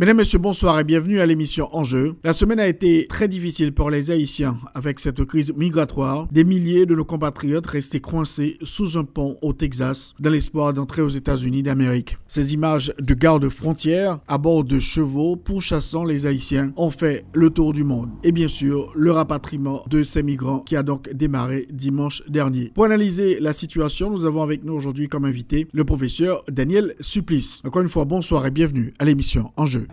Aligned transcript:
Mesdames, 0.00 0.18
Messieurs, 0.18 0.38
bonsoir 0.38 0.78
et 0.78 0.84
bienvenue 0.84 1.18
à 1.18 1.26
l'émission 1.26 1.68
Enjeu. 1.72 2.14
La 2.22 2.32
semaine 2.32 2.60
a 2.60 2.68
été 2.68 3.08
très 3.08 3.26
difficile 3.26 3.74
pour 3.74 3.90
les 3.90 4.12
Haïtiens 4.12 4.56
avec 4.72 5.00
cette 5.00 5.24
crise 5.24 5.52
migratoire. 5.56 6.28
Des 6.30 6.44
milliers 6.44 6.86
de 6.86 6.94
nos 6.94 7.04
compatriotes 7.04 7.66
restés 7.66 7.98
coincés 7.98 8.58
sous 8.62 8.96
un 8.96 9.02
pont 9.02 9.38
au 9.42 9.52
Texas 9.52 10.14
dans 10.20 10.30
l'espoir 10.30 10.72
d'entrer 10.72 11.02
aux 11.02 11.08
États-Unis 11.08 11.64
d'Amérique. 11.64 12.16
Ces 12.28 12.54
images 12.54 12.92
de 13.00 13.12
gardes 13.12 13.48
frontières 13.48 14.20
à 14.28 14.38
bord 14.38 14.62
de 14.62 14.78
chevaux 14.78 15.34
pourchassant 15.34 16.04
les 16.04 16.26
Haïtiens 16.26 16.72
ont 16.76 16.90
fait 16.90 17.24
le 17.32 17.50
tour 17.50 17.72
du 17.72 17.82
monde. 17.82 18.10
Et 18.22 18.30
bien 18.30 18.46
sûr, 18.46 18.92
le 18.94 19.10
rapatriement 19.10 19.82
de 19.88 20.04
ces 20.04 20.22
migrants 20.22 20.60
qui 20.60 20.76
a 20.76 20.84
donc 20.84 21.12
démarré 21.12 21.66
dimanche 21.72 22.22
dernier. 22.28 22.70
Pour 22.72 22.84
analyser 22.84 23.40
la 23.40 23.52
situation, 23.52 24.10
nous 24.10 24.26
avons 24.26 24.44
avec 24.44 24.62
nous 24.62 24.74
aujourd'hui 24.74 25.08
comme 25.08 25.24
invité 25.24 25.66
le 25.72 25.84
professeur 25.84 26.44
Daniel 26.48 26.94
Supplice. 27.00 27.62
Encore 27.64 27.82
une 27.82 27.88
fois, 27.88 28.04
bonsoir 28.04 28.46
et 28.46 28.52
bienvenue 28.52 28.94
à 29.00 29.04
l'émission 29.04 29.50
Enjeu. 29.56 29.87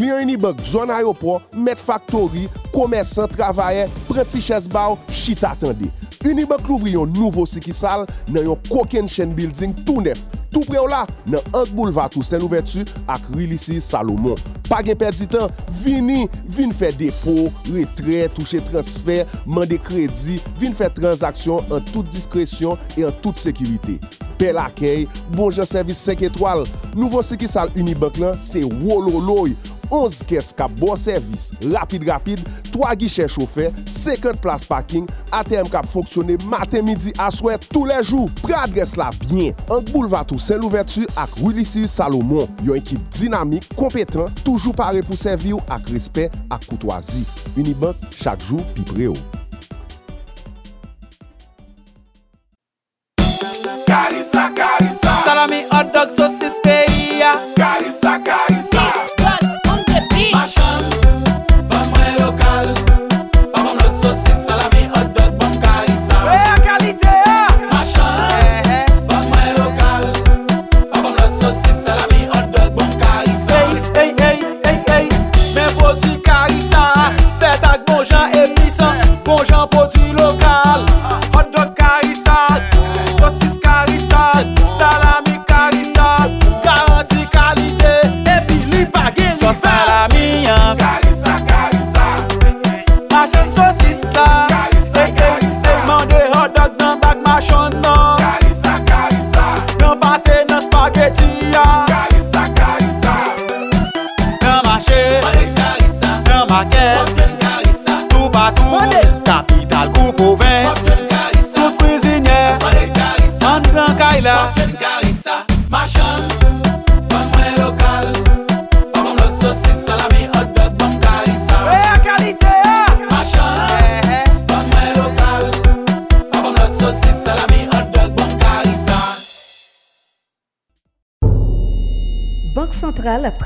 Kliyen 0.00 0.22
inibok, 0.22 0.60
zon 0.64 0.90
ayopor, 0.90 1.42
met 1.52 1.78
faktori, 1.78 2.48
komersan, 2.72 3.28
travayen, 3.28 3.90
prenti 4.08 4.40
chesbaw, 4.40 4.96
chita 5.12 5.50
atende. 5.52 5.90
Unibank 6.28 6.66
louvri 6.68 6.92
yon 6.92 7.14
nouvo 7.16 7.46
sikisal 7.48 8.02
nan 8.28 8.44
yon 8.44 8.58
koken 8.68 9.08
chen 9.08 9.30
building 9.36 9.72
tout 9.86 10.04
nef. 10.04 10.20
Tout 10.50 10.66
pre 10.68 10.76
ou 10.76 10.90
la 10.90 11.06
nan 11.30 11.40
Ank 11.56 11.70
Boulevard 11.72 12.12
ou 12.18 12.26
Sen 12.26 12.42
Ouvertu 12.44 12.82
ak 13.08 13.24
Rilisi 13.32 13.78
Salomon. 13.80 14.36
Pa 14.68 14.82
gen 14.84 14.98
perdi 15.00 15.24
tan, 15.30 15.48
vini, 15.80 16.26
vini 16.44 16.76
fè 16.76 16.90
depo, 16.98 17.48
retre, 17.70 18.26
touche 18.36 18.60
transfer, 18.68 19.24
mande 19.48 19.80
kredi, 19.86 20.36
vini 20.60 20.76
fè 20.76 20.90
transaksyon 20.94 21.72
an 21.72 21.88
tout 21.90 22.06
diskresyon 22.12 22.78
e 22.98 23.08
an 23.08 23.16
tout 23.24 23.40
sekirite. 23.40 23.96
Bel 24.40 24.60
akey, 24.60 25.08
bonjan 25.32 25.68
servis 25.68 26.04
5 26.04 26.28
etwal, 26.28 26.66
nouvo 26.92 27.24
sikisal 27.24 27.72
Unibank 27.80 28.20
lan 28.20 28.36
se 28.44 28.66
wololoy. 28.68 29.56
11 29.90 30.22
kes 30.30 30.52
kap 30.56 30.72
bon 30.80 30.96
servis, 30.98 31.50
rapide-rapide, 31.72 32.44
3 32.72 32.94
guichè 33.00 33.26
choufer, 33.30 33.74
50 33.86 34.40
plas 34.42 34.64
parking, 34.68 35.08
ATM 35.36 35.70
kap 35.72 35.88
fonksyonè 35.90 36.38
matin, 36.50 36.86
midi, 36.86 37.14
aswe, 37.22 37.56
tou 37.68 37.88
le 37.88 37.98
jou. 38.04 38.30
Pre 38.42 38.56
adres 38.58 38.96
la 39.00 39.10
byen, 39.24 39.56
ank 39.68 39.90
boulevatou 39.92 40.40
sen 40.42 40.62
louvertu 40.62 41.06
ak 41.20 41.34
Willisir 41.42 41.88
Salomon. 41.90 42.48
Yon 42.66 42.80
ekip 42.80 43.02
dinamik, 43.18 43.68
kompetan, 43.78 44.30
toujou 44.44 44.74
pare 44.76 45.04
pou 45.06 45.18
servi 45.18 45.54
ou 45.56 45.64
ak 45.72 45.90
respect 45.94 46.38
ak 46.52 46.66
koutwazi. 46.70 47.26
Unibank, 47.58 47.98
chak 48.20 48.42
jou 48.48 48.64
pi 48.76 48.86
pre 48.90 49.10
ou. 49.12 49.18
Karisa, 53.90 54.46
karisa 54.54 55.16
Salami, 55.24 55.64
hot 55.72 55.92
dog, 55.94 56.14
sosis, 56.14 56.60
pe 56.62 56.79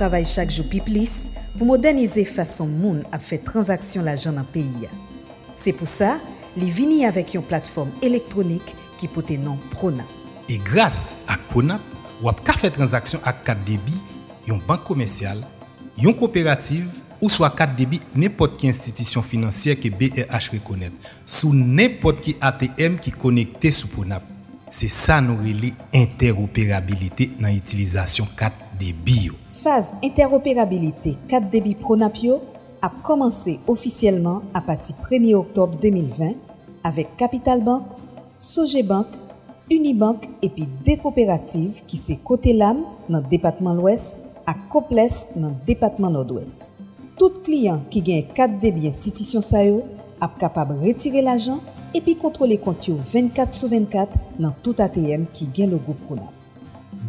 travay 0.05 0.27
chak 0.29 0.51
jou 0.53 0.67
pi 0.69 0.83
plis 0.85 1.31
pou 1.55 1.65
modernize 1.65 2.27
fason 2.29 2.69
moun 2.69 3.01
ap 3.15 3.23
fè 3.25 3.39
transaksyon 3.41 4.05
la 4.05 4.19
jan 4.19 4.37
nan 4.37 4.45
peyi 4.53 4.85
ya. 4.85 4.91
Se 5.57 5.73
pou 5.73 5.89
sa, 5.89 6.19
li 6.59 6.69
vini 6.75 7.07
avèk 7.09 7.39
yon 7.39 7.47
platform 7.49 7.95
elektronik 8.05 8.75
ki 9.01 9.09
pote 9.15 9.39
nan 9.41 9.57
Prona. 9.73 10.05
E 10.51 10.59
grase 10.61 11.17
ak 11.31 11.47
Ponap, 11.55 11.85
wap 12.21 12.43
ka 12.45 12.53
fè 12.59 12.69
transaksyon 12.75 13.23
ak 13.25 13.41
kat 13.47 13.63
debi, 13.65 13.97
yon 14.45 14.61
bank 14.69 14.85
komersyal, 14.85 15.41
yon 15.97 16.13
kooperative, 16.19 16.91
ou 17.23 17.31
swa 17.33 17.49
kat 17.57 17.73
debi 17.79 18.03
nepot 18.19 18.59
ki 18.61 18.69
institisyon 18.69 19.25
finansyer 19.25 19.79
ke 19.81 19.89
BRH 19.89 20.51
rekonèt, 20.59 20.99
sou 21.25 21.55
nepot 21.57 22.21
ki 22.21 22.37
ATM 22.45 22.99
ki 23.01 23.15
konekte 23.23 23.73
sou 23.73 23.89
Ponap. 23.95 24.27
Se 24.75 24.91
sa 24.91 25.23
nou 25.25 25.41
rele 25.41 25.71
interoperabilite 25.95 27.31
nan 27.39 27.55
itilizasyon 27.57 28.29
kat 28.37 28.59
debi 28.77 29.31
yo. 29.31 29.39
Faz 29.65 29.97
interoperabilite 30.03 31.17
4 31.27 31.49
débit 31.49 31.75
Pronapio 31.75 32.43
a 32.83 32.91
commencé 33.03 33.61
officiellement 33.67 34.43
à 34.53 34.61
partir 34.61 34.95
1 35.11 35.33
oktob 35.33 35.81
2020 35.81 36.35
avec 36.83 37.17
Capital 37.17 37.65
Bank, 37.65 37.85
Soje 38.39 38.83
Bank, 38.85 39.07
Unibank 39.71 40.29
epi 40.43 40.67
de 40.85 40.99
kooperative 41.01 41.81
ki 41.89 41.97
se 41.97 42.19
kote 42.29 42.53
lam 42.53 42.83
nan 43.09 43.25
Depatman 43.31 43.81
l'Ouest 43.81 44.21
ak 44.45 44.67
koples 44.69 45.23
nan 45.33 45.57
Depatman 45.65 46.13
Nord-Ouest. 46.13 46.75
Tout 47.17 47.41
kliyan 47.49 47.87
ki 47.89 48.05
gen 48.05 48.29
4 48.37 48.61
debi 48.61 48.85
institisyon 48.93 49.49
sa 49.49 49.65
yo 49.65 49.81
ap 50.21 50.37
kapab 50.45 50.77
retire 50.85 51.25
l'ajan 51.25 51.65
epi 51.97 52.19
kontrole 52.21 52.61
kont 52.61 52.93
yo 52.93 53.01
24 53.01 53.57
sou 53.57 53.73
24 53.73 54.37
nan 54.37 54.53
tout 54.61 54.77
ATM 54.77 55.25
ki 55.33 55.49
gen 55.57 55.73
logo 55.73 55.97
pronap. 56.05 56.34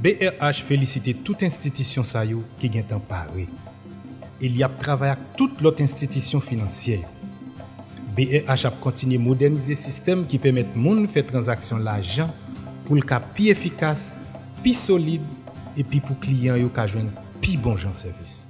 BRH 0.01 0.63
félicite 0.63 1.23
toute 1.23 1.43
institution 1.43 2.03
Sayo 2.03 2.43
qui 2.59 2.67
est 2.67 2.91
emparée. 2.93 3.47
E 4.41 4.45
Il 4.45 4.57
y 4.57 4.63
a 4.63 4.69
travaillé 4.69 5.13
avec 5.13 5.35
toute 5.37 5.61
l'autre 5.61 5.81
institution 5.81 6.41
financière. 6.41 7.07
BRH 8.15 8.65
a 8.65 8.71
continué 8.71 9.15
à 9.15 9.19
moderniser 9.19 9.73
le 9.73 9.79
système 9.79 10.25
qui 10.25 10.37
permet 10.37 10.65
aux 10.75 10.83
gens 10.83 10.95
de 11.01 11.07
faire 11.07 11.25
transaction 11.25 11.77
l'argent 11.77 12.33
pour 12.85 12.95
le 12.95 13.01
cas 13.01 13.19
plus 13.19 13.47
efficace, 13.47 14.17
plus 14.61 14.77
solide 14.77 15.23
et 15.77 15.83
puis 15.83 15.99
pour 15.99 16.15
les 16.21 16.27
clients 16.27 16.55
qui 16.55 16.87
jouer 16.91 17.05
plus 17.41 17.57
bon 17.57 17.75
genre 17.75 17.95
service. 17.95 18.47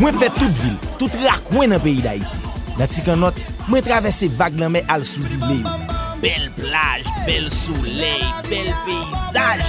Mwen 0.00 0.16
fè 0.16 0.30
tout 0.32 0.54
vil, 0.62 0.76
tout 0.96 1.12
rak 1.20 1.50
mwen 1.52 1.74
nan 1.74 1.80
peyi 1.84 2.00
da 2.00 2.14
iti. 2.16 2.38
Nati 2.78 3.02
kan 3.04 3.20
not, 3.20 3.36
mwen 3.70 3.84
travesse 3.86 4.28
vag 4.38 4.56
nan 4.58 4.72
men 4.74 4.88
al 4.90 5.04
souzi 5.06 5.38
le. 5.44 5.60
Bel 6.20 6.48
plaj, 6.58 7.04
bel 7.26 7.46
souley, 7.54 8.24
bel 8.48 8.70
peyzaj. 8.86 9.62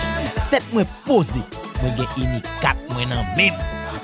Tet 0.51 0.65
mwen 0.73 0.89
pose, 1.05 1.43
mwen 1.79 1.93
gen 1.99 2.17
ini 2.23 2.41
kat 2.63 2.79
mwen 2.89 3.13
nan 3.13 3.23
men. 3.37 3.55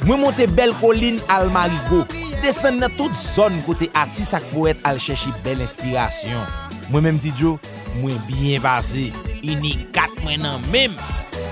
Mwen 0.05 0.21
monte 0.21 0.47
bel 0.57 0.75
kolin 0.81 1.17
al 1.33 1.49
marigo. 1.53 2.03
Desen 2.44 2.77
nan 2.81 2.94
tout 2.99 3.13
zon 3.17 3.57
kote 3.65 3.89
atis 3.97 4.35
ak 4.38 4.45
poet 4.53 4.79
al 4.88 5.01
cheshi 5.01 5.33
bel 5.45 5.63
inspirasyon. 5.65 6.45
Mwen 6.91 7.09
menm 7.09 7.19
ti 7.23 7.33
djo, 7.35 7.57
mwen 7.97 8.21
bien 8.29 8.61
base. 8.63 9.09
Inikat 9.41 10.13
mwen 10.23 10.45
nan 10.45 10.63
men. 10.71 10.95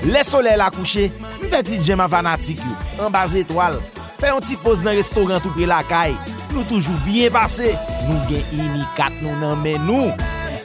Le 0.06 0.22
soley 0.28 0.58
la 0.60 0.70
kouche, 0.74 1.10
mwen 1.40 1.52
feti 1.52 1.82
djema 1.82 2.08
fanatik 2.12 2.62
yo. 2.62 2.78
An 3.04 3.14
base 3.14 3.42
etwal. 3.42 3.82
Fè 4.16 4.30
yon 4.32 4.44
ti 4.46 4.56
pose 4.62 4.86
nan 4.86 4.96
restoran 4.96 5.42
tout 5.44 5.52
pre 5.58 5.68
la 5.68 5.82
kaye. 5.90 6.16
nou 6.56 6.66
toujou 6.70 6.96
byen 7.06 7.34
pase, 7.36 7.74
nou 8.08 8.18
gen 8.30 8.44
imikat 8.56 9.14
nou 9.22 9.36
nan 9.42 9.60
men 9.64 9.84
nou. 9.88 10.14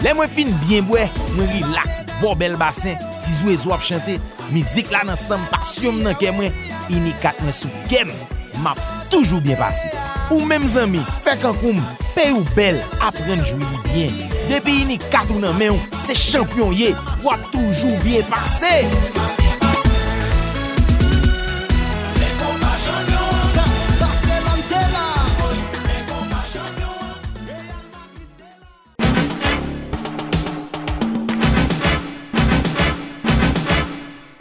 Le 0.00 0.14
mwen 0.16 0.30
fin 0.32 0.52
byen 0.62 0.86
bwe, 0.88 1.04
mwen 1.34 1.50
relax, 1.58 2.00
bo 2.22 2.32
bel 2.38 2.56
basen, 2.60 2.96
tizwe 3.24 3.56
zo 3.60 3.74
ap 3.76 3.84
chante, 3.84 4.16
mizik 4.54 4.88
la 4.94 5.02
nan 5.08 5.18
sam 5.18 5.42
paksyon 5.52 6.00
nan 6.06 6.16
ke 6.20 6.32
mwen, 6.36 6.54
imikat 6.94 7.40
mwen 7.44 7.56
sou 7.56 7.84
kem, 7.90 8.12
map 8.64 8.80
toujou 9.12 9.42
byen 9.44 9.60
pase. 9.60 9.90
Ou 10.30 10.46
menm 10.46 10.64
zami, 10.70 11.02
fek 11.24 11.44
an 11.50 11.58
koum, 11.60 11.82
pe 12.14 12.30
ou 12.32 12.46
bel, 12.56 12.78
apren 13.02 13.42
jwili 13.42 13.84
byen. 13.90 14.18
Depi 14.50 14.80
imikat 14.86 15.28
ou 15.34 15.42
nan 15.42 15.58
men 15.60 15.74
ou, 15.74 16.02
se 16.02 16.16
champyon 16.16 16.72
ye, 16.78 16.94
wap 17.26 17.44
toujou 17.52 17.98
byen 18.06 18.24
pase. 18.30 18.78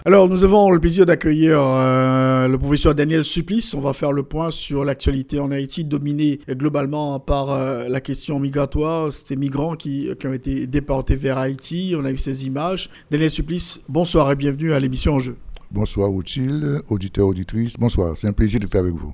Alors, 0.09 0.27
nous 0.27 0.43
avons 0.43 0.71
le 0.71 0.79
plaisir 0.79 1.05
d'accueillir 1.05 1.59
euh, 1.61 2.47
le 2.47 2.57
professeur 2.57 2.95
Daniel 2.95 3.23
Supplice. 3.23 3.75
On 3.75 3.79
va 3.79 3.93
faire 3.93 4.11
le 4.11 4.23
point 4.23 4.49
sur 4.49 4.83
l'actualité 4.83 5.39
en 5.39 5.51
Haïti, 5.51 5.83
dominée 5.83 6.39
globalement 6.49 7.19
par 7.19 7.51
euh, 7.51 7.87
la 7.87 8.01
question 8.01 8.39
migratoire. 8.39 9.13
Ces 9.13 9.35
migrants 9.35 9.75
qui, 9.75 10.09
qui, 10.19 10.25
ont 10.25 10.33
été 10.33 10.65
déportés 10.65 11.15
vers 11.15 11.37
Haïti. 11.37 11.93
On 11.95 12.05
a 12.05 12.11
eu 12.11 12.17
ces 12.17 12.47
images. 12.47 12.89
Daniel 13.11 13.29
Supplice, 13.29 13.81
bonsoir 13.87 14.31
et 14.31 14.35
bienvenue 14.35 14.73
à 14.73 14.79
l'émission 14.79 15.13
En 15.13 15.19
Jeu. 15.19 15.35
Bonsoir, 15.69 16.11
Outil, 16.11 16.49
auditeur, 16.89 17.27
auditrice. 17.27 17.75
Bonsoir, 17.77 18.17
c'est 18.17 18.25
un 18.25 18.33
plaisir 18.33 18.59
d'être 18.59 18.77
avec 18.77 18.95
vous. 18.95 19.13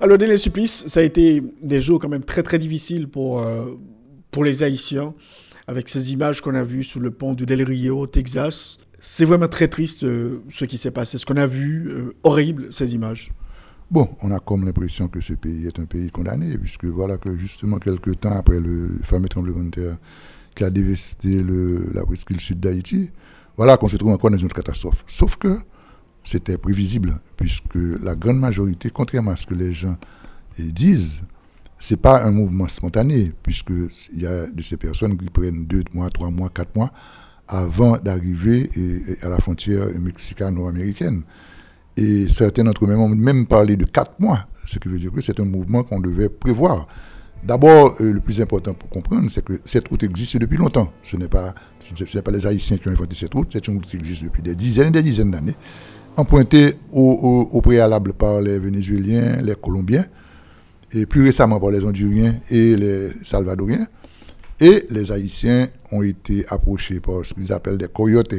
Alors, 0.00 0.18
Daniel 0.18 0.38
Supplice, 0.38 0.84
ça 0.86 1.00
a 1.00 1.02
été 1.02 1.42
des 1.60 1.82
jours 1.82 1.98
quand 1.98 2.08
même 2.08 2.22
très 2.22 2.44
très 2.44 2.60
difficiles 2.60 3.08
pour, 3.08 3.40
euh, 3.40 3.76
pour 4.30 4.44
les 4.44 4.62
Haïtiens, 4.62 5.14
avec 5.66 5.88
ces 5.88 6.12
images 6.12 6.40
qu'on 6.42 6.54
a 6.54 6.62
vues 6.62 6.84
sous 6.84 7.00
le 7.00 7.10
pont 7.10 7.32
du 7.32 7.44
Del 7.44 7.64
Rio, 7.64 7.98
au 7.98 8.06
Texas. 8.06 8.78
C'est 9.04 9.24
vraiment 9.24 9.48
très 9.48 9.66
triste 9.66 10.04
euh, 10.04 10.44
ce 10.48 10.64
qui 10.64 10.78
s'est 10.78 10.92
passé, 10.92 11.18
ce 11.18 11.26
qu'on 11.26 11.36
a 11.36 11.48
vu, 11.48 11.88
euh, 11.88 12.14
horrible 12.22 12.72
ces 12.72 12.94
images. 12.94 13.32
Bon, 13.90 14.08
on 14.22 14.30
a 14.30 14.38
comme 14.38 14.64
l'impression 14.64 15.08
que 15.08 15.20
ce 15.20 15.32
pays 15.32 15.66
est 15.66 15.80
un 15.80 15.86
pays 15.86 16.08
condamné, 16.08 16.56
puisque 16.56 16.84
voilà 16.84 17.18
que 17.18 17.36
justement 17.36 17.80
quelques 17.80 18.20
temps 18.20 18.30
après 18.30 18.60
le 18.60 19.00
fameux 19.02 19.28
tremblement 19.28 19.64
de 19.64 19.70
terre 19.70 19.96
qui 20.54 20.62
a 20.62 20.70
dévasté 20.70 21.42
le, 21.42 21.90
la 21.92 22.04
presqu'île 22.04 22.38
sud 22.38 22.60
d'Haïti, 22.60 23.10
voilà 23.56 23.76
qu'on 23.76 23.88
se 23.88 23.96
trouve 23.96 24.12
encore 24.12 24.30
dans 24.30 24.36
une 24.36 24.52
catastrophe. 24.52 25.02
Sauf 25.08 25.34
que 25.34 25.58
c'était 26.22 26.56
prévisible, 26.56 27.18
puisque 27.36 27.74
la 27.74 28.14
grande 28.14 28.38
majorité, 28.38 28.88
contrairement 28.90 29.32
à 29.32 29.36
ce 29.36 29.46
que 29.46 29.54
les 29.56 29.72
gens 29.72 29.96
disent, 30.56 31.22
c'est 31.76 32.00
pas 32.00 32.22
un 32.22 32.30
mouvement 32.30 32.68
spontané, 32.68 33.32
puisqu'il 33.42 34.22
y 34.22 34.26
a 34.26 34.46
de 34.46 34.62
ces 34.62 34.76
personnes 34.76 35.16
qui 35.18 35.28
prennent 35.28 35.66
deux 35.66 35.82
mois, 35.92 36.08
trois 36.08 36.30
mois, 36.30 36.50
quatre 36.50 36.76
mois 36.76 36.92
avant 37.52 37.98
d'arriver 37.98 38.70
à 39.22 39.28
la 39.28 39.38
frontière 39.38 39.86
mexicano-américaine. 39.98 41.22
Et 41.96 42.26
certains 42.28 42.64
d'entre 42.64 42.86
eux 42.86 42.94
ont 42.94 43.08
même 43.08 43.46
parlé 43.46 43.76
de 43.76 43.84
quatre 43.84 44.18
mois, 44.18 44.46
ce 44.64 44.78
qui 44.78 44.88
veut 44.88 44.98
dire 44.98 45.12
que 45.12 45.20
c'est 45.20 45.38
un 45.38 45.44
mouvement 45.44 45.82
qu'on 45.82 46.00
devait 46.00 46.30
prévoir. 46.30 46.88
D'abord, 47.44 47.96
euh, 48.00 48.12
le 48.12 48.20
plus 48.20 48.40
important 48.40 48.72
pour 48.72 48.88
comprendre, 48.88 49.28
c'est 49.28 49.44
que 49.44 49.60
cette 49.64 49.88
route 49.88 50.02
existe 50.04 50.36
depuis 50.36 50.56
longtemps. 50.56 50.92
Ce 51.02 51.16
n'est 51.16 51.28
pas, 51.28 51.54
ce 51.80 52.18
pas 52.20 52.30
les 52.30 52.46
Haïtiens 52.46 52.78
qui 52.78 52.88
ont 52.88 52.92
inventé 52.92 53.16
cette 53.16 53.34
route, 53.34 53.48
c'est 53.52 53.66
une 53.66 53.74
route 53.74 53.86
qui 53.86 53.96
existe 53.96 54.22
depuis 54.22 54.42
des 54.42 54.54
dizaines 54.54 54.88
et 54.88 54.92
des 54.92 55.02
dizaines 55.02 55.32
d'années, 55.32 55.56
empruntée 56.16 56.74
au, 56.92 57.60
préalable 57.60 58.12
par 58.12 58.40
les 58.40 58.58
Vénézuéliens, 58.58 59.42
les 59.42 59.56
Colombiens, 59.56 60.06
et 60.92 61.04
plus 61.04 61.24
récemment 61.24 61.58
par 61.58 61.70
les 61.70 61.84
Honduriens 61.84 62.36
et 62.48 62.76
les 62.76 63.08
Salvadoriens. 63.22 63.88
Et 64.62 64.86
les 64.90 65.10
Haïtiens 65.10 65.70
ont 65.90 66.02
été 66.02 66.46
approchés 66.48 67.00
par 67.00 67.26
ce 67.26 67.34
qu'ils 67.34 67.52
appellent 67.52 67.78
des 67.78 67.88
coyotes. 67.88 68.32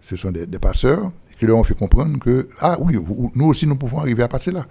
Ce 0.00 0.14
sont 0.14 0.30
des, 0.30 0.46
passeurs 0.60 1.10
qui 1.40 1.44
leur 1.44 1.58
ont 1.58 1.64
fait 1.64 1.74
comprendre 1.74 2.20
que, 2.20 2.48
ah 2.60 2.78
oui, 2.80 2.96
nous 3.34 3.46
aussi 3.46 3.66
nous 3.66 3.74
pouvons 3.74 3.98
arriver 3.98 4.22
à 4.22 4.28
passer 4.28 4.52
là. 4.52 4.64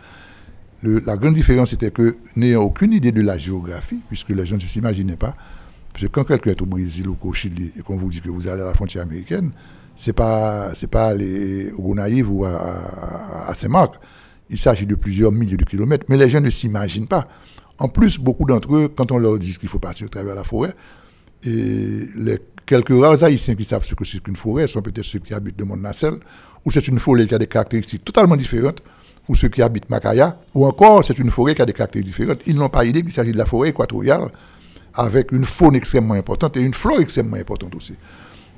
La 0.82 1.18
grande 1.18 1.34
différence 1.34 1.74
était 1.74 1.92
que 1.92 2.16
n'ayant 2.38 2.62
aucune 2.62 2.94
idée 2.94 3.12
de 3.12 3.22
la 3.22 3.38
géographie, 3.38 4.00
puisque 4.08 4.30
les 4.30 4.46
gens 4.46 4.56
ne 4.56 4.62
s'imaginaient 4.62 5.18
pas, 5.18 5.36
parce 5.92 6.06
que 6.06 6.08
quand 6.08 6.24
quelqu'un 6.24 6.52
est 6.52 6.62
au 6.62 6.66
Brésil 6.66 7.10
ou 7.10 7.18
au 7.22 7.34
Chili 7.34 7.74
et 7.78 7.82
qu'on 7.82 7.98
vous 7.98 8.10
dit 8.10 8.22
que 8.22 8.30
vous 8.30 8.48
allez 8.48 8.62
à 8.62 8.66
la 8.66 8.74
frontière 8.74 9.04
américaine, 9.04 9.52
c'est 9.98 10.14
pas 10.14 10.72
pas 10.90 11.08
aller 11.08 11.74
au 11.74 11.82
Gonaïve 11.82 12.32
ou 12.32 12.46
à 12.46 13.52
Saint-Marc. 13.54 13.96
Il 14.50 14.58
s'agit 14.58 14.86
de 14.86 14.96
plusieurs 14.96 15.34
milliers 15.34 15.58
de 15.58 15.66
kilomètres, 15.66 16.06
mais 16.08 16.16
les 16.16 16.30
gens 16.30 16.40
ne 16.40 16.50
s'imaginent 16.50 17.08
pas. 17.08 17.28
En 17.80 17.88
plus, 17.88 18.20
beaucoup 18.20 18.46
d'entre 18.46 18.76
eux, 18.76 18.92
quand 18.94 19.12
on 19.12 19.18
leur 19.18 19.38
dit 19.40 19.58
qu'il 19.58 19.70
faut 19.70 19.80
passer 19.80 20.06
au 20.06 20.10
travers 20.10 20.36
la 20.36 20.44
forêt, 20.44 20.74
et 21.44 22.08
les 22.18 22.40
quelques 22.66 22.90
rares 22.90 23.24
Haïtiens 23.24 23.56
qui 23.56 23.64
savent 23.64 23.86
ce 23.86 23.96
que 23.96 24.06
c'est 24.06 24.22
qu'une 24.22 24.36
forêt 24.36 24.68
sont 24.68 24.82
peut-être 24.82 25.06
ceux 25.06 25.20
qui 25.20 25.34
habitent 25.34 25.58
de 25.58 25.64
Mont-Nacelle, 25.64 26.20
ou 26.66 26.72
c'est 26.72 26.88
une 26.88 27.00
forêt 27.00 27.26
qui 27.26 27.34
a 27.34 27.40
des 27.40 27.48
caractéristiques 27.48 28.04
totalement 28.04 28.36
différentes, 28.36 28.84
ou 29.28 29.36
ceux 29.36 29.48
qui 29.48 29.62
habitent 29.62 29.90
Macaya, 29.90 30.40
ou 30.54 30.66
encore 30.66 31.06
c'est 31.06 31.18
une 31.18 31.32
forêt 31.32 31.56
qui 31.56 31.62
a 31.62 31.66
des 31.66 31.74
caractéristiques 31.74 32.14
différentes. 32.14 32.42
Ils 32.46 32.56
n'ont 32.56 32.70
pas 32.70 32.84
idée 32.84 33.02
qu'il 33.02 33.14
s'agit 33.14 33.32
de 33.32 33.38
la 33.38 33.46
forêt 33.46 33.70
équatoriale, 33.70 34.30
avec 34.94 35.32
une 35.32 35.46
faune 35.46 35.76
extrêmement 35.76 36.16
importante 36.16 36.58
et 36.58 36.62
une 36.62 36.74
flore 36.74 37.00
extrêmement 37.00 37.38
importante 37.38 37.74
aussi. 37.76 37.94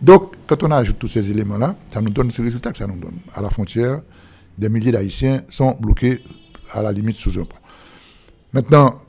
Donc, 0.02 0.34
quand 0.48 0.64
on 0.64 0.72
ajoute 0.72 0.98
tous 0.98 1.10
ces 1.10 1.30
éléments-là, 1.30 1.76
ça 1.90 2.02
nous 2.02 2.10
donne 2.10 2.32
ce 2.32 2.42
résultat 2.42 2.72
que 2.72 2.78
ça 2.78 2.88
nous 2.88 2.98
donne. 2.98 3.20
À 3.36 3.42
la 3.42 3.52
frontière, 3.52 4.02
des 4.58 4.70
milliers 4.70 4.92
d'Haïtiens 4.92 5.44
sont 5.50 5.78
bloqués 5.80 6.24
à 6.72 6.82
la 6.82 6.92
limite 6.92 7.18
sous 7.18 7.38
un 7.40 7.44
pont. 7.44 7.61
Maintenant, 8.54 9.00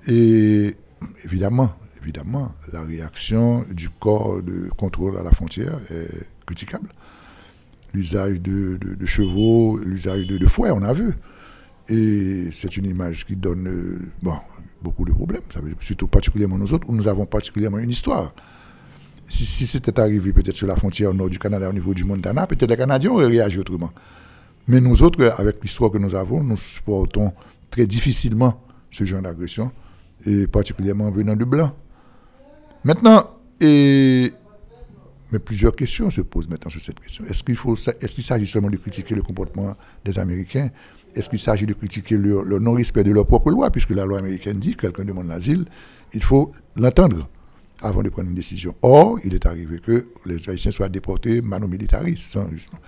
évidemment, 1.24 1.72
évidemment, 2.00 2.54
la 2.72 2.82
réaction 2.82 3.64
du 3.70 3.90
corps 3.90 4.40
de 4.40 4.68
contrôle 4.76 5.18
à 5.18 5.24
la 5.24 5.32
frontière 5.32 5.80
est 5.90 6.26
critiquable. 6.46 6.88
L'usage 7.92 8.40
de, 8.40 8.78
chevaux, 9.04 9.78
l'usage 9.78 10.26
de, 10.26 10.38
de, 10.38 10.46
fouets, 10.46 10.70
on 10.70 10.82
a 10.82 10.92
vu. 10.92 11.14
Et 11.88 12.48
c'est 12.52 12.76
une 12.76 12.86
image 12.86 13.26
qui 13.26 13.34
donne 13.34 13.66
euh, 13.66 14.32
beaucoup 14.80 15.04
de 15.04 15.12
problèmes, 15.12 15.42
surtout 15.80 16.06
particulièrement 16.06 16.56
nous 16.56 16.72
autres, 16.72 16.88
où 16.88 16.94
nous 16.94 17.08
avons 17.08 17.26
particulièrement 17.26 17.78
une 17.78 17.90
histoire. 17.90 18.32
Si, 19.28 19.66
c'était 19.66 19.98
arrivé 19.98 20.32
peut-être 20.32 20.56
sur 20.56 20.66
la 20.68 20.76
frontière 20.76 21.12
nord 21.14 21.30
du 21.30 21.38
Canada, 21.38 21.68
au 21.68 21.72
niveau 21.72 21.94
du 21.94 22.04
Montana, 22.04 22.46
peut-être 22.46 22.70
les 22.70 22.76
Canadiens 22.76 23.10
auraient 23.10 23.26
réagi 23.26 23.58
autrement. 23.58 23.90
Mais 24.68 24.80
nous 24.80 25.02
autres, 25.02 25.34
avec 25.38 25.62
l'histoire 25.62 25.90
que 25.90 25.98
nous 25.98 26.14
avons, 26.14 26.44
nous 26.44 26.56
supportons 26.56 27.32
très 27.70 27.86
difficilement 27.86 28.62
ce 28.92 29.04
genre 29.04 29.22
d'agression, 29.22 29.72
et 30.24 30.46
particulièrement 30.46 31.10
venant 31.10 31.34
de 31.34 31.44
blanc. 31.44 31.74
Maintenant, 32.84 33.30
mais 35.32 35.38
plusieurs 35.38 35.74
questions 35.74 36.10
se 36.10 36.20
posent 36.20 36.48
maintenant 36.48 36.70
sur 36.70 36.80
cette 36.80 37.00
question. 37.00 37.24
Est-ce 37.24 37.42
qu'il 37.42 37.56
est-ce 38.00 38.22
s'agit 38.22 38.46
seulement 38.46 38.70
de 38.70 38.76
critiquer 38.76 39.14
le 39.14 39.22
comportement 39.22 39.74
des 40.04 40.18
Américains? 40.18 40.70
Est-ce 41.14 41.28
qu'il 41.28 41.38
s'agit 41.38 41.66
de 41.66 41.72
critiquer 41.72 42.16
le, 42.16 42.42
le 42.42 42.58
non-respect 42.58 43.02
de 43.02 43.12
leur 43.12 43.26
propre 43.26 43.50
loi, 43.50 43.70
puisque 43.70 43.90
la 43.90 44.04
loi 44.04 44.18
américaine 44.18 44.58
dit 44.58 44.74
que 44.76 44.82
quelqu'un 44.82 45.04
demande 45.04 45.28
l'asile, 45.28 45.64
il 46.12 46.22
faut 46.22 46.52
l'entendre 46.76 47.28
avant 47.82 48.02
de 48.02 48.10
prendre 48.10 48.28
une 48.28 48.34
décision. 48.34 48.74
Or, 48.82 49.18
il 49.24 49.34
est 49.34 49.46
arrivé 49.46 49.80
que 49.80 50.06
les 50.26 50.48
Haïtiens 50.48 50.70
soient 50.70 50.88
déportés 50.88 51.40
mano 51.40 51.66
militaris, 51.66 52.18
sans 52.18 52.48
jugement. 52.50 52.78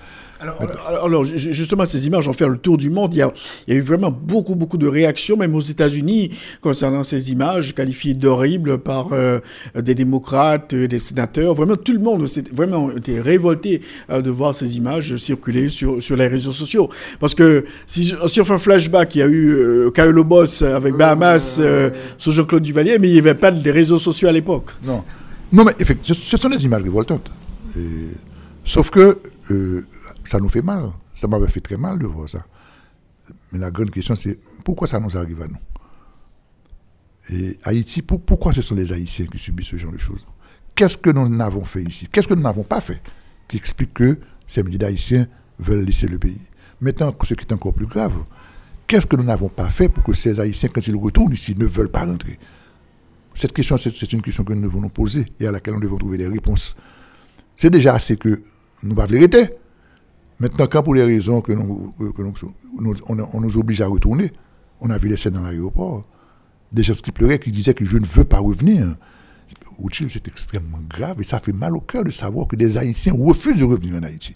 Alors, 0.45 0.59
alors, 0.87 1.05
alors, 1.05 1.25
justement, 1.25 1.87
ces 1.87 2.07
images 2.07 2.29
ont 2.29 2.33
fait 2.35 2.47
le 2.47 2.59
tour 2.59 2.77
du 2.77 2.91
monde. 2.91 3.15
Il 3.15 3.19
y, 3.19 3.23
a, 3.23 3.33
il 3.67 3.75
y 3.75 3.77
a 3.77 3.81
eu 3.81 3.83
vraiment 3.83 4.11
beaucoup, 4.11 4.55
beaucoup 4.55 4.77
de 4.77 4.87
réactions, 4.87 5.37
même 5.39 5.55
aux 5.55 5.61
États-Unis, 5.61 6.33
concernant 6.61 7.03
ces 7.03 7.33
images 7.33 7.75
qualifiées 7.75 8.13
d'horribles 8.13 8.79
par 8.79 9.09
euh, 9.13 9.41
des 9.75 9.95
démocrates, 9.95 10.75
des 10.75 10.99
sénateurs. 10.99 11.55
Vraiment, 11.55 11.77
tout 11.77 11.93
le 11.93 11.99
monde 11.99 12.27
s'est 12.27 12.45
vraiment 12.53 12.91
été 12.91 13.21
révolté 13.21 13.81
euh, 14.11 14.21
de 14.21 14.31
voir 14.31 14.55
ces 14.55 14.77
images 14.77 15.17
circuler 15.17 15.71
sur, 15.71 16.03
sur 16.03 16.17
les 16.17 16.27
réseaux 16.27 16.53
sociaux. 16.53 16.91
Parce 17.21 17.35
que 17.35 17.65
si, 17.87 18.15
si 18.27 18.41
on 18.41 18.45
fait 18.45 18.53
un 18.53 18.59
flashback, 18.59 19.15
il 19.15 19.19
y 19.19 19.23
a 19.23 19.27
eu 19.27 19.55
euh, 19.55 20.23
Boss 20.23 20.63
avec 20.63 20.95
Bahamas 20.95 21.57
euh, 21.59 21.91
sous 22.19 22.33
Jean-Claude 22.33 22.63
Duvalier, 22.63 22.99
mais 22.99 23.09
il 23.09 23.13
n'y 23.13 23.19
avait 23.19 23.35
pas 23.35 23.51
de 23.51 23.71
réseaux 23.71 23.99
sociaux 23.99 24.29
à 24.29 24.33
l'époque. 24.33 24.71
Non. 24.85 25.03
Non, 25.53 25.65
mais 25.65 25.73
effectivement, 25.79 26.21
ce 26.21 26.37
sont 26.37 26.49
des 26.49 26.65
images 26.65 26.83
révoltantes. 26.83 27.31
Et, 27.79 28.09
sauf 28.65 28.91
que 28.91 29.19
euh, 29.51 29.87
ça 30.25 30.39
nous 30.39 30.49
fait 30.49 30.63
mal. 30.63 30.91
Ça 31.13 31.29
m'avait 31.29 31.49
fait 31.49 31.61
très 31.61 31.77
mal 31.77 31.99
de 31.99 32.07
voir 32.07 32.29
ça. 32.29 32.45
Mais 33.53 33.59
la 33.59 33.71
grande 33.71 33.91
question, 33.91 34.17
c'est 34.17 34.39
pourquoi 34.65 34.87
ça 34.87 34.99
nous 34.99 35.17
arrive 35.17 35.43
à 35.43 35.49
nous? 35.49 35.59
Et 37.31 37.59
Haïti, 37.65 38.03
pour, 38.03 38.21
pourquoi 38.21 38.53
ce 38.53 38.63
sont 38.63 38.75
les 38.75 38.93
Haïtiens 38.93 39.27
qui 39.27 39.39
subissent 39.39 39.69
ce 39.69 39.77
genre 39.77 39.93
de 39.93 39.99
choses? 39.99 40.27
Qu'est-ce 40.75 40.97
que 40.97 41.11
nous 41.11 41.29
n'avons 41.29 41.65
fait 41.65 41.83
ici? 41.83 42.09
Qu'est-ce 42.11 42.29
que 42.29 42.35
nous 42.35 42.43
n'avons 42.43 42.65
pas 42.65 42.81
fait 42.81 43.01
qui 43.49 43.57
explique 43.57 43.95
que 43.95 44.19
ces 44.47 44.63
milliers 44.63 44.79
d'Haïtiens 44.79 45.29
veulent 45.59 45.85
laisser 45.85 46.07
le 46.07 46.19
pays? 46.19 46.41
Maintenant, 46.81 47.15
ce 47.23 47.35
qui 47.35 47.47
est 47.47 47.53
encore 47.53 47.73
plus 47.73 47.87
grave, 47.87 48.25
qu'est-ce 48.87 49.07
que 49.07 49.17
nous 49.17 49.25
n'avons 49.25 49.49
pas 49.49 49.71
fait 49.71 49.89
pour 49.89 50.03
que 50.03 50.13
ces 50.13 50.39
Haïtiens, 50.41 50.69
quand 50.75 50.87
ils 50.87 50.97
retournent 50.97 51.33
ici, 51.33 51.55
ne 51.57 51.65
veulent 51.65 51.91
pas 51.91 52.05
rentrer? 52.05 52.39
Cette 53.33 53.53
question, 53.53 53.77
c'est 53.77 54.13
une 54.13 54.23
question 54.23 54.45
que 54.45 54.53
nous 54.53 54.63
devons 54.63 54.81
nous 54.81 54.89
poser 54.89 55.25
et 55.41 55.47
à 55.47 55.51
laquelle 55.51 55.75
nous 55.75 55.81
devons 55.81 55.97
trouver 55.97 56.19
des 56.19 56.29
réponses. 56.29 56.77
C'est 57.57 57.71
déjà 57.71 57.95
assez 57.95 58.17
que 58.17 58.43
nous 58.85 58.95
pas 58.95 59.07
vérité. 59.07 59.51
Maintenant, 60.41 60.67
quand 60.67 60.83
pour 60.83 60.95
les 60.95 61.05
raisons 61.05 61.41
que, 61.41 61.53
nous, 61.53 61.95
on, 61.99 63.41
nous 63.41 63.57
oblige 63.57 63.81
à 63.81 63.87
retourner, 63.87 64.33
on 64.81 64.91
a 64.91 64.99
vu 64.99 65.09
les 65.09 65.17
scènes 65.17 65.35
dans 65.35 65.43
l'aéroport, 65.43 66.05
des 66.73 66.83
gens 66.83 66.95
qui 66.95 67.13
pleuraient, 67.13 67.39
qui 67.39 67.51
disaient 67.51 67.75
que 67.75 67.85
je 67.85 67.97
ne 67.97 68.05
veux 68.07 68.25
pas 68.25 68.41
revenir. 68.41 68.97
c'est 70.09 70.29
extrêmement 70.29 70.81
grave 70.89 71.21
et 71.21 71.25
ça 71.25 71.39
fait 71.39 71.53
mal 71.53 71.77
au 71.77 71.81
cœur 71.81 72.05
de 72.05 72.11
savoir 72.11 72.47
que 72.49 72.57
des 72.57 72.77
Haïtiens 72.77 73.15
refusent 73.17 73.57
de 73.57 73.65
revenir 73.65 73.95
en 73.95 74.03
Haïti. 74.03 74.35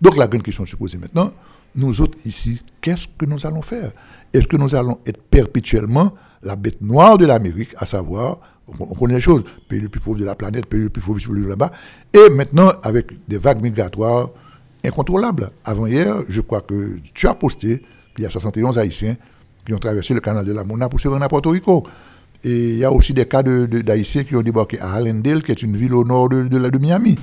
Donc 0.00 0.16
la 0.16 0.28
grande 0.28 0.42
question 0.42 0.64
se 0.64 0.76
poser 0.76 0.98
maintenant, 0.98 1.32
nous 1.74 2.00
autres 2.00 2.18
ici, 2.24 2.62
qu'est-ce 2.80 3.06
que 3.06 3.26
nous 3.26 3.46
allons 3.46 3.62
faire? 3.62 3.92
Est-ce 4.32 4.46
que 4.46 4.56
nous 4.56 4.74
allons 4.74 4.98
être 5.06 5.20
perpétuellement 5.22 6.14
la 6.42 6.56
bête 6.56 6.80
noire 6.80 7.18
de 7.18 7.26
l'Amérique, 7.26 7.74
à 7.76 7.86
savoir, 7.86 8.38
on, 8.78 8.94
connaît 8.94 9.14
les 9.14 9.20
choses, 9.20 9.44
pays 9.68 9.80
le 9.80 9.88
plus 9.88 10.00
pauvre 10.00 10.18
de 10.18 10.24
la 10.24 10.34
planète, 10.34 10.66
pays 10.66 10.80
le 10.80 10.90
plus 10.90 11.02
pauvre 11.02 11.18
là-bas, 11.48 11.70
et 12.12 12.30
maintenant 12.30 12.72
avec 12.82 13.12
des 13.28 13.38
vagues 13.38 13.62
migratoires 13.62 14.30
incontrôlables. 14.84 15.50
Avant 15.64 15.86
hier, 15.86 16.22
je 16.28 16.40
crois 16.40 16.60
que 16.60 16.98
tu 17.14 17.26
as 17.26 17.34
posté 17.34 17.82
qu'il 18.14 18.24
y 18.24 18.26
a 18.26 18.30
71 18.30 18.78
Haïtiens 18.78 19.16
qui 19.64 19.74
ont 19.74 19.78
traversé 19.78 20.14
le 20.14 20.20
canal 20.20 20.44
de 20.44 20.52
la 20.52 20.64
Mona 20.64 20.88
pour 20.88 21.00
se 21.00 21.08
rendre 21.08 21.24
à 21.24 21.28
Porto 21.28 21.50
Rico. 21.50 21.84
Et 22.42 22.70
il 22.70 22.78
y 22.78 22.84
a 22.84 22.90
aussi 22.90 23.12
des 23.12 23.26
cas 23.26 23.42
d'Haïtiens 23.42 24.24
qui 24.24 24.34
ont 24.34 24.42
débarqué 24.42 24.80
à 24.80 24.92
Allendale, 24.94 25.42
qui 25.42 25.50
est 25.50 25.62
une 25.62 25.76
ville 25.76 25.92
au 25.92 26.04
nord 26.04 26.30
de, 26.30 26.44
de 26.44 26.78
Miami 26.78 27.18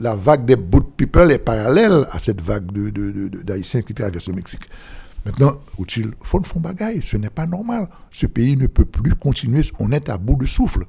la 0.00 0.14
vague 0.14 0.44
des 0.44 0.56
boot 0.56 0.92
people 0.96 1.30
est 1.30 1.38
parallèle 1.38 2.06
à 2.10 2.18
cette 2.18 2.40
vague 2.40 2.66
d'Haïtiens 2.72 3.80
de, 3.80 3.84
qui 3.84 3.94
traversent 3.94 4.28
le 4.28 4.34
Mexique. 4.34 4.68
Maintenant, 5.24 5.58
il 5.78 6.10
faut 6.22 6.42
font 6.42 6.60
bagaille, 6.60 7.00
ce 7.00 7.16
n'est 7.16 7.30
pas 7.30 7.46
normal. 7.46 7.88
Ce 8.10 8.26
pays 8.26 8.56
ne 8.56 8.66
peut 8.66 8.84
plus 8.84 9.14
continuer, 9.14 9.62
on 9.78 9.90
est 9.90 10.08
à 10.08 10.18
bout 10.18 10.36
de 10.36 10.46
souffle. 10.46 10.84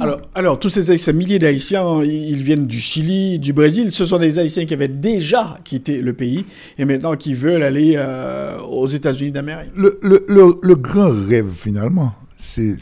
alors, 0.00 0.20
alors, 0.34 0.60
tous 0.60 0.70
ces, 0.70 0.96
ces 0.96 1.12
milliers 1.12 1.40
d'Haïtiens, 1.40 2.02
ils 2.04 2.42
viennent 2.42 2.66
du 2.66 2.78
Chili, 2.78 3.40
du 3.40 3.52
Brésil. 3.52 3.90
Ce 3.90 4.04
sont 4.04 4.18
des 4.18 4.38
Haïtiens 4.38 4.64
qui 4.64 4.74
avaient 4.74 4.86
déjà 4.88 5.58
quitté 5.64 6.00
le 6.00 6.12
pays 6.12 6.46
et 6.78 6.84
maintenant 6.84 7.16
qui 7.16 7.34
veulent 7.34 7.64
aller 7.64 7.94
euh, 7.96 8.58
aux 8.60 8.86
États-Unis 8.86 9.32
d'Amérique. 9.32 9.72
Le, 9.74 9.98
le, 10.02 10.24
le, 10.28 10.56
le, 10.62 10.76
grand 10.76 11.10
rêve, 11.10 11.50
finalement, 11.52 12.14
c'est 12.38 12.76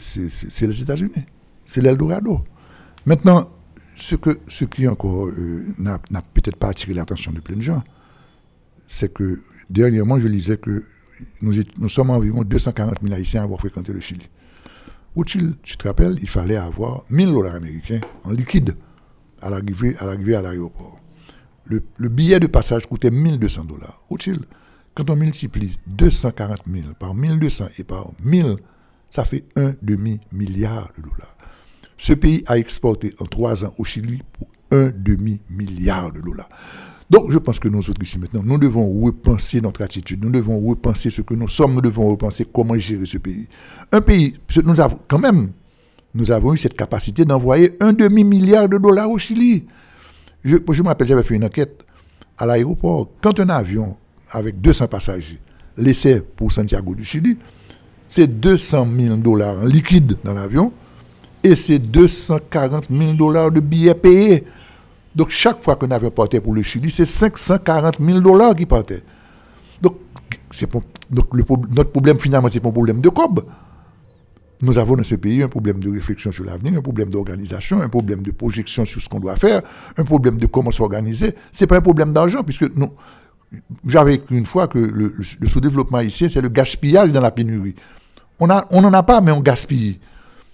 les 0.61 0.81
États-Unis. 0.81 1.11
C'est 1.65 1.81
l'Eldorado. 1.81 2.41
Maintenant, 3.07 3.49
ce, 3.97 4.15
que, 4.15 4.37
ce 4.47 4.65
qui 4.65 4.87
encore 4.87 5.27
euh, 5.27 5.65
n'a 5.79 5.97
peut-être 6.33 6.57
pas 6.57 6.67
attiré 6.67 6.93
l'attention 6.93 7.31
de 7.31 7.39
plein 7.39 7.55
de 7.55 7.61
gens, 7.61 7.83
c'est 8.87 9.11
que 9.11 9.41
dernièrement, 9.69 10.19
je 10.19 10.27
lisais 10.27 10.57
que 10.57 10.83
nous, 11.41 11.89
sommes 11.89 12.09
environ 12.09 12.43
240 12.43 12.95
000 13.01 13.13
Haïtiens 13.13 13.41
à 13.41 13.43
avoir 13.43 13.59
fréquenté 13.59 13.93
le 13.93 13.99
Chili. 13.99 14.29
Au 15.15 15.23
tu 15.23 15.53
te 15.61 15.87
rappelles, 15.87 16.17
il 16.21 16.27
fallait 16.27 16.55
avoir 16.55 17.03
1000 17.09 17.31
dollars 17.31 17.55
américains 17.55 18.01
en 18.23 18.31
liquide 18.31 18.75
à 19.41 19.49
l'arrivée 19.49 19.95
à 20.35 20.41
l'aéroport. 20.41 20.99
Le, 21.65 21.83
le, 21.97 22.09
billet 22.09 22.39
de 22.39 22.47
passage 22.47 22.87
coûtait 22.87 23.11
1200 23.11 23.65
dollars. 23.65 24.03
Au 24.09 24.17
Chili, 24.17 24.41
quand 24.95 25.09
on 25.09 25.15
multiplie 25.15 25.77
240 25.87 26.57
000 26.71 26.93
par 26.99 27.13
1200 27.13 27.69
et 27.77 27.83
par 27.83 28.11
1000, 28.23 28.57
ça 29.09 29.23
fait 29.23 29.45
un 29.55 29.75
demi-milliard 29.81 30.91
de 30.97 31.03
dollars. 31.03 31.37
Ce 31.97 32.13
pays 32.13 32.43
a 32.47 32.57
exporté 32.57 33.13
en 33.19 33.25
trois 33.25 33.63
ans 33.63 33.73
au 33.77 33.83
Chili 33.83 34.21
pour 34.33 34.47
un 34.71 34.91
demi-milliard 34.95 36.11
de 36.11 36.21
dollars. 36.21 36.49
Donc, 37.09 37.31
je 37.31 37.37
pense 37.37 37.59
que 37.59 37.67
nous 37.67 37.89
autres 37.89 38.01
ici 38.01 38.17
maintenant, 38.17 38.41
nous 38.43 38.57
devons 38.57 39.01
repenser 39.01 39.61
notre 39.61 39.81
attitude, 39.81 40.23
nous 40.23 40.31
devons 40.31 40.59
repenser 40.59 41.09
ce 41.09 41.21
que 41.21 41.33
nous 41.33 41.47
sommes, 41.47 41.73
nous 41.73 41.81
devons 41.81 42.09
repenser 42.09 42.45
comment 42.51 42.77
gérer 42.77 43.05
ce 43.05 43.17
pays. 43.17 43.47
Un 43.91 44.01
pays, 44.01 44.35
nous 44.63 44.79
avons 44.79 44.99
quand 45.07 45.19
même, 45.19 45.51
nous 46.15 46.31
avons 46.31 46.53
eu 46.53 46.57
cette 46.57 46.75
capacité 46.75 47.25
d'envoyer 47.25 47.75
un 47.79 47.93
demi-milliard 47.93 48.69
de 48.69 48.77
dollars 48.77 49.09
au 49.09 49.17
Chili. 49.17 49.65
Je, 50.43 50.57
je 50.71 50.81
me 50.83 50.87
rappelle, 50.87 51.07
j'avais 51.07 51.23
fait 51.23 51.35
une 51.35 51.45
enquête 51.45 51.85
à 52.37 52.45
l'aéroport. 52.45 53.09
Quand 53.21 53.39
un 53.39 53.49
avion 53.49 53.95
avec 54.31 54.59
200 54.61 54.87
passagers 54.87 55.39
laissait 55.77 56.21
pour 56.21 56.51
Santiago 56.51 56.95
du 56.95 57.03
Chili, 57.03 57.37
c'est 58.07 58.27
200 58.27 58.87
000 58.97 59.15
dollars 59.17 59.57
en 59.57 59.65
liquide 59.65 60.17
dans 60.23 60.33
l'avion 60.33 60.71
et 61.43 61.55
c'est 61.55 61.79
240 61.79 62.87
000 62.89 63.13
dollars 63.13 63.51
de 63.51 63.59
billets 63.59 63.95
payés. 63.95 64.43
Donc 65.15 65.29
chaque 65.29 65.61
fois 65.61 65.75
qu'on 65.75 65.91
avait 65.91 66.11
porté 66.11 66.39
pour 66.39 66.53
le 66.53 66.63
Chili, 66.63 66.89
c'est 66.89 67.05
540 67.05 67.97
000 67.99 68.19
dollars 68.19 68.55
qui 68.55 68.65
partaient. 68.65 69.03
Donc, 69.81 69.97
notre 71.11 71.91
problème 71.91 72.19
finalement, 72.19 72.47
c'est 72.47 72.59
pas 72.59 72.69
un 72.69 72.71
problème 72.71 72.99
de 72.99 73.09
cob. 73.09 73.43
Nous 74.61 74.77
avons 74.77 74.95
dans 74.95 75.03
ce 75.03 75.15
pays 75.15 75.43
un 75.43 75.49
problème 75.49 75.79
de 75.79 75.91
réflexion 75.91 76.31
sur 76.31 76.45
l'avenir, 76.45 76.77
un 76.77 76.81
problème 76.81 77.09
d'organisation, 77.09 77.81
un 77.81 77.89
problème 77.89 78.21
de 78.21 78.31
projection 78.31 78.85
sur 78.85 79.01
ce 79.01 79.09
qu'on 79.09 79.19
doit 79.19 79.35
faire, 79.35 79.61
un 79.97 80.03
problème 80.05 80.37
de 80.37 80.45
comment 80.45 80.71
s'organiser. 80.71 81.35
Ce 81.51 81.63
n'est 81.63 81.67
pas 81.67 81.77
un 81.77 81.81
problème 81.81 82.13
d'argent, 82.13 82.43
puisque 82.43 82.73
nous, 82.73 82.91
j'avais 83.85 84.15
écrit 84.15 84.37
une 84.37 84.45
fois 84.45 84.67
que 84.67 84.79
le, 84.79 85.15
sous-développement 85.45 85.99
ici, 85.99 86.29
c'est 86.29 86.39
le 86.39 86.49
gaspillage 86.49 87.11
dans 87.11 87.19
la 87.19 87.31
pénurie. 87.31 87.75
On 88.39 88.47
n'en 88.47 88.61
on 88.71 88.93
a 88.93 89.03
pas, 89.03 89.19
mais 89.19 89.31
on 89.31 89.41
gaspille. 89.41 89.99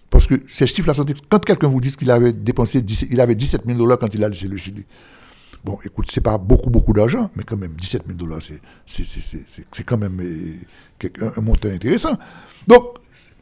Parce 0.10 0.26
que 0.28 0.42
ces 0.48 0.66
chiffres-là 0.68 0.94
sont. 0.94 1.06
Quand 1.30 1.44
quelqu'un 1.44 1.68
vous 1.68 1.82
dit 1.82 1.96
qu'il 1.96 2.10
avait 2.10 2.34
dépensé 2.34 2.84
il 3.12 3.22
avait 3.22 3.36
17 3.36 3.66
000 3.66 3.78
dollars 3.78 4.00
quand 4.00 4.14
il 4.14 4.24
a 4.24 4.30
laissé 4.30 4.48
le 4.48 4.58
Chili. 4.58 4.84
Bon, 5.64 5.78
écoute, 5.84 6.10
c'est 6.10 6.22
pas 6.22 6.38
beaucoup, 6.38 6.70
beaucoup 6.70 6.94
d'argent, 6.94 7.30
mais 7.36 7.44
quand 7.44 7.58
même, 7.58 7.74
17 7.74 8.04
000 8.08 8.18
dollars, 8.18 8.40
c'est 8.86 9.84
quand 9.86 9.98
même 9.98 10.20
euh, 10.22 11.32
un, 11.36 11.42
montant 11.42 11.68
intéressant. 11.70 12.18
Donc, 12.66 12.98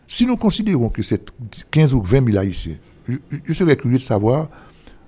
si 0.07 0.25
nous 0.25 0.35
considérons 0.35 0.89
que 0.89 1.03
c'est 1.03 1.31
15 1.69 1.93
ou 1.93 2.01
20 2.01 2.25
000 2.25 2.37
haïtiens, 2.37 2.77
je, 3.07 3.53
serais 3.53 3.75
curieux 3.77 3.97
de 3.97 4.01
savoir 4.01 4.49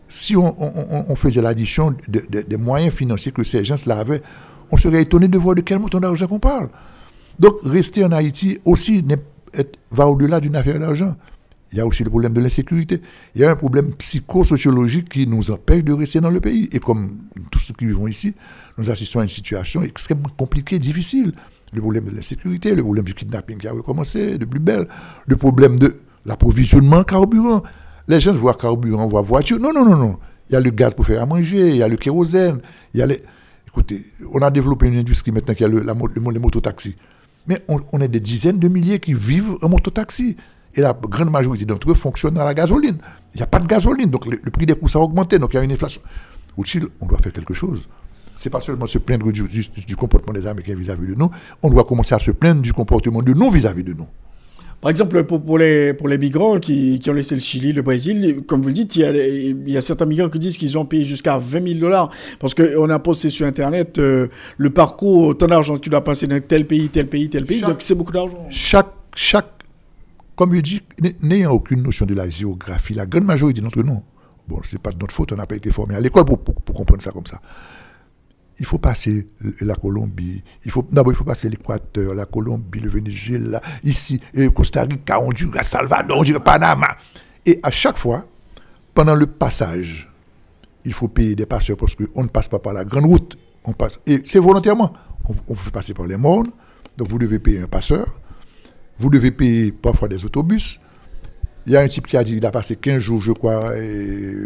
si 0.07 0.35
on, 0.37 1.15
faisait 1.15 1.41
l'addition 1.41 1.95
des 2.07 2.57
moyens 2.57 2.93
financiers 2.93 3.31
que 3.31 3.43
ces 3.43 3.63
gens-là 3.63 3.99
avaient, 3.99 4.21
on 4.71 4.77
serait 4.77 5.01
étonné 5.01 5.27
de 5.27 5.37
voir 5.37 5.55
de 5.55 5.61
quel 5.61 5.79
montant 5.79 5.99
d'argent 5.99 6.27
qu'on 6.27 6.39
parle. 6.39 6.69
Donc, 7.39 7.55
rester 7.63 8.03
en 8.03 8.11
Haïti 8.11 8.59
aussi 8.65 9.03
va 9.89 10.07
au-delà 10.07 10.39
d'une 10.39 10.55
affaire 10.55 10.79
d'argent. 10.79 11.15
Il 11.71 11.77
y 11.77 11.81
a 11.81 11.85
aussi 11.85 12.03
le 12.03 12.09
problème 12.09 12.33
de 12.33 12.41
l'insécurité. 12.41 13.01
Il 13.35 13.41
y 13.41 13.45
a 13.45 13.51
un 13.51 13.55
problème 13.55 13.93
psychosociologique 13.93 15.09
qui 15.09 15.27
nous 15.27 15.51
empêche 15.51 15.83
de 15.83 15.93
rester 15.93 16.19
dans 16.19 16.31
le 16.31 16.39
pays. 16.39 16.67
Et 16.71 16.79
comme 16.79 17.17
tous 17.51 17.59
ceux 17.59 17.73
qui 17.75 17.85
vivent 17.85 17.99
ici, 18.09 18.33
nous 18.77 18.89
assistons 18.89 19.19
à 19.19 19.23
une 19.23 19.29
situation 19.29 19.83
extrêmement 19.83 20.29
compliquée, 20.35 20.79
difficile. 20.79 21.33
Le 21.71 21.81
problème 21.81 22.05
de 22.05 22.15
l'insécurité, 22.15 22.73
le 22.73 22.81
problème 22.81 23.05
du 23.05 23.13
kidnapping 23.13 23.57
qui 23.59 23.67
a 23.67 23.71
recommencé, 23.71 24.39
de 24.39 24.45
plus 24.45 24.59
belle, 24.59 24.87
le 25.27 25.35
problème 25.35 25.77
de 25.77 25.97
l'approvisionnement 26.25 27.03
carburant. 27.03 27.61
Les 28.07 28.19
gens 28.19 28.33
voient 28.33 28.55
carburant, 28.55 29.07
voient 29.07 29.21
voiture. 29.21 29.59
Non, 29.59 29.71
non, 29.71 29.85
non, 29.85 29.95
non. 29.95 30.17
Il 30.49 30.53
y 30.53 30.55
a 30.55 30.59
le 30.59 30.71
gaz 30.71 30.95
pour 30.95 31.05
faire 31.05 31.21
à 31.21 31.27
manger, 31.27 31.69
il 31.69 31.75
y 31.75 31.83
a 31.83 31.87
le 31.87 31.97
kérosène, 31.97 32.59
il 32.95 32.99
y 32.99 33.03
a 33.03 33.05
les... 33.05 33.21
Écoutez, 33.67 34.07
on 34.33 34.41
a 34.41 34.49
développé 34.49 34.87
une 34.87 34.97
industrie 34.97 35.31
maintenant 35.31 35.53
qui 35.53 35.63
a 35.63 35.67
le, 35.67 35.81
la, 35.81 35.93
mototaxis. 35.93 36.95
Mais 37.45 37.59
on, 37.67 37.79
on 37.91 38.01
est 38.01 38.07
des 38.07 38.19
dizaines 38.19 38.57
de 38.57 38.67
milliers 38.67 38.99
qui 38.99 39.13
vivent 39.13 39.57
en 39.61 39.69
mototaxi. 39.69 40.37
Et 40.75 40.81
la 40.81 40.93
grande 40.93 41.31
majorité 41.31 41.65
d'entre 41.65 41.89
eux 41.91 41.95
fonctionnent 41.95 42.37
à 42.37 42.45
la 42.45 42.53
gasoline. 42.53 42.97
Il 43.33 43.37
n'y 43.37 43.43
a 43.43 43.47
pas 43.47 43.59
de 43.59 43.67
gasoline, 43.67 44.09
donc 44.09 44.25
le, 44.25 44.37
prix 44.51 44.65
des 44.65 44.75
coûts 44.75 44.89
a 44.93 44.97
augmenté, 44.99 45.39
donc 45.39 45.53
il 45.53 45.57
y 45.57 45.59
a 45.59 45.63
une 45.63 45.71
inflation. 45.71 46.01
Au 46.57 46.63
Chili, 46.63 46.87
on 46.99 47.05
doit 47.05 47.19
faire 47.19 47.33
quelque 47.33 47.53
chose. 47.53 47.87
Ce 48.35 48.47
n'est 48.47 48.51
pas 48.51 48.61
seulement 48.61 48.85
se 48.85 48.97
plaindre 48.97 49.31
du, 49.31 49.43
du, 49.43 49.95
comportement 49.95 50.33
des 50.33 50.47
Américains 50.47 50.75
vis-à-vis 50.75 51.07
de 51.07 51.15
nous, 51.15 51.29
on 51.61 51.69
doit 51.69 51.83
commencer 51.83 52.15
à 52.15 52.19
se 52.19 52.31
plaindre 52.31 52.61
du 52.61 52.71
comportement 52.71 53.21
de 53.21 53.33
nous 53.33 53.49
vis-à-vis 53.49 53.83
de 53.83 53.93
nous. 53.93 54.07
Par 54.81 54.91
exemple, 54.91 55.25
pour, 55.25 55.57
les, 55.57 55.93
pour 55.93 56.07
les 56.07 56.17
migrants 56.17 56.57
qui, 56.57 56.99
qui, 56.99 57.09
ont 57.09 57.13
laissé 57.13 57.35
le 57.35 57.41
Chili, 57.41 57.73
le 57.73 57.81
Brésil, 57.81 58.43
comme 58.47 58.61
vous 58.61 58.69
le 58.69 58.73
dites, 58.73 58.95
il 58.95 59.01
y 59.01 59.03
a, 59.03 59.11
il 59.11 59.69
y 59.69 59.75
a 59.75 59.81
certains 59.81 60.05
migrants 60.05 60.29
qui 60.29 60.39
disent 60.39 60.57
qu'ils 60.57 60.77
ont 60.77 60.85
payé 60.85 61.03
jusqu'à 61.03 61.37
20 61.37 61.67
000 61.67 61.79
dollars. 61.81 62.09
Parce 62.39 62.53
qu'on 62.53 62.89
a 62.89 62.99
posté 62.99 63.29
sur 63.29 63.45
Internet 63.45 63.97
euh, 63.97 64.27
le 64.57 64.69
parcours, 64.69 65.37
tant 65.37 65.47
d'argent 65.47 65.75
que 65.75 65.81
tu 65.81 65.89
dois 65.89 66.03
passer 66.03 66.27
dans 66.27 66.39
tel 66.39 66.65
pays, 66.65 66.87
tel 66.87 67.07
pays, 67.07 67.29
tel 67.29 67.45
pays. 67.45 67.59
donc 67.59 67.77
c'est 67.79 67.95
beaucoup 67.95 68.13
d'argent. 68.13 68.47
Chaque, 68.51 68.93
chaque 69.15 69.58
comme 70.39 70.55
je 70.55 70.61
dis, 70.61 70.81
n'ayant 71.21 71.51
aucune 71.51 71.83
notion 71.83 72.05
de 72.05 72.13
la 72.13 72.29
géographie, 72.29 72.93
la 72.93 73.05
grande 73.05 73.25
majorité 73.25 73.59
d'entre 73.59 73.83
nous, 73.83 74.01
bon, 74.47 74.63
ce 74.63 74.75
n'est 74.75 74.81
pas 74.81 74.91
de 74.91 74.97
notre 74.97 75.13
faute, 75.13 75.33
on 75.33 75.35
n'a 75.35 75.45
pas 75.45 75.57
été 75.57 75.69
formé 75.69 75.95
à 75.95 75.99
l'école 75.99 76.23
pour, 76.23 76.41
comprendre 76.41 77.01
ça 77.01 77.11
comme 77.11 77.25
ça. 77.25 77.41
Il 78.57 78.65
faut 78.65 78.77
passer 78.77 79.27
la 79.59 79.75
Colombie, 79.75 80.41
il 80.63 80.71
faut, 80.71 80.87
d'abord 80.89 81.11
il 81.11 81.17
faut 81.17 81.25
passer 81.25 81.49
l'Équateur, 81.49 82.15
la 82.15 82.25
Colombie, 82.25 82.79
le 82.79 82.87
Venezuela, 82.87 83.59
ici, 83.83 84.21
Costa 84.55 84.83
Rica, 84.83 85.19
Honduras, 85.19 85.63
Salvador, 85.63 86.23
Panama. 86.41 86.87
Et 87.45 87.59
à 87.61 87.69
chaque 87.69 87.97
fois, 87.97 88.25
pendant 88.93 89.15
le 89.15 89.27
passage, 89.27 90.09
il 90.85 90.93
faut 90.93 91.09
payer 91.09 91.35
des 91.35 91.47
passeurs 91.47 91.75
parce 91.75 91.95
qu'on 91.95 92.23
ne 92.23 92.29
passe 92.29 92.47
pas 92.47 92.59
par 92.59 92.71
la 92.71 92.85
grande 92.85 93.07
route. 93.07 93.37
On 93.65 93.73
passe, 93.73 93.99
et 94.07 94.21
c'est 94.23 94.39
volontairement. 94.39 94.93
On, 95.27 95.33
on 95.49 95.53
fait 95.53 95.71
passer 95.71 95.93
par 95.93 96.07
les 96.07 96.15
mornes, 96.15 96.51
donc 96.95 97.09
vous 97.09 97.19
devez 97.19 97.39
payer 97.39 97.59
un 97.59 97.67
passeur 97.67 98.07
vous 98.99 99.09
devez 99.09 99.31
payer 99.31 99.71
parfois 99.71 100.07
des 100.07 100.25
autobus. 100.25 100.79
Il 101.65 101.73
y 101.73 101.77
a 101.77 101.81
un 101.81 101.87
type 101.87 102.07
qui 102.07 102.17
a 102.17 102.23
dit 102.23 102.35
qu'il 102.35 102.45
a 102.45 102.51
passé 102.51 102.75
15 102.75 102.99
jours, 102.99 103.21
je 103.21 103.31
crois, 103.31 103.73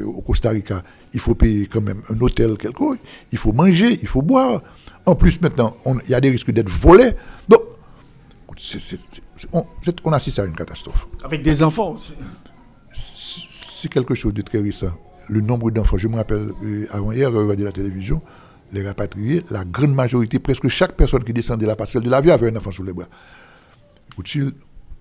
au 0.05 0.21
Costa 0.21 0.49
Rica. 0.49 0.83
Il 1.13 1.19
faut 1.19 1.35
payer 1.35 1.67
quand 1.67 1.81
même 1.81 2.01
un 2.09 2.19
hôtel 2.19 2.57
quelque 2.57 2.83
Il 3.31 3.37
faut 3.37 3.53
manger, 3.53 3.97
il 4.01 4.07
faut 4.07 4.21
boire. 4.21 4.61
En 5.05 5.15
plus, 5.15 5.39
maintenant, 5.41 5.75
il 6.05 6.09
y 6.09 6.13
a 6.13 6.21
des 6.21 6.29
risques 6.29 6.51
d'être 6.51 6.69
volés. 6.69 7.11
Donc, 7.47 7.61
on, 10.03 10.11
assiste 10.11 10.39
à 10.39 10.45
une 10.45 10.55
catastrophe. 10.55 11.07
Avec 11.23 11.41
des 11.41 11.63
enfants 11.63 11.93
aussi. 11.93 12.13
C'est 12.93 13.89
quelque 13.91 14.15
chose 14.15 14.33
de 14.33 14.41
très 14.41 14.59
récent. 14.59 14.91
Le 15.29 15.41
nombre 15.41 15.71
d'enfants, 15.71 15.97
je 15.97 16.07
me 16.07 16.15
rappelle, 16.15 16.49
euh, 16.63 16.87
avant-hier, 16.91 17.31
regardé 17.31 17.63
la 17.63 17.71
télévision, 17.71 18.21
les 18.71 18.85
rapatriés, 18.85 19.43
la 19.49 19.63
grande 19.63 19.93
majorité, 19.93 20.39
presque 20.39 20.67
chaque 20.67 20.93
personne 20.93 21.23
qui 21.23 21.33
descendait 21.33 21.65
la 21.65 21.75
passerelle 21.75 22.03
de 22.03 22.09
l'avion 22.09 22.33
avait 22.33 22.51
un 22.51 22.55
enfant 22.55 22.71
sous 22.71 22.83
les 22.83 22.93
bras. 22.93 23.07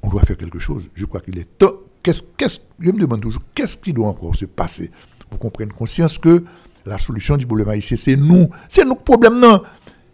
On 0.03 0.09
doit 0.09 0.23
faire 0.23 0.37
quelque 0.37 0.59
chose. 0.59 0.89
Je 0.95 1.05
crois 1.05 1.21
qu'il 1.21 1.39
est 1.39 1.59
temps. 1.59 1.73
Je 2.05 2.91
me 2.91 2.99
demande 2.99 3.21
toujours, 3.21 3.43
qu'est-ce 3.55 3.77
qui 3.77 3.93
doit 3.93 4.09
encore 4.09 4.35
se 4.35 4.45
passer 4.45 4.91
pour 5.31 5.39
qu'on 5.39 5.51
prenne 5.51 5.73
conscience 5.73 6.19
que 6.19 6.45
la 6.85 6.99
solution 6.99 7.37
du 7.37 7.47
problème 7.47 7.69
haïtien, 7.69 7.97
c'est 7.97 8.17
nous. 8.17 8.49
C'est 8.69 8.85
nos 8.85 8.97
problèmes, 8.97 9.39
non? 9.39 9.63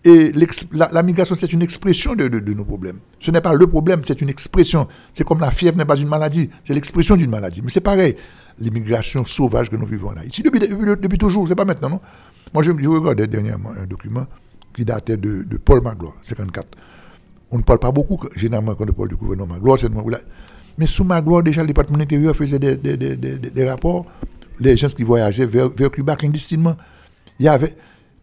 Et 0.04 0.32
la, 0.72 1.02
migration, 1.02 1.34
c'est 1.34 1.52
une 1.52 1.62
expression 1.62 2.14
de, 2.14 2.28
nos 2.28 2.64
problèmes. 2.64 2.98
Ce 3.20 3.30
n'est 3.30 3.40
pas 3.40 3.52
le 3.52 3.66
problème, 3.66 4.02
c'est 4.04 4.20
une 4.20 4.28
expression. 4.28 4.86
C'est 5.12 5.24
comme 5.24 5.40
la 5.40 5.50
fièvre 5.50 5.76
n'est 5.76 5.84
pas 5.84 5.96
une 5.96 6.08
maladie, 6.08 6.50
c'est 6.64 6.74
l'expression 6.74 7.16
d'une 7.16 7.30
maladie. 7.30 7.62
Mais 7.62 7.70
c'est 7.70 7.80
pareil, 7.80 8.16
l'immigration 8.58 9.24
sauvage 9.24 9.70
que 9.70 9.76
nous 9.76 9.86
vivons 9.86 10.10
en 10.10 10.16
Haïti. 10.16 10.42
Depuis, 10.42 11.18
toujours, 11.18 11.48
c'est 11.48 11.56
pas 11.56 11.64
maintenant, 11.64 11.90
non? 11.90 12.00
Moi, 12.54 12.62
je, 12.62 12.72
je, 12.78 12.88
regardais 12.88 13.26
dernièrement 13.26 13.72
un 13.78 13.86
document 13.86 14.26
qui 14.72 14.84
datait 14.84 15.16
de, 15.16 15.44
Paul 15.62 15.82
Magloire, 15.82 16.14
54. 16.22 16.68
On 17.50 17.58
ne 17.58 17.62
parle 17.62 17.78
pas 17.78 17.90
beaucoup, 17.90 18.18
généralement, 18.36 18.74
quand 18.74 18.88
on 18.88 18.92
parle 18.92 19.08
du 19.08 19.16
gouvernement 19.16 19.54
Magloire, 19.54 19.78
c'est 19.78 19.88
Mais 20.76 20.86
sous 20.86 21.04
Magloire, 21.04 21.42
déjà, 21.42 21.62
le 21.62 21.66
département 21.68 22.00
intérieur 22.00 22.36
faisait 22.36 22.58
des, 22.58 22.76
des, 22.76 22.96
des, 22.96 23.16
des 23.16 23.68
rapports 23.68 24.06
les 24.60 24.76
gens 24.76 24.88
qui 24.88 25.02
voyageaient 25.02 25.46
vers, 25.46 25.70
Cuba 25.90 26.16
clandestinement. 26.16 26.76
Il 27.38 27.46
y 27.46 27.48
avait, 27.48 27.76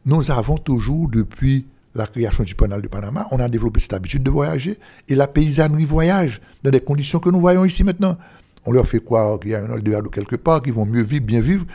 nous 0.06 0.30
avons 0.32 0.58
toujours, 0.58 1.10
depuis 1.10 1.66
la 1.94 2.08
création 2.08 2.44
du 2.44 2.56
canal 2.56 2.82
de 2.82 2.88
Panama, 2.88 3.26
on 3.32 3.40
a 3.40 3.48
développé 3.48 3.80
cette 3.80 3.94
habitude 3.94 4.22
de 4.22 4.30
voyager 4.30 4.78
et 5.08 5.16
la 5.16 5.28
paysannerie 5.28 5.86
voyage 5.86 6.42
dans 6.62 6.70
des 6.70 6.82
conditions 6.82 7.20
que 7.20 7.30
nous 7.30 7.40
voyons 7.40 7.64
ici 7.64 7.84
maintenant. 7.86 8.18
On 8.66 8.74
leur 8.74 8.86
fait 8.86 9.00
croire 9.00 9.40
qu'il 9.40 9.52
y 9.52 9.56
a 9.56 9.64
un 9.64 9.74
Eldorado 9.74 10.10
quelque 10.10 10.36
part, 10.36 10.62
qu'ils 10.62 10.74
vont 10.74 10.86
mieux 10.86 11.04
vivre, 11.04 11.24
bien 11.24 11.40
vivre. 11.40 11.66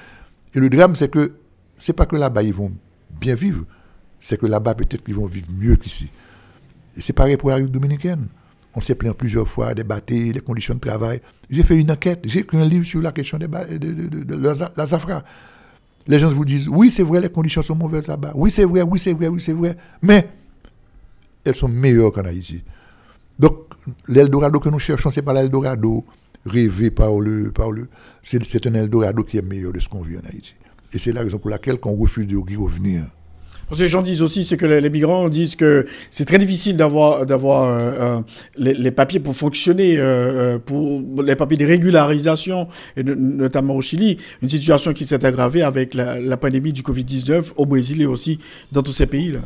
Et 0.54 0.59
le 0.59 0.69
drame, 0.69 0.95
c'est 0.95 1.09
que 1.11 1.33
c'est 1.76 1.95
pas 1.95 2.04
que 2.04 2.16
là-bas 2.16 2.42
ils 2.42 2.52
vont 2.52 2.71
bien 3.19 3.35
vivre, 3.35 3.64
c'est 4.19 4.38
que 4.38 4.47
là-bas 4.47 4.75
peut-être 4.75 5.02
qu'ils 5.02 5.14
vont 5.14 5.25
vivre 5.26 5.47
mieux 5.57 5.76
qu'ici. 5.76 6.11
Et 6.97 7.00
c'est 7.00 7.12
pareil 7.12 7.37
pour 7.37 7.50
la 7.50 7.56
République 7.56 7.75
dominicaine. 7.75 8.26
On 8.75 8.80
s'est 8.80 8.94
plaint 8.94 9.16
plusieurs 9.16 9.49
fois 9.49 9.75
des 9.75 9.82
des 9.82 10.40
conditions 10.40 10.75
de 10.75 10.80
travail. 10.80 11.20
J'ai 11.49 11.62
fait 11.62 11.76
une 11.76 11.90
enquête, 11.90 12.20
j'ai 12.25 12.40
écrit 12.40 12.59
un 12.59 12.64
livre 12.64 12.85
sur 12.85 13.00
la 13.00 13.11
question 13.12 13.37
des 13.38 13.49
de, 13.49 13.78
de, 13.78 14.25
de, 14.25 14.35
la 14.76 14.87
Zafra. 14.87 15.25
Les 16.06 16.18
gens 16.18 16.28
vous 16.28 16.44
disent, 16.44 16.68
oui, 16.68 16.90
c'est 16.90 17.02
vrai, 17.02 17.20
les 17.20 17.28
conditions 17.28 17.62
sont 17.62 17.75
mauvaises 17.75 18.09
là-bas. 18.09 18.32
Oui, 18.35 18.50
c'est 18.50 18.64
vrai, 18.64 18.82
oui, 18.82 18.99
c'est 18.99 19.12
vrai, 19.12 19.28
oui, 19.28 19.40
c'est 19.40 19.52
vrai. 19.52 19.76
Mais 20.02 20.28
elles 21.44 21.54
sont 21.54 21.68
meilleures 21.68 22.12
qu'en 22.12 22.25
Haïti. 22.25 22.62
Donc, 23.38 23.54
l'Eldorado 24.06 24.61
que 24.61 24.68
nous 24.68 24.78
cherchons, 24.78 25.11
ce 25.11 25.20
n'est 25.20 25.25
pas 25.25 25.32
l'Eldorado 25.32 26.04
rêvé 26.47 26.90
par 26.90 27.18
le. 27.18 27.50
Par 27.50 27.70
le 27.70 27.88
c'est 28.23 28.66
un 28.66 28.75
Eldorado 28.75 29.25
qui 29.25 29.38
est 29.38 29.42
meilleur 29.42 29.73
de 29.73 29.78
ce 29.78 29.88
qu'on 29.88 30.02
vit 30.02 30.16
en 30.16 30.28
Haïti. 30.30 30.54
Et 30.92 30.99
c'est 30.99 31.12
la 31.12 31.23
raison 31.23 31.38
pour 31.38 31.50
laquelle 31.50 31.78
on 31.85 31.97
refuse 31.97 32.26
de 32.26 32.37
revenir. 32.37 33.04
Parce 33.71 33.79
que 33.79 33.85
les 33.85 33.89
gens 33.89 34.03
disent 34.03 34.21
aussi, 34.21 34.45
c'est 34.45 34.57
que 34.57 34.67
les, 34.67 34.91
migrants 34.91 35.29
disent 35.29 35.55
que 35.55 35.87
c'est 36.11 36.25
très 36.25 36.39
difficile 36.39 36.77
d'avoir 36.77 37.25
d'avoir 37.25 37.71
euh, 37.71 38.19
euh, 38.19 38.21
les, 38.57 38.91
papiers 38.91 39.21
pour 39.21 39.37
fonctionner, 39.37 39.95
euh, 39.97 40.59
pour 40.59 41.00
les 41.23 41.37
papiers 41.37 41.57
de 41.57 41.65
régularisation, 41.65 42.67
notamment 42.97 43.77
au 43.77 43.81
Chili, 43.81 44.19
une 44.43 44.49
situation 44.49 44.93
qui 44.93 45.05
s'est 45.05 45.25
aggravée 45.25 45.62
avec 45.62 45.95
la, 45.95 46.37
pandémie 46.37 46.73
du 46.73 46.83
Covid-19 46.83 47.53
au 47.57 47.65
Brésil 47.65 48.03
et 48.03 48.07
aussi 48.07 48.41
dans 48.73 48.83
tous 48.83 48.93
ces 48.93 49.07
pays-là. 49.07 49.39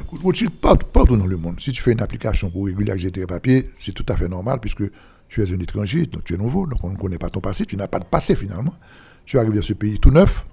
Partout 0.91 1.19
dans 1.19 1.27
le 1.27 1.37
monde, 1.37 1.61
si 1.61 1.73
tu 1.73 1.83
fais 1.83 1.93
une 1.93 2.01
application 2.01 2.49
pour 2.49 2.65
régulariser 2.65 3.11
tes 3.11 3.27
papiers, 3.27 3.69
c'est 3.75 3.93
tout 3.93 4.07
à 4.09 4.17
fait 4.17 4.29
normal 4.29 4.59
puisque 4.59 4.85
tu 5.29 5.43
es 5.43 5.53
un 5.53 5.61
étranger, 5.61 6.07
donc 6.07 6.25
tu 6.25 6.33
es 6.33 6.39
nouveau, 6.39 6.67
donc 6.67 6.83
on 6.83 6.89
ne 6.89 6.97
connaît 6.97 7.19
pas 7.19 7.29
ton 7.29 7.41
passé, 7.41 7.67
tu 7.67 7.77
n'as 7.77 7.89
pas 7.89 7.99
de 7.99 8.07
passé 8.07 8.35
finalement. 8.35 8.73
Tu 9.27 9.39
arrives 9.39 9.55
dans 9.55 9.63
ce 9.63 9.75
pays 9.75 9.99
tout 9.99 10.11
neuf, 10.11 10.47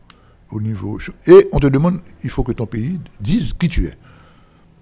au 0.52 0.62
niveau. 0.62 1.00
Et 1.28 1.48
on 1.52 1.60
te 1.60 1.68
demande, 1.68 2.00
il 2.24 2.30
faut 2.30 2.44
que 2.44 2.52
ton 2.52 2.66
pays 2.66 3.00
dise 3.20 3.54
qui 3.54 3.70
tu 3.70 3.86
es. 3.88 3.98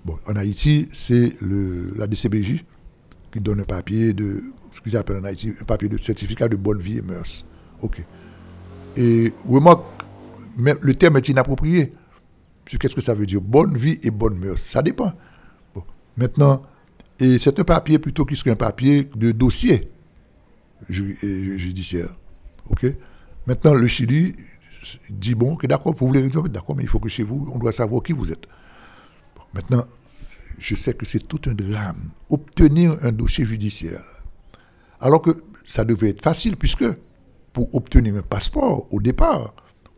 Bon, 0.06 0.18
en 0.28 0.36
Haïti, 0.36 0.90
c'est 0.92 1.36
la 1.42 2.08
DCBJ 2.08 2.64
qui 3.32 3.40
donne 3.40 3.62
un 3.62 3.66
papier 3.66 4.14
de, 4.14 4.44
ce 4.72 4.82
qu'ils 4.82 4.98
appellent 4.98 5.18
en 5.18 5.24
Haïti, 5.24 5.54
un 5.60 5.66
papier 5.66 5.90
de 5.90 5.98
certificat 5.98 6.48
de 6.48 6.56
bonne 6.56 6.80
vie 6.80 6.98
et 6.98 7.02
mœurs. 7.02 7.46
OK. 7.82 8.04
Et 8.98 9.34
remarque, 9.48 9.84
le 10.58 10.94
terme 10.96 11.18
est 11.18 11.30
inapproprié. 11.30 11.94
Qu'est-ce 12.66 12.96
que 12.96 13.02
ça 13.02 13.14
veut 13.14 13.26
dire? 13.26 13.42
Bonne 13.42 13.76
vie 13.76 14.00
et 14.04 14.12
bonne 14.12 14.38
mœurs. 14.38 14.60
Ça 14.60 14.82
dépend. 14.82 15.14
Bon. 15.74 15.84
Maintenant, 16.18 16.64
et 17.20 17.38
c'est 17.38 17.60
un 17.60 17.64
papier 17.64 18.00
plutôt 18.00 18.26
qu'il 18.26 18.38
serait 18.38 18.52
un 18.52 18.56
papier 18.56 19.10
de 19.16 19.32
dossier 19.32 19.90
judiciaire. 20.88 22.10
OK 22.70 22.86
Maintenant, 23.48 23.74
le 23.74 23.88
Chili, 23.88 24.36
dit 25.10 25.36
bon, 25.36 25.56
que 25.56 25.68
d'accord, 25.68 25.94
vous 25.96 26.08
voulez 26.08 26.22
résoudre, 26.22 26.50
d'accord, 26.50 26.76
mais 26.76 26.84
il 26.84 26.90
faut 26.90 27.00
que 27.00 27.10
chez 27.10 27.24
vous, 27.24 27.48
on 27.54 27.58
doit 27.58 27.72
savoir 27.72 28.04
qui 28.04 28.14
vous 28.14 28.32
êtes. 28.32 28.48
maintenant, 29.54 29.86
je 30.58 30.76
sais 30.76 30.94
que 30.94 31.06
c'est 31.06 31.28
tout 31.28 31.42
un 31.50 31.54
drame. 31.54 32.10
Obtenir 32.30 32.98
un 33.02 33.12
dossier 33.12 33.46
judiciaire, 33.46 34.04
alors 35.00 35.22
que 35.22 35.44
ça 35.66 35.86
devait 35.86 36.10
être 36.10 36.22
facile, 36.22 36.58
puisque 36.58 36.86
pour 37.54 37.74
obtenir 37.74 38.16
un 38.16 38.22
passeport, 38.22 38.88
au 38.92 39.00
départ, 39.02 39.54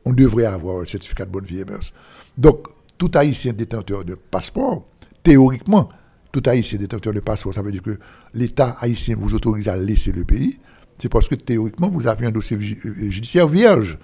on 0.05 0.13
devrait 0.13 0.45
avoir 0.45 0.81
un 0.81 0.85
certificat 0.85 1.25
de 1.25 1.31
bonne 1.31 1.45
vie 1.45 1.59
et 1.59 1.65
mœurs. 1.65 1.93
Donc, 2.37 2.67
tout 2.97 3.11
haïtien 3.15 3.53
détenteur 3.53 4.05
de 4.05 4.15
passeport, 4.15 4.85
théoriquement, 5.23 5.89
tout 6.31 6.43
haïtien 6.45 6.79
détenteur 6.79 7.13
de 7.13 7.19
passeport, 7.19 7.53
ça 7.53 7.61
veut 7.61 7.71
dire 7.71 7.81
que 7.81 7.99
l'État 8.33 8.77
haïtien 8.79 9.15
vous 9.17 9.33
autorise 9.33 9.67
à 9.67 9.75
laisser 9.75 10.11
le 10.11 10.23
pays, 10.23 10.59
c'est 11.01 11.09
parce 11.09 11.27
que 11.27 11.35
théoriquement, 11.35 11.89
vous 11.89 12.05
avez 12.05 12.27
un 12.27 12.31
dossier 12.31 12.59
judiciaire 12.59 13.47
vierge. 13.47 13.97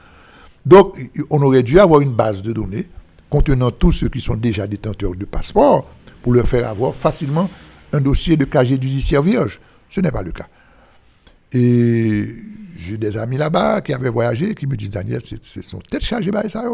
Donc, 0.67 0.99
on 1.29 1.41
aurait 1.43 1.63
dû 1.63 1.79
avoir 1.79 2.01
une 2.01 2.11
base 2.11 2.41
de 2.41 2.51
données 2.51 2.89
contenant 3.29 3.71
tous 3.71 3.93
ceux 3.93 4.09
qui 4.09 4.19
sont 4.19 4.35
déjà 4.35 4.67
détenteurs 4.67 5.15
de 5.15 5.23
passeport 5.23 5.89
pour 6.21 6.33
leur 6.33 6.45
faire 6.45 6.67
avoir 6.67 6.93
facilement 6.93 7.49
un 7.93 8.01
dossier 8.01 8.35
de 8.35 8.43
casier 8.43 8.75
judiciaire 8.75 9.21
vierge. 9.21 9.61
Ce 9.89 10.01
n'est 10.01 10.11
pas 10.11 10.23
le 10.23 10.33
cas. 10.33 10.47
Et 11.53 12.35
j'ai 12.77 12.97
des 12.97 13.15
amis 13.15 13.37
là-bas 13.37 13.79
qui 13.79 13.93
avaient 13.93 14.09
voyagé, 14.09 14.55
qui 14.55 14.67
me 14.67 14.75
disent, 14.75 14.91
Daniel, 14.91 15.21
c'est 15.21 15.61
son 15.61 15.79
tête 15.79 16.03
chargée 16.03 16.31
par 16.31 16.49
ça. 16.51 16.65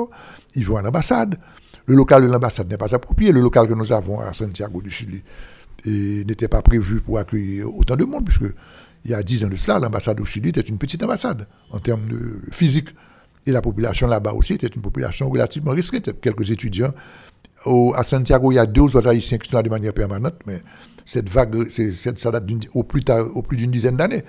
Ils 0.55 0.65
vont 0.65 0.77
à 0.77 0.81
l'ambassade. 0.81 1.37
Le 1.85 1.93
local 1.93 2.23
de 2.23 2.27
l'ambassade 2.27 2.67
n'est 2.71 2.77
pas 2.77 2.95
approprié. 2.95 3.31
Le 3.31 3.41
local 3.41 3.67
que 3.67 3.75
nous 3.75 3.91
avons 3.91 4.19
à 4.19 4.33
Santiago 4.33 4.81
du 4.81 4.89
Chili 4.89 5.21
n'était 5.85 6.47
pas 6.47 6.63
prévu 6.63 6.99
pour 6.99 7.19
accueillir 7.19 7.71
autant 7.71 7.95
de 7.95 8.05
monde, 8.05 8.25
puisque 8.25 8.51
il 9.05 9.11
y 9.11 9.13
a 9.13 9.21
dix 9.21 9.45
ans 9.45 9.49
de 9.49 9.55
cela, 9.55 9.77
l'ambassade 9.77 10.17
du 10.17 10.25
Chili 10.25 10.49
était 10.49 10.61
une 10.61 10.79
petite 10.79 11.03
ambassade 11.03 11.45
en 11.69 11.77
termes 11.77 12.07
de 12.07 12.39
physique. 12.51 12.89
Et 13.45 13.51
la 13.51 13.61
population 13.61 14.07
là-bas 14.07 14.33
aussi 14.33 14.53
était 14.53 14.67
une 14.67 14.81
population 14.81 15.29
relativement 15.29 15.71
restreinte. 15.71 16.19
Quelques 16.21 16.49
étudiants. 16.51 16.93
Au, 17.65 17.93
à 17.95 18.03
Santiago, 18.03 18.51
il 18.51 18.55
y 18.55 18.59
a 18.59 18.65
deux 18.65 18.81
autres 18.81 19.07
Haïtiens 19.07 19.37
qui 19.37 19.49
sont 19.49 19.57
là 19.57 19.63
de 19.63 19.69
manière 19.69 19.93
permanente, 19.93 20.35
mais 20.45 20.61
cette 21.05 21.29
vague, 21.29 21.69
ça 21.69 22.31
date 22.31 22.43
au 22.73 22.83
plus, 22.83 23.03
au 23.33 23.41
plus 23.41 23.57
d'une 23.57 23.71
dizaine 23.71 23.95
d'années. 23.95 24.23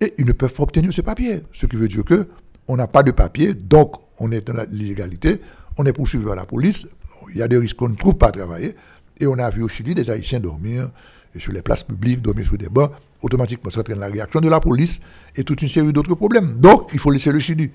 Et 0.00 0.14
ils 0.18 0.26
ne 0.26 0.32
peuvent 0.32 0.52
pas 0.52 0.62
obtenir 0.62 0.92
ce 0.92 1.00
papier. 1.00 1.42
Ce 1.52 1.66
qui 1.66 1.76
veut 1.76 1.88
dire 1.88 2.04
que 2.04 2.28
on 2.68 2.76
n'a 2.76 2.86
pas 2.86 3.02
de 3.02 3.10
papier, 3.10 3.54
donc 3.54 3.94
on 4.18 4.30
est 4.30 4.46
dans 4.46 4.64
l'illégalité, 4.70 5.40
on 5.76 5.84
est 5.86 5.92
poursuivi 5.92 6.24
par 6.24 6.36
la 6.36 6.44
police, 6.44 6.88
il 7.32 7.38
y 7.38 7.42
a 7.42 7.48
des 7.48 7.56
risques 7.56 7.76
qu'on 7.76 7.88
ne 7.88 7.96
trouve 7.96 8.14
pas 8.14 8.28
à 8.28 8.32
travailler. 8.32 8.74
Et 9.20 9.26
on 9.26 9.38
a 9.38 9.50
vu 9.50 9.62
au 9.62 9.68
Chili 9.68 9.94
des 9.94 10.10
Haïtiens 10.10 10.40
dormir 10.40 10.90
sur 11.38 11.52
les 11.52 11.62
places 11.62 11.84
publiques, 11.84 12.20
dormir 12.20 12.44
sur 12.46 12.58
des 12.58 12.68
bancs. 12.68 12.90
Automatiquement, 13.22 13.70
ça 13.70 13.80
entraîne 13.80 14.00
la 14.00 14.08
réaction 14.08 14.40
de 14.40 14.48
la 14.48 14.58
police 14.58 15.00
et 15.36 15.44
toute 15.44 15.62
une 15.62 15.68
série 15.68 15.92
d'autres 15.92 16.14
problèmes. 16.14 16.54
Donc, 16.58 16.90
il 16.92 16.98
faut 16.98 17.10
laisser 17.10 17.30
le 17.30 17.38
Chili. 17.38 17.70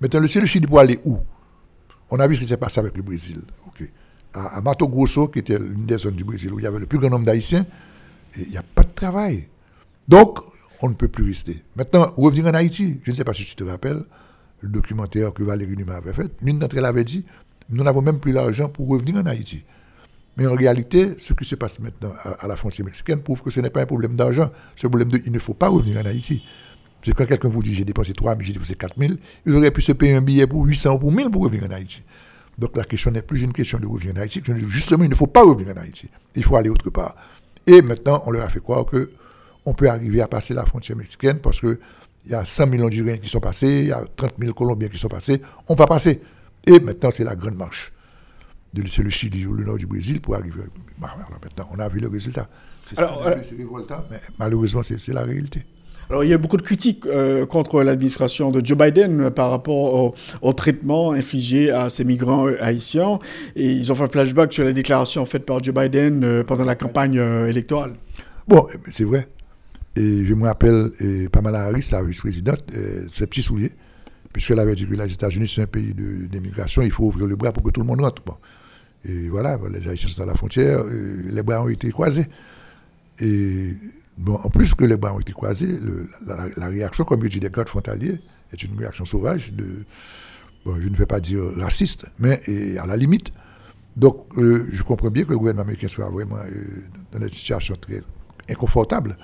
Maintenant, 0.00 0.20
le 0.20 0.26
Chili 0.26 0.66
pour 0.66 0.80
aller 0.80 0.98
où? 1.04 1.18
On 2.10 2.18
a 2.20 2.26
vu 2.28 2.36
ce 2.36 2.40
qui 2.40 2.46
s'est 2.46 2.56
passé 2.56 2.80
avec 2.80 2.96
le 2.96 3.02
Brésil. 3.02 3.42
À, 4.34 4.60
Mato 4.60 4.86
Grosso, 4.86 5.28
qui 5.28 5.38
était 5.38 5.58
l'une 5.58 5.86
des 5.86 5.96
zones 5.96 6.14
du 6.14 6.24
Brésil 6.24 6.52
où 6.52 6.58
il 6.58 6.62
y 6.62 6.66
avait 6.66 6.78
le 6.78 6.86
plus 6.86 6.98
grand 6.98 7.08
nombre 7.08 7.24
d'Haïtiens, 7.24 7.64
il 8.36 8.50
n'y 8.50 8.58
a 8.58 8.62
pas 8.62 8.82
de 8.82 8.90
travail. 8.94 9.48
Donc, 10.06 10.40
on 10.82 10.90
ne 10.90 10.94
peut 10.94 11.08
plus 11.08 11.24
rester. 11.24 11.62
Maintenant, 11.74 12.12
revenir 12.16 12.46
en 12.46 12.54
Haïti, 12.54 13.00
je 13.02 13.10
ne 13.10 13.16
sais 13.16 13.24
pas 13.24 13.32
si 13.32 13.46
tu 13.46 13.54
te 13.54 13.64
rappelles, 13.64 14.04
le 14.60 14.68
documentaire 14.68 15.32
que 15.32 15.42
Valérie 15.42 15.76
Numa 15.76 15.96
avait 15.96 16.12
fait, 16.12 16.30
l'une 16.42 16.58
d'entre 16.58 16.76
elles 16.76 16.84
avait 16.84 17.04
dit, 17.04 17.24
nous 17.70 17.82
n'avons 17.82 18.02
même 18.02 18.20
plus 18.20 18.32
l'argent 18.32 18.68
pour 18.68 18.88
revenir 18.88 19.16
en 19.16 19.26
Haïti. 19.26 19.64
Mais 20.36 20.46
en 20.46 20.54
réalité, 20.54 21.14
ce 21.16 21.32
qui 21.32 21.46
se 21.46 21.54
passe 21.54 21.80
maintenant 21.80 22.12
à, 22.22 22.46
la 22.46 22.56
frontière 22.56 22.84
mexicaine 22.84 23.22
prouve 23.22 23.42
que 23.42 23.50
ce 23.50 23.60
n'est 23.60 23.70
pas 23.70 23.80
un 23.80 23.86
problème 23.86 24.16
d'argent, 24.16 24.50
c'est 24.76 24.86
problème 24.88 25.08
de 25.08 25.22
il 25.24 25.32
ne 25.32 25.38
faut 25.38 25.54
pas 25.54 25.68
revenir 25.68 25.98
en 25.98 26.04
Haïti. 26.04 26.42
C'est 27.06 27.14
quand 27.14 27.24
quelqu'un 27.24 27.48
vous 27.48 27.62
dit 27.62 27.72
j'ai 27.72 27.84
dépensé 27.84 28.14
3 28.14 28.32
000, 28.32 28.42
j'ai 28.42 28.52
dépensé 28.54 28.74
4 28.74 28.98
000, 28.98 29.12
il 29.46 29.54
aurait 29.54 29.70
pu 29.70 29.80
se 29.80 29.92
payer 29.92 30.14
un 30.14 30.20
billet 30.20 30.44
pour 30.44 30.64
800 30.64 30.94
ou 30.94 30.98
pour 30.98 31.12
1000 31.12 31.30
pour 31.30 31.42
revenir 31.42 31.62
en 31.62 31.70
Haïti. 31.70 32.02
Donc 32.58 32.76
la 32.76 32.82
question 32.82 33.12
n'est 33.12 33.22
plus 33.22 33.42
une 33.42 33.52
question 33.52 33.78
de 33.78 33.86
revenir 33.86 34.12
en 34.16 34.18
Haïti. 34.22 34.42
Justement, 34.66 35.04
il 35.04 35.10
ne 35.10 35.14
faut 35.14 35.28
pas 35.28 35.44
revenir 35.44 35.72
en 35.72 35.82
Haïti. 35.82 36.08
Il 36.34 36.42
faut 36.42 36.56
aller 36.56 36.68
autre 36.68 36.90
part. 36.90 37.14
Et 37.64 37.80
maintenant, 37.80 38.24
on 38.26 38.32
leur 38.32 38.42
a 38.44 38.48
fait 38.48 38.58
croire 38.58 38.86
que 38.86 39.12
on 39.64 39.72
peut 39.72 39.88
arriver 39.88 40.20
à 40.20 40.26
passer 40.26 40.52
la 40.52 40.66
frontière 40.66 40.98
mexicaine 40.98 41.38
parce 41.38 41.60
qu'il 41.60 41.78
y 42.26 42.34
a 42.34 42.44
100 42.44 42.70
000 42.70 42.82
Honduriens 42.82 43.18
qui 43.18 43.28
sont 43.28 43.38
passés, 43.38 43.82
il 43.82 43.86
y 43.86 43.92
a 43.92 44.04
30 44.16 44.32
000 44.40 44.52
Colombiens 44.52 44.88
qui 44.88 44.98
sont 44.98 45.06
passés. 45.06 45.40
On 45.68 45.76
va 45.76 45.86
passer. 45.86 46.20
Et 46.66 46.80
maintenant, 46.80 47.12
c'est 47.12 47.22
la 47.22 47.36
grande 47.36 47.54
marche. 47.54 47.92
de 48.74 48.82
laisser 48.82 49.04
le 49.04 49.10
Chili 49.10 49.46
ou 49.46 49.52
le 49.52 49.62
nord 49.62 49.76
du 49.76 49.86
Brésil 49.86 50.20
pour 50.20 50.34
arriver. 50.34 50.62
Bah, 50.98 51.14
alors 51.14 51.30
maintenant, 51.40 51.68
on 51.70 51.78
a 51.78 51.88
vu 51.88 52.00
le 52.00 52.08
résultat. 52.08 52.48
C'est 52.82 52.98
révoltant, 53.56 54.04
mais 54.10 54.20
malheureusement, 54.40 54.82
c'est 54.82 55.12
la 55.12 55.22
réalité. 55.22 55.64
Alors, 56.08 56.22
il 56.22 56.30
y 56.30 56.32
a 56.32 56.38
beaucoup 56.38 56.56
de 56.56 56.62
critiques 56.62 57.04
euh, 57.06 57.46
contre 57.46 57.82
l'administration 57.82 58.52
de 58.52 58.64
Joe 58.64 58.78
Biden 58.78 59.22
euh, 59.22 59.30
par 59.30 59.50
rapport 59.50 60.14
au, 60.40 60.52
traitement 60.52 61.12
infligé 61.12 61.72
à 61.72 61.90
ces 61.90 62.04
migrants 62.04 62.46
euh, 62.46 62.56
haïtiens. 62.62 63.18
Et 63.56 63.72
ils 63.72 63.90
ont 63.90 63.94
fait 63.96 64.04
un 64.04 64.08
flashback 64.08 64.52
sur 64.52 64.64
la 64.64 64.72
déclaration 64.72 65.26
faite 65.26 65.44
par 65.44 65.62
Joe 65.62 65.74
Biden 65.74 66.44
pendant 66.44 66.64
la 66.64 66.76
campagne 66.76 67.16
électorale. 67.48 67.94
Bon, 68.46 68.66
c'est 68.88 69.04
vrai. 69.04 69.26
Et 69.96 70.24
je 70.24 70.34
me 70.34 70.44
rappelle, 70.44 70.92
et 71.00 71.28
Pamela 71.28 71.62
Harris, 71.62 71.88
la 71.90 72.02
vice-présidente, 72.02 72.64
ses 73.12 73.26
petits 73.26 73.42
souliers, 73.42 73.72
puisqu'elle 74.32 74.60
avait 74.60 74.74
dit 74.74 74.86
que 74.86 74.94
les 74.94 75.12
États-Unis, 75.12 75.48
c'est 75.48 75.62
un 75.62 75.66
pays 75.66 75.94
d'immigration, 75.94 76.82
il 76.82 76.92
faut 76.92 77.04
ouvrir 77.04 77.26
le 77.26 77.34
bras 77.34 77.52
pour 77.52 77.62
que 77.62 77.70
tout 77.70 77.80
le 77.80 77.86
monde 77.86 78.02
rentre. 78.02 78.22
Et 79.08 79.28
voilà, 79.28 79.58
les 79.72 79.88
Haïtiens 79.88 80.08
sont 80.08 80.22
à 80.22 80.26
la 80.26 80.34
frontière, 80.34 80.84
les 80.84 81.42
bras 81.42 81.62
ont 81.62 81.68
été 81.68 81.90
croisés. 81.90 82.26
Et 83.20 83.74
En 84.24 84.48
plus 84.48 84.74
que 84.74 84.84
les 84.84 84.96
bras 84.96 85.14
ont 85.14 85.20
été 85.20 85.32
croisés, 85.32 85.78
la, 86.26 86.68
réaction, 86.68 87.04
comme 87.04 87.22
je 87.22 87.28
dis, 87.28 87.40
des 87.40 87.50
gardes 87.50 87.68
frontaliers 87.68 88.18
est 88.52 88.62
une 88.62 88.78
réaction 88.78 89.04
sauvage, 89.04 89.52
je 90.64 90.88
ne 90.88 90.96
vais 90.96 91.06
pas 91.06 91.20
dire 91.20 91.42
raciste, 91.58 92.06
mais 92.18 92.40
à 92.78 92.86
la 92.86 92.96
limite. 92.96 93.30
Donc, 93.96 94.26
euh, 94.36 94.68
je 94.70 94.82
comprends 94.82 95.10
bien 95.10 95.24
que 95.24 95.30
le 95.30 95.38
gouvernement 95.38 95.62
américain 95.62 95.88
soit 95.88 96.08
vraiment 96.10 96.36
euh, 96.36 96.84
dans 97.12 97.26
une 97.26 97.32
situation 97.32 97.74
très 97.80 98.02
inconfortable, 98.48 99.16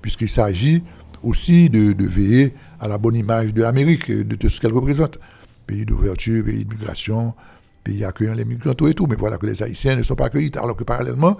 puisqu'il 0.00 0.30
s'agit 0.30 0.82
aussi 1.22 1.68
de, 1.68 1.94
veiller 2.04 2.54
à 2.80 2.88
la 2.88 2.96
bonne 2.96 3.16
image 3.16 3.52
de 3.52 3.62
l'Amérique, 3.62 4.10
de 4.10 4.36
tout 4.36 4.48
ce 4.48 4.60
qu'elle 4.60 4.72
représente. 4.72 5.18
Pays 5.66 5.84
d'ouverture, 5.84 6.44
pays 6.44 6.64
d'immigration, 6.64 7.34
pays 7.82 8.04
accueillant 8.04 8.34
les 8.34 8.44
migrants, 8.44 8.74
tout 8.74 8.88
et 8.88 8.94
tout. 8.94 9.06
Mais 9.06 9.16
voilà 9.16 9.36
que 9.36 9.46
les 9.46 9.62
Haïtiens 9.62 9.96
ne 9.96 10.02
sont 10.02 10.16
pas 10.16 10.26
accueillis, 10.26 10.52
alors 10.56 10.76
que 10.76 10.84
parallèlement, 10.84 11.36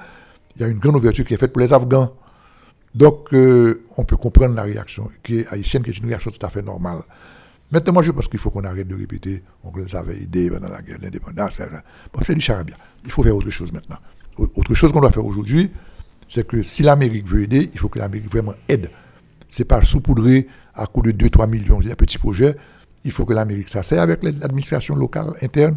il 0.57 0.63
y 0.63 0.65
a 0.65 0.69
une 0.69 0.79
grande 0.79 0.97
ouverture 0.97 1.25
qui 1.25 1.35
est 1.35 1.39
faite 1.39 1.53
pour 1.53 1.61
les 1.61 1.73
Afghans. 1.73 2.15
Donc, 2.95 3.33
euh, 3.33 3.85
on 3.97 4.05
peut 4.05 4.17
comprendre 4.17 4.55
la 4.55 4.63
réaction 4.63 5.11
qui 5.23 5.39
est 5.39 5.53
haïtienne, 5.53 5.83
qui 5.83 5.91
est 5.91 5.99
une 5.99 6.07
réaction 6.07 6.31
tout 6.31 6.45
à 6.45 6.49
fait 6.49 6.63
normale. 6.63 7.03
Maintenant, 7.71 7.93
moi, 7.93 8.03
je 8.03 8.13
pense 8.13 8.29
qu'il 8.29 8.39
faut 8.39 8.51
qu'on 8.51 8.63
arrête 8.65 8.87
de 8.87 8.95
répéter 8.95 9.43
on 9.65 9.77
les 9.77 9.97
avait 9.97 10.23
aidés 10.23 10.51
pendant 10.51 10.69
la 10.69 10.81
guerre 10.81 10.99
l'indépendance. 11.03 11.61
Bon, 12.13 12.21
c'est 12.23 12.35
du 12.35 12.41
charabia. 12.41 12.77
Il 13.05 13.11
faut 13.11 13.23
faire 13.23 13.37
autre 13.37 13.51
chose 13.51 13.73
maintenant. 13.73 13.97
Autre 14.37 14.75
chose 14.75 14.93
qu'on 14.93 15.01
doit 15.01 15.11
faire 15.11 15.25
aujourd'hui, 15.25 15.71
c'est 16.29 16.47
que 16.47 16.63
si 16.63 16.83
l'Amérique 16.83 17.27
veut 17.27 17.43
aider, 17.43 17.71
il 17.73 17.79
faut 17.79 17.89
que 17.89 17.99
l'Amérique 17.99 18.31
vraiment 18.31 18.55
aide. 18.69 18.91
C'est 19.49 19.65
pas 19.65 19.83
saupoudrer 19.83 20.47
à 20.75 20.87
coup 20.87 21.03
de 21.03 21.13
2-3 21.13 21.49
millions 21.49 21.81
de 21.81 21.93
petits 21.95 22.19
projets. 22.19 22.57
Il 23.05 23.13
faut 23.13 23.25
que 23.25 23.33
l'Amérique 23.33 23.69
s'asseye 23.69 23.99
avec 23.99 24.23
l'administration 24.23 24.95
locale 24.95 25.33
interne 25.43 25.77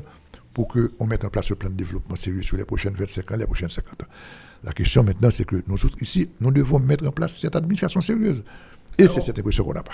pour 0.54 0.68
qu'on 0.68 1.06
mette 1.06 1.24
en 1.26 1.30
place 1.30 1.52
un 1.52 1.56
plan 1.56 1.70
de 1.70 1.76
développement 1.76 2.16
sérieux 2.16 2.42
sur 2.42 2.58
les 2.58 2.66
prochaines 2.66 2.94
25 2.94 3.32
ans, 3.32 3.36
les 3.38 3.46
prochaines 3.46 3.70
50 3.70 4.04
ans. 4.04 4.08
La 4.64 4.72
question 4.72 5.04
maintenant, 5.04 5.30
c'est 5.30 5.46
que 5.46 5.58
nous 5.68 5.86
autres 5.86 6.02
ici, 6.02 6.30
nous 6.42 6.52
devons 6.52 6.80
mettre 6.80 7.06
en 7.08 7.12
place 7.12 7.38
cette 7.38 7.56
administration 7.56 8.02
sérieuse. 8.02 8.44
Et 9.00 9.06
c'est 9.06 9.22
cette 9.22 9.38
impression 9.38 9.64
qu'on 9.64 9.74
n'a 9.74 9.84
pas. 9.84 9.92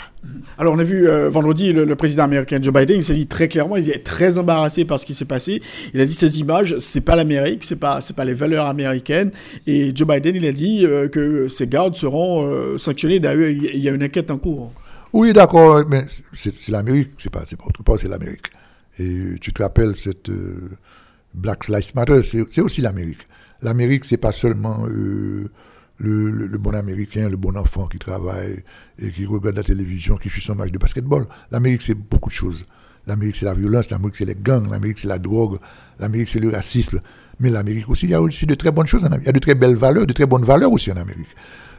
Alors, 0.58 0.73
on 0.73 0.80
a 0.80 0.84
vu 0.84 1.10
euh, 1.10 1.30
vendredi 1.30 1.73
le, 1.73 1.95
président 1.97 2.23
américain 2.23 2.60
Joe 2.62 2.73
Biden, 2.73 2.97
il 2.97 3.04
s'est 3.04 3.13
dit 3.13 3.28
très 3.28 3.49
clairement, 3.49 3.76
il 3.76 3.89
est 3.89 4.04
très 4.04 4.38
embarrassé 4.38 4.86
par 4.86 4.97
ce 4.97 5.06
qui 5.06 5.13
s'est 5.13 5.26
passé. 5.26 5.62
Il 5.93 5.99
a 5.99 6.06
dit 6.06 6.13
ces 6.13 6.39
images, 6.39 6.78
c'est 6.80 7.02
pas 7.02 7.17
l'Amérique, 7.17 7.65
c'est 7.65 7.76
pas, 7.76 7.99
c'est 7.99 8.15
pas 8.15 8.23
les 8.23 8.34
valeurs 8.34 8.65
américaines. 8.65 9.32
Et 9.67 9.93
Joe 9.93 10.08
Biden, 10.08 10.38
il 10.38 10.45
a 10.45 10.54
dit 10.54 10.86
euh, 10.86 11.10
que 11.10 11.49
ces 11.49 11.67
gardes 11.67 11.95
seront 11.95 12.47
euh, 12.47 12.78
sanctionnés. 12.78 13.19
D'ailleurs, 13.19 13.49
il 13.49 13.78
y 13.78 13.89
a 13.89 13.91
une 13.91 14.04
enquête 14.04 14.32
en 14.32 14.38
cours. 14.38 14.71
Oui, 15.12 15.34
d'accord, 15.34 15.84
mais 15.88 16.06
c'est, 16.32 16.69
l'Amérique, 16.69 17.10
c'est 17.17 17.30
pas, 17.30 17.41
c'est 17.43 17.58
pas 17.58 17.65
autre 17.65 17.84
part, 17.84 17.99
c'est 17.99 18.08
l'Amérique. 18.08 18.47
Et 18.99 19.36
tu 19.41 19.52
te 19.52 19.62
rappelles 19.62 19.97
cette 19.97 20.32
Black 21.34 21.67
Lives 21.67 21.91
Matter, 21.93 22.21
c'est 22.23 22.62
aussi 22.62 22.82
l'Amérique 22.82 23.28
l'Amérique, 23.63 24.06
c'est 24.06 24.17
pas 24.17 24.32
seulement 24.32 24.86
euh, 24.88 25.49
le, 25.97 26.58
bon 26.58 26.76
Américain, 26.76 27.30
le 27.30 27.38
bon 27.38 27.56
enfant 27.58 27.88
qui 27.88 27.97
travaille 27.97 28.63
et 28.99 29.10
qui 29.10 29.26
regarde 29.26 29.56
la 29.56 29.63
télévision, 29.63 30.17
qui 30.17 30.30
fait 30.30 30.41
son 30.41 30.56
match 30.56 30.71
de 30.71 30.78
basketball. 30.78 31.26
L'Amérique, 31.52 31.82
c'est 31.82 31.95
beaucoup 31.95 32.30
de 32.30 32.36
choses. 32.36 32.65
L'Amérique, 33.08 33.36
c'est 33.36 33.45
la 33.45 33.54
violence, 33.54 33.89
l'Amérique, 33.89 34.15
c'est 34.15 34.26
les 34.26 34.36
gangs, 34.36 34.69
l'Amérique, 34.69 34.99
c'est 34.99 35.08
la 35.08 35.19
drogue, 35.19 35.60
l'Amérique, 35.99 36.28
c'est 36.28 36.39
le 36.39 36.49
racisme. 36.49 36.99
Mais 37.39 37.49
l'Amérique 37.49 37.89
aussi, 37.89 38.06
il 38.06 38.12
y 38.12 38.13
a 38.13 38.21
aussi 38.21 38.45
de 38.45 38.56
très 38.56 38.71
bonnes 38.71 38.86
choses 38.86 39.04
en 39.04 39.08
Amérique. 39.08 39.23
Il 39.26 39.28
y 39.28 39.30
a 39.30 39.34
de 39.34 39.39
très 39.39 39.56
belles 39.56 39.76
valeurs, 39.76 40.06
de 40.06 40.13
très 40.13 40.26
bonnes 40.26 40.45
valeurs 40.45 40.71
aussi 40.71 40.91
en 40.91 40.97
Amérique. 40.97 41.36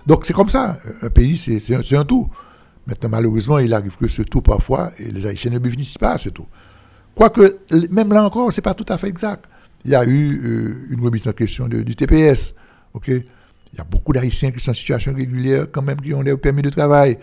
Donc 0.06 0.26
c'est 0.26 0.32
comme 0.32 0.48
ça. 0.48 0.78
Un 1.02 1.10
pays, 1.10 1.38
c'est 1.38 1.74
un, 1.74 2.00
un, 2.00 2.04
tout. 2.04 2.28
Maintenant, 2.86 3.08
malheureusement, 3.08 3.58
il 3.58 3.72
arrive 3.72 3.96
que 3.96 4.08
ce 4.08 4.22
tout 4.22 4.42
parfois, 4.42 4.92
et 4.98 5.10
les 5.10 5.26
Haïtiens 5.26 5.50
ne 5.50 5.58
bénéficient 5.58 5.98
pas 5.98 6.12
à 6.12 6.18
ce 6.18 6.28
tout. 6.28 6.46
Quoique, 7.14 7.58
même 7.90 8.12
là 8.12 8.24
encore, 8.24 8.52
c'est 8.52 8.60
pas 8.60 8.74
tout 8.74 8.84
à 8.88 8.98
fait 8.98 9.08
exact 9.08 9.48
il 9.84 9.90
y 9.90 9.94
a 9.94 10.04
eu 10.04 10.40
euh, 10.44 10.86
une 10.90 11.00
remise 11.04 11.28
en 11.28 11.32
question 11.32 11.68
du 11.68 11.94
TPS. 11.94 12.54
il 13.06 13.22
y 13.76 13.80
a 13.80 13.84
beaucoup 13.84 14.12
d'Haïtiens 14.12 14.50
qui 14.50 14.60
sont 14.60 14.70
en 14.70 14.74
situation 14.74 15.14
régulière, 15.14 15.66
quand 15.70 15.82
même, 15.82 16.00
qui 16.00 16.14
ont 16.14 16.22
des 16.22 16.36
permis 16.36 16.62
de 16.62 16.70
travail. 16.70 17.18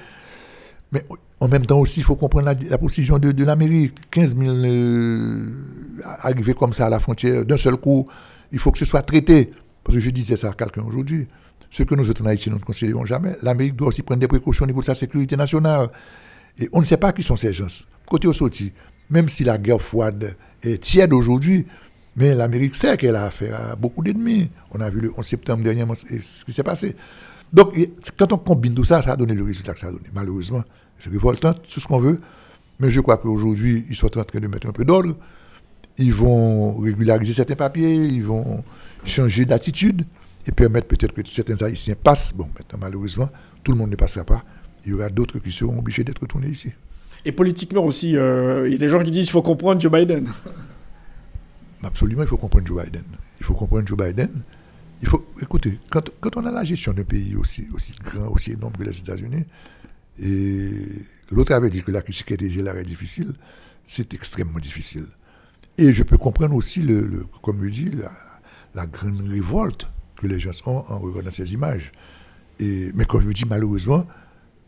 Mais 0.92 1.06
en 1.40 1.48
même 1.48 1.66
temps 1.66 1.80
aussi, 1.80 2.02
il 2.02 2.04
faut 2.04 2.16
comprendre 2.16 2.54
la, 2.70 2.78
position 2.78 3.18
de, 3.18 3.44
l'Amérique. 3.44 3.96
15 4.12 4.38
000 4.38 4.52
euh, 4.52 5.50
arrivés 6.20 6.54
comme 6.54 6.74
ça 6.74 6.86
à 6.86 6.90
la 6.90 7.00
frontière 7.00 7.46
d'un 7.46 7.58
seul 7.58 7.78
coup, 7.78 8.08
il 8.52 8.60
faut 8.60 8.72
que 8.72 8.78
ce 8.78 8.86
soit 8.86 9.02
traité. 9.02 9.52
Parce 9.84 9.96
que 9.96 10.02
je 10.02 10.12
disais 10.12 10.38
ça 10.38 10.50
à 10.50 10.54
quelqu'un 10.54 10.84
aujourd'hui. 10.84 11.28
Ce 11.72 11.84
que 11.84 11.96
nous 11.96 12.10
autres 12.10 12.22
en 12.22 12.28
Haïti, 12.28 12.50
nous 12.52 12.58
ne 12.58 12.62
considérons 12.62 13.06
jamais. 13.06 13.36
L'Amérique 13.42 13.76
doit 13.76 13.88
aussi 13.88 14.04
prendre 14.04 14.20
des 14.20 14.28
précautions 14.28 14.66
au 14.66 14.68
niveau 14.68 14.82
de 14.82 14.86
sa 14.86 14.94
sécurité 14.94 15.36
nationale. 15.36 15.90
Et 16.60 16.70
on 16.74 16.80
ne 16.80 16.86
sait 16.86 16.98
pas 16.98 17.12
qui 17.14 17.24
sont 17.24 17.36
ces 17.36 17.54
gens. 17.54 17.86
Côté 18.06 18.28
au 18.28 18.34
sorti, 18.34 18.74
même 19.10 19.30
si 19.30 19.44
la 19.44 19.58
guerre 19.58 19.82
froide 19.82 20.36
est 20.62 20.84
tiède 20.84 21.14
aujourd'hui, 21.14 21.66
mais 22.16 22.36
l'Amérique 22.36 22.76
sait 22.76 22.98
qu'elle 22.98 23.16
a 23.16 23.26
affaire 23.26 23.72
à 23.72 23.76
beaucoup 23.76 24.04
d'ennemis. 24.04 24.50
On 24.72 24.82
a 24.82 24.90
vu 24.90 25.00
le 25.00 25.14
11 25.16 25.26
septembre 25.26 25.64
dernièrement 25.64 25.96
ce 25.96 26.46
qui 26.46 26.54
s'est 26.54 26.64
passé. 26.64 26.96
Donc, 27.54 27.78
quand 28.18 28.32
on 28.34 28.38
combine 28.38 28.74
tout 28.74 28.84
ça, 28.84 29.02
ça 29.02 29.14
a 29.14 29.16
donné 29.16 29.34
le 29.34 29.44
résultat 29.44 29.74
que 29.74 29.80
ça 29.80 29.88
a 29.88 29.92
donné. 29.92 30.06
Malheureusement, 30.14 30.64
c'est 31.00 31.10
révoltant, 31.10 31.54
tout 31.54 31.80
ce 31.80 31.88
qu'on 31.88 32.00
veut. 32.00 32.20
Mais 32.80 32.90
je 32.90 33.02
crois 33.02 33.18
qu'aujourd'hui, 33.18 33.86
ils 33.90 33.96
sont 33.96 34.18
en 34.18 34.24
train 34.24 34.40
de 34.40 34.48
mettre 34.48 34.68
un 34.68 34.72
peu 34.72 34.86
d'ordre. 34.86 35.16
Ils 35.98 36.14
vont 36.14 36.78
régulariser 36.78 37.34
certains 37.34 37.56
papiers, 37.56 37.94
ils 37.94 38.24
vont 38.24 38.64
changer 39.04 39.46
d'attitude 39.46 40.06
et 40.48 40.52
permettre 40.52 40.88
peut-être 40.88 41.14
que 41.14 41.22
certains 41.28 41.62
Haïtiens 41.66 41.96
passent. 42.02 42.34
Bon, 42.34 42.50
maintenant, 42.58 42.80
malheureusement, 42.82 43.30
tout 43.64 43.72
le 43.72 43.78
monde 43.78 43.92
ne 43.92 43.96
passera 43.96 44.24
pas. 44.24 44.44
Il 44.86 44.92
y 44.92 44.94
aura 44.94 45.10
d'autres 45.10 45.40
qui 45.40 45.52
seront 45.52 45.78
obligés 45.78 46.04
d'être 46.04 46.22
retournés 46.22 46.48
ici. 46.48 46.70
Et 47.24 47.32
politiquement 47.32 47.84
aussi, 47.84 48.18
euh, 48.18 48.68
il 48.68 48.72
y 48.72 48.76
a 48.76 48.80
des 48.80 48.90
gens 48.90 49.04
qui 49.04 49.12
disent 49.12 49.26
qu'il 49.26 49.34
faut 49.34 49.44
comprendre 49.44 49.80
Joe 49.80 49.92
Biden. 49.92 50.28
Absolument, 51.84 52.24
il 52.24 52.28
faut 52.28 52.38
comprendre 52.38 52.68
Joe 52.68 52.84
Biden. 52.84 53.04
Il 53.40 53.46
faut 53.46 53.54
comprendre 53.54 53.88
Joe 53.88 53.98
Biden. 53.98 54.44
Il 55.02 55.08
faut, 55.08 55.26
écoutez, 55.42 55.80
quand, 55.90 56.10
on 56.36 56.46
a 56.46 56.52
la 56.52 56.64
gestion 56.64 56.94
d'un 56.94 57.04
pays 57.04 57.36
aussi, 57.36 57.68
grand, 58.04 58.28
aussi 58.28 58.52
énorme 58.52 58.74
que 58.74 58.84
les 58.84 59.00
États-Unis, 59.00 59.46
et 60.22 60.72
l'autre 61.32 61.54
avait 61.54 61.72
dit 61.72 61.82
que 61.82 61.92
la 61.92 62.02
critique 62.02 62.32
était 62.32 62.46
est 62.46 62.84
difficile, 62.84 63.34
c'est 63.88 64.14
extrêmement 64.14 64.60
difficile. 64.60 65.08
Et 65.78 65.92
je 65.94 66.04
peux 66.04 66.18
comprendre 66.18 66.54
aussi, 66.54 66.82
le, 66.82 67.26
comme 67.42 67.64
je 67.66 67.70
dis, 67.70 67.90
la, 67.90 68.12
la, 68.76 68.86
grande 68.86 69.28
révolte 69.28 69.88
que 70.18 70.28
les 70.28 70.40
gens 70.40 70.52
ont 70.68 70.86
en 70.88 71.00
regardant 71.00 71.32
ces 71.32 71.54
images. 71.54 71.92
Et, 72.60 72.92
mais 72.94 73.06
comme 73.06 73.22
je 73.22 73.30
dis, 73.30 73.46
malheureusement, 73.46 74.06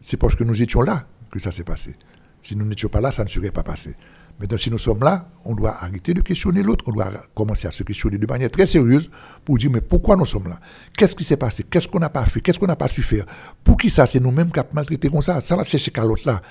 c'est 0.02 0.17
parce 0.17 0.36
que 0.36 0.43
nous 0.43 0.63
étions 0.63 0.82
là 0.82 1.08
que 1.30 1.38
ça 1.39 1.52
s'est 1.52 1.63
passé. 1.63 1.95
Si 2.41 2.56
nous 2.56 2.65
n'étions 2.65 2.89
pas 2.89 3.02
là, 3.02 3.12
ça 3.12 3.23
ne 3.23 3.30
serait 3.30 3.52
pas 3.52 3.63
passé. 3.63 3.95
Maintenant, 4.39 4.58
si 4.58 4.72
nous 4.72 4.78
sommes 4.78 5.04
là, 5.04 5.30
on 5.46 5.54
doit 5.54 5.76
arrêter 5.84 6.13
de 6.13 6.22
questionner 6.22 6.63
l'autre, 6.63 6.86
on 6.88 6.91
doit 6.91 7.12
commencer 7.36 7.67
à 7.67 7.72
se 7.72 7.84
questionner 7.84 8.17
de 8.17 8.26
manière 8.26 8.50
très 8.50 8.65
sérieuse 8.65 9.10
pour 9.46 9.58
dire, 9.58 9.72
mais 9.72 9.82
pourquoi 9.82 10.15
nous 10.15 10.26
sommes 10.26 10.48
là? 10.48 10.60
Qu'est-ce 10.98 11.15
qui 11.15 11.24
s'est 11.24 11.38
passé? 11.38 11.63
Qu'est-ce 11.69 11.88
qu'on 11.88 12.00
n'a 12.00 12.10
pas 12.10 12.26
fait? 12.26 12.41
Qu'est-ce 12.41 12.60
qu'on 12.60 12.67
n'a 12.67 12.76
pas 12.76 12.88
su 12.88 13.04
faire? 13.04 13.26
Pour 13.63 13.78
qui 13.78 13.89
ça? 13.89 14.06
C'est 14.06 14.19
nous-mêmes 14.19 14.52
qui 14.52 14.60
avons 14.60 14.69
maltraité 14.74 15.10
comme 15.10 15.22
ça, 15.22 15.39
sans 15.39 15.56
la 15.56 15.65
chercher 15.65 15.91
qu'à 15.91 16.04
l'autre 16.04 16.24
là. 16.26 16.41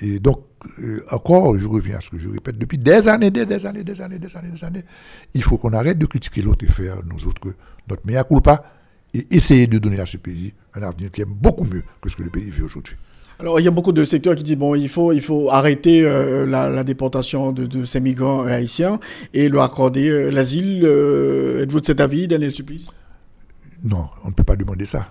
Et 0.00 0.18
donc, 0.18 0.44
euh, 0.80 1.04
encore, 1.10 1.56
je 1.58 1.68
reviens 1.68 1.98
à 1.98 2.00
ce 2.00 2.10
que 2.10 2.18
je 2.18 2.28
répète 2.28 2.58
depuis 2.58 2.78
des 2.78 3.06
années, 3.06 3.30
des, 3.30 3.42
années, 3.66 3.84
des 3.84 4.00
années, 4.00 4.18
des 4.18 4.36
années, 4.36 4.50
des 4.50 4.64
années. 4.64 4.84
Il 5.34 5.42
faut 5.44 5.58
qu'on 5.58 5.72
arrête 5.74 5.98
de 5.98 6.06
critiquer 6.06 6.42
l'autre 6.42 6.64
et 6.64 6.72
faire, 6.72 6.96
nous 7.04 7.26
autres, 7.26 7.54
notre 7.88 8.04
meilleur 8.06 8.26
culpa 8.26 8.64
et 9.14 9.26
essayer 9.30 9.66
de 9.66 9.78
donner 9.78 10.00
à 10.00 10.06
ce 10.06 10.16
pays 10.16 10.54
un 10.74 10.82
avenir 10.82 11.10
qui 11.10 11.20
est 11.20 11.26
beaucoup 11.26 11.64
mieux 11.64 11.84
que 12.00 12.08
ce 12.08 12.16
que 12.16 12.22
le 12.22 12.30
pays 12.30 12.50
vit 12.50 12.62
aujourd'hui. 12.62 12.96
Alors, 13.42 13.58
il 13.58 13.64
y 13.64 13.68
a 13.68 13.72
beaucoup 13.72 13.90
de 13.90 14.04
secteurs 14.04 14.36
qui 14.36 14.44
disent 14.44 14.56
bon, 14.56 14.76
il 14.76 14.88
faut, 14.88 15.12
il 15.12 15.20
faut 15.20 15.50
arrêter 15.50 16.04
euh, 16.04 16.46
la, 16.46 16.84
déportation 16.84 17.50
de, 17.50 17.84
ces 17.84 17.98
migrants 17.98 18.44
haïtiens 18.44 19.00
et 19.34 19.48
leur 19.48 19.64
accorder 19.64 20.08
euh, 20.08 20.30
l'asile. 20.30 20.82
Euh, 20.84 21.60
êtes-vous 21.60 21.80
de 21.80 21.84
cet 21.84 22.00
avis, 22.00 22.28
Daniel 22.28 22.52
Supplice? 22.52 22.92
Non, 23.82 24.06
on 24.22 24.28
ne 24.28 24.32
peut 24.32 24.44
pas 24.44 24.54
demander 24.54 24.86
ça. 24.86 25.10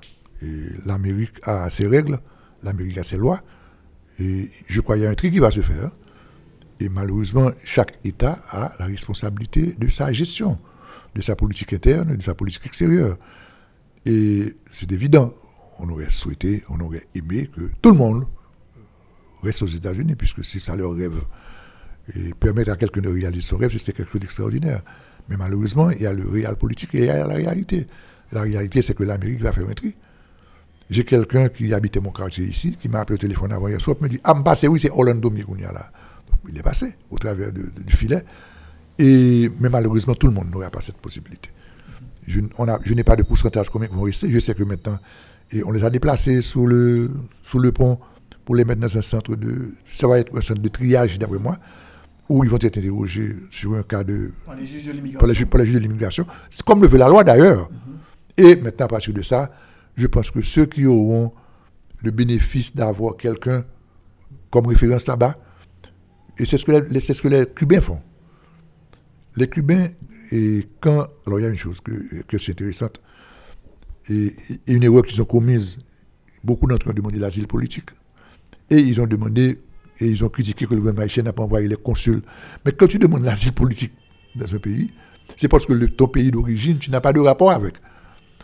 L'Amérique 0.86 1.34
a 1.44 1.70
ses 1.70 1.88
règles, 1.88 2.20
l'Amérique 2.64 3.00
a 3.00 3.04
ses 3.04 3.18
lois, 3.18 3.42
et 4.18 4.50
je 4.70 4.80
crois 4.80 4.96
qu'il 4.96 5.04
y 5.04 5.08
a 5.08 5.10
un 5.10 5.16
truc 5.16 5.34
qui 5.34 5.40
va 5.40 5.52
se 5.52 5.60
faire. 5.60 5.92
Et 6.80 6.88
malheureusement, 6.88 7.52
chaque 7.66 8.00
État 8.06 8.40
a 8.50 8.72
la 8.80 8.86
responsabilité 8.86 9.76
de 9.78 9.90
sa 9.90 10.14
gestion, 10.14 10.58
de 11.16 11.22
sa 11.22 11.36
politique 11.36 11.74
interne, 11.74 12.16
de 12.16 12.24
sa 12.24 12.34
politique 12.34 12.66
extérieure. 12.66 13.18
Et 14.06 14.56
c'est 14.70 14.90
évident, 14.94 15.34
on 15.82 15.90
aurait 15.90 16.10
souhaité, 16.10 16.64
on 16.70 16.80
aurait 16.80 17.08
aimé 17.16 17.50
que 17.54 17.70
tout 17.82 17.92
le 17.92 17.98
monde 17.98 18.26
reste 19.44 19.62
aux 19.64 19.68
États-Unis, 19.68 20.16
puisque 20.16 20.44
c'est 20.44 20.60
ça 20.60 20.76
leur 20.76 20.94
rêve. 20.94 21.22
Et 22.16 22.34
permettre 22.34 22.72
à 22.72 22.76
quelqu'un 22.76 23.02
de 23.02 23.10
réaliser 23.10 23.42
son 23.42 23.58
rêve, 23.58 23.72
c'était 23.72 23.94
quelque 23.94 24.12
chose 24.12 24.22
d'extraordinaire. 24.22 24.82
Mais 25.30 25.38
malheureusement, 25.38 25.90
il 25.90 26.02
y 26.02 26.06
a 26.06 26.14
le 26.14 26.28
réel 26.28 26.56
politique 26.56 26.94
et 26.96 27.00
il 27.00 27.06
y 27.06 27.10
a 27.10 27.26
la 27.26 27.36
réalité. 27.36 27.88
La 28.32 28.42
réalité, 28.42 28.82
c'est 28.82 28.94
que 28.94 29.04
l'Amérique 29.04 29.42
va 29.42 29.52
faire 29.52 29.68
un 29.68 29.74
tri. 29.74 29.96
J'ai 30.90 31.06
quelqu'un 31.06 31.50
qui 31.50 31.74
habitait 31.74 32.00
mon 32.00 32.12
quartier 32.12 32.46
ici, 32.46 32.78
qui 32.80 32.90
m'a 32.90 33.00
appelé 33.00 33.16
au 33.16 33.18
téléphone 33.18 33.52
avant 33.54 33.68
hier 33.68 33.80
soir, 33.80 33.96
me 34.02 34.10
dit 34.10 34.20
Ah, 34.24 34.34
me 34.34 34.44
passé, 34.44 34.68
oui, 34.68 34.80
c'est 34.80 34.90
Orlando 34.92 35.30
Migounia 35.30 35.72
là. 35.72 35.92
il 36.50 36.58
est 36.58 36.64
passé 36.64 36.96
au 37.10 37.18
travers 37.18 37.52
du 37.52 37.94
filet. 37.96 38.24
Et, 39.00 39.50
mais 39.60 39.70
malheureusement, 39.70 40.16
tout 40.16 40.28
le 40.28 40.34
monde 40.34 40.52
n'aura 40.52 40.70
pas 40.70 40.82
cette 40.82 40.98
possibilité. 40.98 41.50
Je, 42.28 42.40
je 42.84 42.94
n'ai 42.94 43.04
pas 43.04 43.16
de 43.16 43.24
pourcentage 43.24 43.70
combien 43.70 43.88
vont 43.90 44.04
rester. 44.04 44.30
Je 44.30 44.40
sais 44.40 44.54
que 44.54 44.64
maintenant, 44.64 45.00
et 45.52 45.64
on 45.64 45.72
les 45.72 45.84
a 45.84 45.90
déplacés 45.90 46.42
sous 46.42 46.66
le, 46.66 47.12
sous 47.44 47.60
le 47.60 47.72
pont 47.72 48.00
pour 48.46 48.56
les 48.56 48.66
mettre 48.66 48.82
dans 48.82 48.98
un 48.98 49.02
centre 49.02 49.36
de. 49.36 49.74
Ça 49.86 50.08
va 50.08 50.20
être 50.20 50.36
un 50.36 50.42
centre 50.42 50.62
de 50.62 50.70
triage, 50.70 51.20
d'après 51.20 51.40
moi, 51.40 51.58
où 52.30 52.44
ils 52.44 52.50
vont 52.50 52.58
être 52.58 52.78
interrogés 52.78 53.36
sur 53.50 53.76
un 53.76 53.84
cas 53.84 54.04
de. 54.04 54.32
Pour 54.46 54.54
les 54.56 54.66
juges 54.66 54.86
de 54.86 54.92
l'immigration. 54.92 55.20
Pour 55.48 55.60
les, 55.60 55.66
juges 55.66 55.76
de 55.76 55.80
l'immigration. 55.80 56.26
C'est 56.50 56.64
comme 56.64 56.82
le 56.82 56.88
veut 56.88 56.98
la 56.98 57.10
loi 57.10 57.24
d'ailleurs. 57.24 57.70
Mm-hmm. 57.70 58.44
Et 58.44 58.56
maintenant, 58.56 58.86
à 58.86 58.90
partir 58.90 59.14
de 59.14 59.22
ça, 59.22 59.52
je 59.96 60.08
pense 60.08 60.32
que 60.32 60.42
ceux 60.42 60.66
qui 60.66 60.86
auront 60.86 61.34
le 62.00 62.12
bénéfice 62.12 62.76
d'avoir 62.76 63.18
quelqu'un 63.18 63.64
comme 64.50 64.68
référence 64.68 65.08
là-bas, 65.08 65.38
et 66.38 66.46
c'est 66.46 66.58
ce, 66.58 66.66
que 66.66 66.72
les, 66.72 67.00
ce 67.00 67.22
que 67.22 67.28
les 67.28 67.46
Cubains 67.46 67.82
font. 67.82 68.00
Les 69.36 69.48
Cubains, 69.48 69.90
et 70.32 70.68
quand. 70.80 71.08
Alors, 71.28 71.40
il 71.40 71.44
y 71.44 71.46
a 71.46 71.50
une 71.50 71.58
chose 71.58 71.82
que, 71.82 72.24
que 72.24 72.38
c'est 72.38 72.54
intéressante, 72.54 73.02
et, 74.10 74.34
une 74.68 74.84
erreur 74.84 75.04
qu'ils 75.04 75.22
ont 75.22 75.26
commise, 75.26 75.80
beaucoup 76.44 76.68
d'entre 76.68 76.88
eux 76.88 76.92
ont 76.92 76.96
demandé 76.96 77.20
l'asile 77.20 77.48
politique. 77.48 77.90
Et 78.70 78.78
ils 78.78 79.02
ont 79.02 79.08
demandé, 79.08 79.60
et 80.00 80.08
ils 80.08 80.24
ont 80.24 80.30
critiqué 80.30 80.66
que 80.66 80.74
le 80.74 80.80
gouvernement 80.80 81.04
haïtien 81.04 81.24
n'a 81.24 81.34
pas 81.34 81.44
envoyé 81.44 81.68
les 81.68 81.76
consuls. 81.76 82.22
Mais 82.66 82.72
quand 82.72 82.88
tu 82.88 83.00
demandes 83.00 83.24
l'asile 83.24 83.54
politique 83.54 83.94
dans 84.36 84.54
un 84.54 84.60
pays, 84.60 84.92
c'est 85.36 85.48
parce 85.48 85.66
que 85.66 85.74
ton 85.86 86.08
pays 86.08 86.32
d'origine, 86.32 86.78
tu 86.78 86.92
n'as 86.92 87.02
pas 87.02 87.14
de 87.14 87.20
rapport 87.20 87.52
avec. 87.52 87.76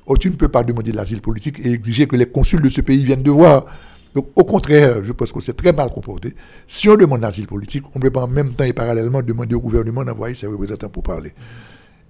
Or, 0.05 0.17
tu 0.17 0.29
ne 0.29 0.35
peux 0.35 0.47
pas 0.47 0.63
demander 0.63 0.91
l'asile 0.91 1.21
politique 1.21 1.59
et 1.59 1.71
exiger 1.71 2.07
que 2.07 2.15
les 2.15 2.27
consuls 2.27 2.61
de 2.61 2.69
ce 2.69 2.81
pays 2.81 3.03
viennent 3.03 3.23
de 3.23 3.31
voir. 3.31 3.65
Donc, 4.15 4.29
au 4.35 4.45
contraire, 4.45 5.03
je 5.03 5.11
pense 5.11 5.31
que 5.31 5.39
c'est 5.41 5.55
très 5.55 5.73
mal 5.73 5.89
comporté. 5.89 6.33
Si 6.65 6.87
on 6.89 6.95
demande 6.95 7.21
l'asile 7.21 7.45
politique, 7.45 7.83
on 7.93 7.99
ne 7.99 8.01
peut 8.01 8.11
pas 8.11 8.21
en 8.21 8.27
même 8.27 8.53
temps 8.53 8.63
et 8.63 8.73
parallèlement 8.73 9.21
demander 9.21 9.53
au 9.53 9.59
gouvernement 9.59 10.05
d'envoyer 10.05 10.33
ses 10.33 10.47
représentants 10.47 10.89
pour 10.89 11.03
parler. 11.03 11.33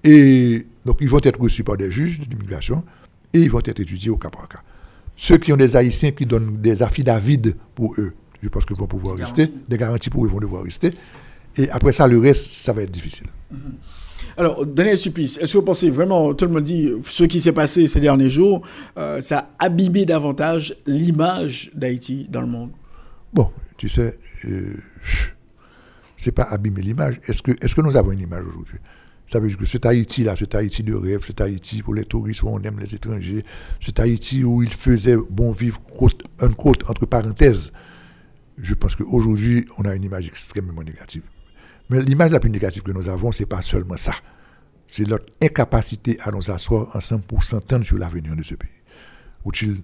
Et 0.03 0.67
donc, 0.85 0.97
ils 1.01 1.09
vont 1.09 1.19
être 1.23 1.39
reçus 1.39 1.63
par 1.63 1.75
des 1.75 1.89
juges 1.89 2.19
d'immigration 2.19 2.83
et 3.39 3.43
ils 3.43 3.51
vont 3.51 3.59
être 3.59 3.79
étudiés 3.79 4.09
au 4.09 4.17
cas 4.17 4.29
par 4.29 4.47
cas. 4.47 4.61
Ceux 5.15 5.37
qui 5.37 5.51
ont 5.51 5.57
des 5.57 5.75
Haïtiens 5.75 6.11
qui 6.11 6.25
donnent 6.25 6.57
des 6.57 6.81
affidavits 6.81 7.55
pour 7.73 7.93
eux, 7.97 8.13
je 8.41 8.49
pense 8.49 8.65
qu'ils 8.65 8.77
vont 8.77 8.87
pouvoir 8.87 9.17
rester, 9.17 9.51
des 9.67 9.77
garanties 9.77 10.09
pour 10.09 10.25
eux 10.25 10.29
vont 10.29 10.39
devoir 10.39 10.63
rester. 10.63 10.91
Et 11.57 11.69
après 11.71 11.91
ça, 11.91 12.07
le 12.07 12.19
reste, 12.19 12.51
ça 12.51 12.71
va 12.71 12.83
être 12.83 12.91
difficile. 12.91 13.27
Mm-hmm. 13.51 13.57
Alors, 14.37 14.63
Daniel 14.67 14.99
Supplice, 14.99 15.37
est-ce 15.37 15.53
que 15.53 15.57
vous 15.57 15.63
pensez 15.63 15.89
vraiment, 15.89 16.35
tout 16.35 16.45
le 16.45 16.51
monde 16.51 16.63
dit, 16.63 16.91
ce 17.05 17.23
qui 17.23 17.41
s'est 17.41 17.53
passé 17.53 17.87
ces 17.87 17.99
derniers 17.99 18.29
jours, 18.29 18.61
euh, 18.95 19.19
ça 19.19 19.49
a 19.57 19.65
abîmé 19.65 20.05
davantage 20.05 20.75
l'image 20.85 21.71
d'Haïti 21.73 22.27
dans 22.29 22.41
le 22.41 22.47
monde? 22.47 22.69
Bon, 23.33 23.49
tu 23.77 23.89
sais, 23.89 24.19
euh, 24.45 24.75
c'est 26.15 26.31
pas 26.31 26.43
abîmer 26.43 26.83
l'image. 26.83 27.19
Est-ce 27.27 27.41
que, 27.41 27.51
est 27.51 27.73
que 27.73 27.81
nous 27.81 27.97
avons 27.97 28.11
une 28.11 28.19
image 28.19 28.45
aujourd'hui? 28.45 28.77
Ça 29.27 29.39
veut 29.39 29.49
dire 29.49 29.57
que 29.57 29.65
cet 29.65 29.85
Haïti-là, 29.85 30.35
cet 30.35 30.55
Haïti 30.55 30.83
de 30.83 30.93
rêve, 30.93 31.23
cet 31.23 31.41
Haïti 31.41 31.83
pour 31.83 31.93
les 31.93 32.05
touristes 32.05 32.43
où 32.43 32.47
on 32.47 32.61
aime 32.61 32.79
les 32.79 32.95
étrangers, 32.95 33.43
cet 33.81 33.99
Haïti 33.99 34.43
où 34.43 34.63
il 34.63 34.73
faisait 34.73 35.17
bon 35.17 35.51
vivre 35.51 35.81
un 36.39 36.49
côte, 36.49 36.89
entre 36.89 37.05
parenthèses, 37.05 37.73
je 38.57 38.73
pense 38.73 38.95
qu'aujourd'hui, 38.95 39.65
on 39.77 39.83
a 39.83 39.93
une 39.93 40.03
image 40.03 40.27
extrêmement 40.27 40.81
négative. 40.81 41.23
Mais 41.89 42.01
l'image 42.01 42.31
la 42.31 42.39
plus 42.39 42.49
négative 42.49 42.83
que 42.83 42.91
nous 42.91 43.09
avons, 43.09 43.31
ce 43.31 43.43
n'est 43.43 43.47
pas 43.47 43.61
seulement 43.61 43.97
ça. 43.97 44.13
C'est 44.87 45.07
notre 45.07 45.25
incapacité 45.41 46.17
à 46.21 46.31
nous 46.31 46.49
asseoir 46.49 46.95
ensemble 46.95 47.23
pour 47.23 47.43
s'entendre 47.43 47.85
sur 47.85 47.97
l'avenir 47.97 48.35
de 48.35 48.43
ce 48.43 48.55
pays. 48.55 48.69
Tu, 49.53 49.81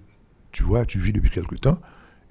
tu 0.52 0.62
vois, 0.62 0.84
tu 0.84 0.98
vis 0.98 1.12
depuis 1.12 1.30
quelque 1.30 1.54
temps, 1.56 1.80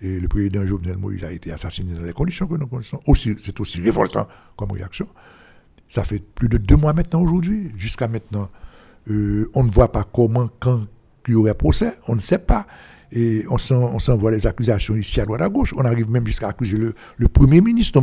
et 0.02 0.20
le 0.20 0.28
président 0.28 0.66
Jovenel 0.66 0.98
Moïse 0.98 1.24
a 1.24 1.32
été 1.32 1.52
assassiné 1.52 1.94
dans 1.94 2.04
les 2.04 2.14
conditions 2.14 2.48
que 2.48 2.56
nous 2.56 2.68
connaissons. 2.68 3.00
c'est 3.16 3.60
aussi 3.60 3.82
révoltant 3.82 4.28
comme 4.56 4.72
réaction. 4.72 5.08
Ça 5.90 6.04
fait 6.04 6.20
plus 6.20 6.50
de 6.50 6.58
deux 6.58 6.76
mois 6.76 6.94
maintenant 6.94 7.22
aujourd'hui. 7.22 7.72
Jusqu'à 7.76 8.08
maintenant, 8.08 8.50
euh, 9.10 9.50
on 9.54 9.64
ne 9.64 9.70
voit 9.70 9.92
pas 9.92 10.04
comment, 10.04 10.50
quand 10.60 10.82
il 11.28 11.34
y 11.34 11.36
aurait 11.36 11.54
procès. 11.54 11.94
On 12.08 12.16
ne 12.16 12.22
sait 12.22 12.40
pas. 12.40 12.66
Et 13.12 13.46
on 13.48 13.58
s'envoie 14.00 14.32
les 14.32 14.48
accusations 14.48 14.96
ici 14.96 15.22
à 15.22 15.26
droite 15.26 15.42
à 15.42 15.50
gauche. 15.50 15.74
On 15.78 15.86
arrive 15.86 16.10
même 16.10 16.26
jusqu'à 16.26 16.48
accuser 16.48 16.80
le, 16.80 17.28
Premier 17.28 17.62
ministre 17.62 18.02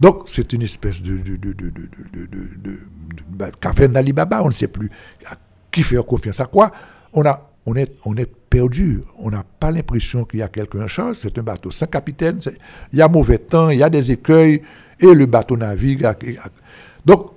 donc, 0.00 0.22
c'est 0.28 0.54
une 0.54 0.62
espèce 0.62 1.02
de, 1.02 1.18
de, 1.18 1.36
de, 1.36 1.52
de, 1.52 1.70
de, 1.70 3.50
caverne 3.60 3.92
d'Ali 3.92 4.14
Baba, 4.14 4.42
on 4.42 4.46
ne 4.46 4.52
sait 4.52 4.68
plus 4.68 4.90
qui 5.70 5.82
fait 5.82 6.02
confiance 6.04 6.40
à 6.40 6.46
quoi. 6.46 6.72
On, 7.12 7.24
a, 7.26 7.50
on, 7.66 7.76
est, 7.76 7.94
on 8.04 8.16
est 8.16 8.30
perdu, 8.48 9.02
on 9.18 9.30
n'a 9.30 9.44
pas 9.44 9.70
l'impression 9.70 10.24
qu'il 10.24 10.40
y 10.40 10.42
a 10.42 10.48
quelqu'un 10.48 10.84
en 10.84 10.88
charge, 10.88 11.16
c'est 11.16 11.36
un 11.38 11.42
bateau 11.42 11.70
sans 11.70 11.86
capitaine, 11.86 12.38
il 12.92 12.98
y 12.98 13.02
a 13.02 13.08
mauvais 13.08 13.38
temps, 13.38 13.70
il 13.70 13.78
y 13.78 13.82
a 13.82 13.90
des 13.90 14.10
écueils, 14.10 14.62
et 14.98 15.14
le 15.14 15.26
bateau 15.26 15.56
navigue. 15.56 16.06
Donc, 17.06 17.32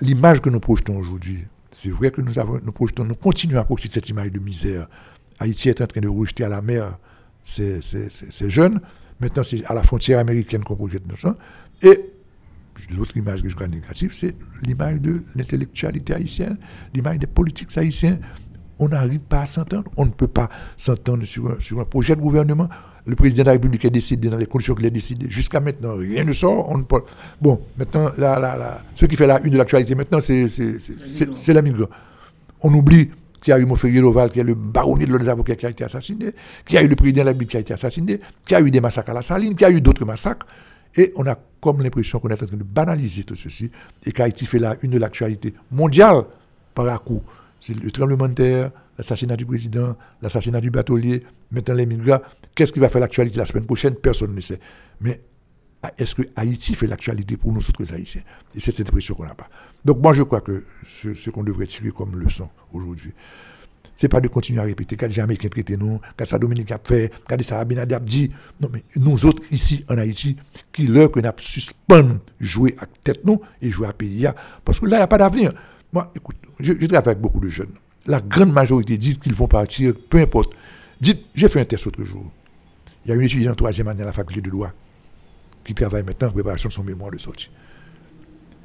l'image 0.00 0.40
que 0.40 0.50
nous 0.50 0.60
projetons 0.60 0.96
aujourd'hui, 0.96 1.44
c'est 1.70 1.90
vrai 1.90 2.10
que 2.10 2.20
nous, 2.20 2.38
avons, 2.38 2.60
nous, 2.62 2.72
projetons, 2.72 3.04
nous 3.04 3.14
continuons 3.14 3.60
à 3.60 3.64
projeter 3.64 3.88
cette 3.90 4.08
image 4.08 4.30
de 4.30 4.38
misère. 4.38 4.88
Haïti 5.38 5.68
est 5.68 5.80
en 5.80 5.86
train 5.86 6.00
de 6.00 6.08
rejeter 6.08 6.44
à 6.44 6.48
la 6.48 6.62
mer 6.62 6.98
ces, 7.42 7.80
jeunes. 8.48 8.80
Maintenant, 9.20 9.42
c'est 9.42 9.64
à 9.66 9.74
la 9.74 9.82
frontière 9.82 10.18
américaine 10.18 10.62
qu'on 10.62 10.76
projette 10.76 11.06
nos 11.08 11.16
sang. 11.16 11.34
Et 11.80 12.12
l'autre 12.90 13.16
image 13.16 13.42
que 13.42 13.48
je 13.48 13.54
crois 13.54 13.68
négative, 13.68 14.12
c'est 14.12 14.34
l'image 14.62 15.00
de 15.00 15.22
l'intellectualité 15.34 16.14
haïtienne, 16.14 16.58
l'image 16.94 17.18
des 17.18 17.26
politiques 17.26 17.76
haïtiens. 17.76 18.18
On 18.78 18.88
n'arrive 18.88 19.22
pas 19.22 19.42
à 19.42 19.46
s'entendre. 19.46 19.90
On 19.96 20.06
ne 20.06 20.10
peut 20.10 20.28
pas 20.28 20.48
s'entendre 20.76 21.24
sur 21.24 21.80
un 21.80 21.84
projet 21.84 22.16
de 22.16 22.20
gouvernement. 22.20 22.68
Le 23.04 23.16
président 23.16 23.42
de 23.42 23.46
la 23.46 23.52
République 23.52 23.84
est 23.84 23.90
décidé 23.90 24.28
dans 24.28 24.36
les 24.36 24.46
conditions 24.46 24.74
qu'il 24.74 24.86
est 24.86 24.90
décidé. 24.90 25.26
Jusqu'à 25.28 25.60
maintenant, 25.60 25.96
rien 25.96 26.24
ne 26.24 26.32
sort. 26.32 26.70
On 26.70 26.78
ne 26.78 26.84
peut... 26.84 27.02
Bon, 27.40 27.60
maintenant, 27.76 28.10
la, 28.16 28.38
la, 28.38 28.82
ce 28.94 29.06
qui 29.06 29.16
fait 29.16 29.26
la 29.26 29.40
une 29.40 29.50
de 29.50 29.58
l'actualité 29.58 29.94
maintenant, 29.94 30.20
c'est 30.20 31.52
la 31.52 31.62
migrant. 31.62 31.88
On 32.60 32.72
oublie 32.72 33.10
qu'il 33.42 33.50
y 33.50 33.54
a 33.54 33.58
eu 33.58 33.64
Montferrier 33.64 34.00
Loval, 34.00 34.30
qui 34.30 34.38
est 34.38 34.44
le 34.44 34.54
baronnier 34.54 35.04
de 35.04 35.10
l'ordre 35.10 35.24
des 35.24 35.30
avocats 35.30 35.56
qui 35.56 35.66
a 35.66 35.70
été 35.70 35.82
assassiné, 35.82 36.32
qu'il 36.64 36.76
y 36.76 36.78
a 36.78 36.82
eu 36.82 36.86
le 36.86 36.94
président 36.94 37.22
de 37.22 37.24
la 37.24 37.30
République 37.32 37.50
qui 37.50 37.56
a 37.56 37.60
été 37.60 37.74
assassiné, 37.74 38.20
qu'il 38.46 38.56
y 38.56 38.60
a 38.60 38.62
eu 38.62 38.70
des 38.70 38.80
massacres 38.80 39.10
à 39.10 39.14
la 39.14 39.22
saline, 39.22 39.56
qu'il 39.56 39.66
y 39.66 39.70
a 39.70 39.72
eu 39.72 39.80
d'autres 39.80 40.04
massacres. 40.04 40.46
Et 40.94 41.12
on 41.16 41.26
a 41.26 41.36
comme 41.60 41.82
l'impression 41.82 42.20
qu'on 42.20 42.28
est 42.28 42.40
en 42.40 42.46
train 42.46 42.56
de 42.56 42.62
banaliser 42.62 43.24
tout 43.24 43.34
ceci 43.34 43.70
et 44.04 44.12
qu'Haïti 44.12 44.46
fait 44.46 44.60
là 44.60 44.76
une 44.82 44.92
de 44.92 44.98
l'actualité 44.98 45.54
mondiale 45.72 46.22
par 46.72 46.86
à 46.88 46.98
coup. 46.98 47.22
C'est 47.60 47.74
le 47.74 47.90
tremblement 47.90 48.28
de 48.28 48.34
terre, 48.34 48.70
l'assassinat 48.98 49.36
du 49.36 49.46
président, 49.46 49.96
l'assassinat 50.20 50.60
du 50.60 50.70
batelier, 50.70 51.22
maintenant 51.50 51.74
les 51.74 51.86
migrants. 51.86 52.20
Qu'est-ce 52.54 52.72
qui 52.72 52.78
va 52.78 52.88
faire 52.88 53.00
l'actualité 53.00 53.38
la 53.38 53.46
semaine 53.46 53.66
prochaine 53.66 53.94
Personne 53.94 54.34
ne 54.34 54.40
sait. 54.40 54.60
Mais 55.00 55.20
est-ce 55.98 56.14
que 56.14 56.22
Haïti 56.36 56.74
fait 56.74 56.86
l'actualité 56.86 57.36
pour 57.36 57.52
nous 57.52 57.58
autres 57.60 57.92
Haïtiens? 57.92 58.22
Et 58.54 58.60
c'est 58.60 58.70
cette 58.70 58.88
impression 58.88 59.14
qu'on 59.14 59.24
n'a 59.24 59.34
pas. 59.34 59.48
Donc 59.84 59.98
moi 59.98 60.12
je 60.12 60.22
crois 60.22 60.40
que 60.40 60.64
ce, 60.84 61.30
qu'on 61.30 61.42
devrait 61.42 61.66
tirer 61.66 61.90
comme 61.90 62.16
leçon 62.18 62.48
aujourd'hui, 62.72 63.12
c'est 63.94 64.08
pas 64.08 64.20
de 64.20 64.28
continuer 64.28 64.60
à 64.60 64.64
répéter 64.64 64.96
quand 64.96 65.06
les 65.08 65.20
Américains 65.20 65.48
traitent 65.48 65.70
nous, 65.70 66.00
quand 66.16 66.24
ça 66.24 66.38
Dominique 66.38 66.70
a 66.70 66.80
fait, 66.82 67.10
quand 67.28 67.40
ça 67.42 67.58
Abinadi 67.58 67.94
a 67.94 68.00
dit. 68.00 68.30
Non, 68.60 68.70
mais 68.72 68.84
nous 68.96 69.26
autres, 69.26 69.42
ici, 69.50 69.84
en 69.88 69.98
Haïti, 69.98 70.36
qui 70.72 70.86
l'heure 70.86 71.10
que 71.10 71.20
nous 71.20 71.30
suspend 71.38 72.18
jouer 72.40 72.74
à 72.78 72.86
tête 72.86 73.24
nous 73.24 73.40
et 73.60 73.70
jouer 73.70 73.88
à 73.88 73.92
pays, 73.92 74.26
parce 74.64 74.80
que 74.80 74.86
là, 74.86 74.96
il 74.96 75.00
n'y 75.00 75.04
a 75.04 75.08
pas 75.08 75.18
d'avenir. 75.18 75.52
Moi, 75.92 76.10
écoute, 76.16 76.36
je, 76.58 76.72
travaille 76.72 76.96
avec 77.08 77.20
beaucoup 77.20 77.40
de 77.40 77.48
jeunes. 77.48 77.74
La 78.06 78.20
grande 78.20 78.52
majorité 78.52 78.98
disent 78.98 79.18
qu'ils 79.18 79.34
vont 79.34 79.48
partir, 79.48 79.94
peu 80.10 80.20
importe. 80.20 80.52
Dites, 81.00 81.24
j'ai 81.34 81.48
fait 81.48 81.60
un 81.60 81.64
test 81.64 81.84
l'autre 81.84 82.04
jour. 82.04 82.30
Il 83.04 83.08
y 83.08 83.12
a 83.12 83.14
une 83.14 83.22
étudiante 83.22 83.52
en 83.52 83.56
troisième 83.56 83.88
année 83.88 84.02
à 84.02 84.06
la 84.06 84.12
faculté 84.12 84.40
de 84.40 84.50
droit 84.50 84.72
qui 85.64 85.74
travaille 85.74 86.02
maintenant 86.02 86.28
en 86.28 86.32
préparation 86.32 86.68
de 86.68 86.72
son 86.72 86.84
mémoire 86.84 87.10
de 87.10 87.18
sortie. 87.18 87.50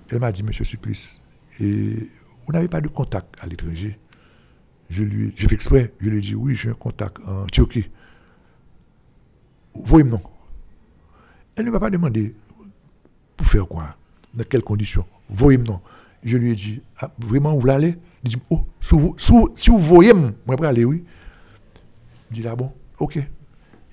Elle 0.09 0.19
m'a 0.19 0.31
dit, 0.31 0.43
Monsieur 0.43 0.65
Supplice, 0.65 1.21
vous 1.59 2.53
n'avez 2.53 2.67
pas 2.67 2.81
de 2.81 2.87
contact 2.87 3.35
à 3.39 3.47
l'étranger 3.47 3.97
je 4.89 5.03
lui, 5.03 5.33
j'ai 5.35 5.47
fait 5.47 5.55
exprès, 5.55 5.93
je 5.99 6.09
lui 6.09 6.17
ai 6.17 6.21
dit 6.21 6.35
oui, 6.35 6.55
j'ai 6.55 6.69
un 6.69 6.73
contact 6.73 7.17
en 7.25 7.45
Turquie. 7.47 7.89
Voyez-moi. 9.75 10.19
Elle 11.55 11.65
ne 11.65 11.71
m'a 11.71 11.79
pas 11.79 11.89
demandé 11.89 12.35
pour 13.35 13.47
faire 13.47 13.67
quoi, 13.67 13.95
dans 14.33 14.43
quelles 14.43 14.63
conditions. 14.63 15.05
Voyez-moi. 15.29 15.81
Je 16.23 16.37
lui 16.37 16.51
ai 16.51 16.55
dit, 16.55 16.81
ah, 16.99 17.11
vraiment, 17.19 17.53
vous 17.53 17.59
voulez 17.59 17.73
aller? 17.73 17.97
Il 18.27 18.35
dit, 18.35 18.41
oh, 18.49 18.65
si 18.81 19.69
vous, 19.69 19.77
voyez, 19.77 20.13
moi, 20.13 20.55
je 20.59 20.65
aller, 20.65 20.85
oui. 20.85 21.03
Je 22.29 22.35
dis, 22.35 22.41
là, 22.41 22.55
bon, 22.55 22.71
ok. 22.99 23.17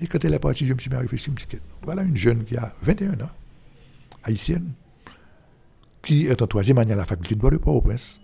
Et 0.01 0.07
quand 0.07 0.25
elle 0.25 0.35
est 0.35 0.38
partie, 0.38 0.66
je 0.66 0.75
me 0.75 0.79
suis 0.79 0.90
mis 0.90 0.97
à 0.97 1.01
réfléchir, 1.01 1.33
voilà 1.83 2.03
une 2.03 2.16
jeune 2.16 2.44
qui 2.44 2.57
a 2.57 2.75
21 2.83 3.12
ans, 3.12 3.31
haïtienne, 4.25 4.73
qui 6.03 6.27
est 6.27 6.42
en 6.42 6.47
troisième 6.47 6.79
année 6.79 6.92
à 6.92 6.97
la 6.97 7.05
faculté 7.05 7.35
de 7.35 7.40
droit 7.40 7.51
de 7.51 7.59
Port-au-Prince 7.59 8.20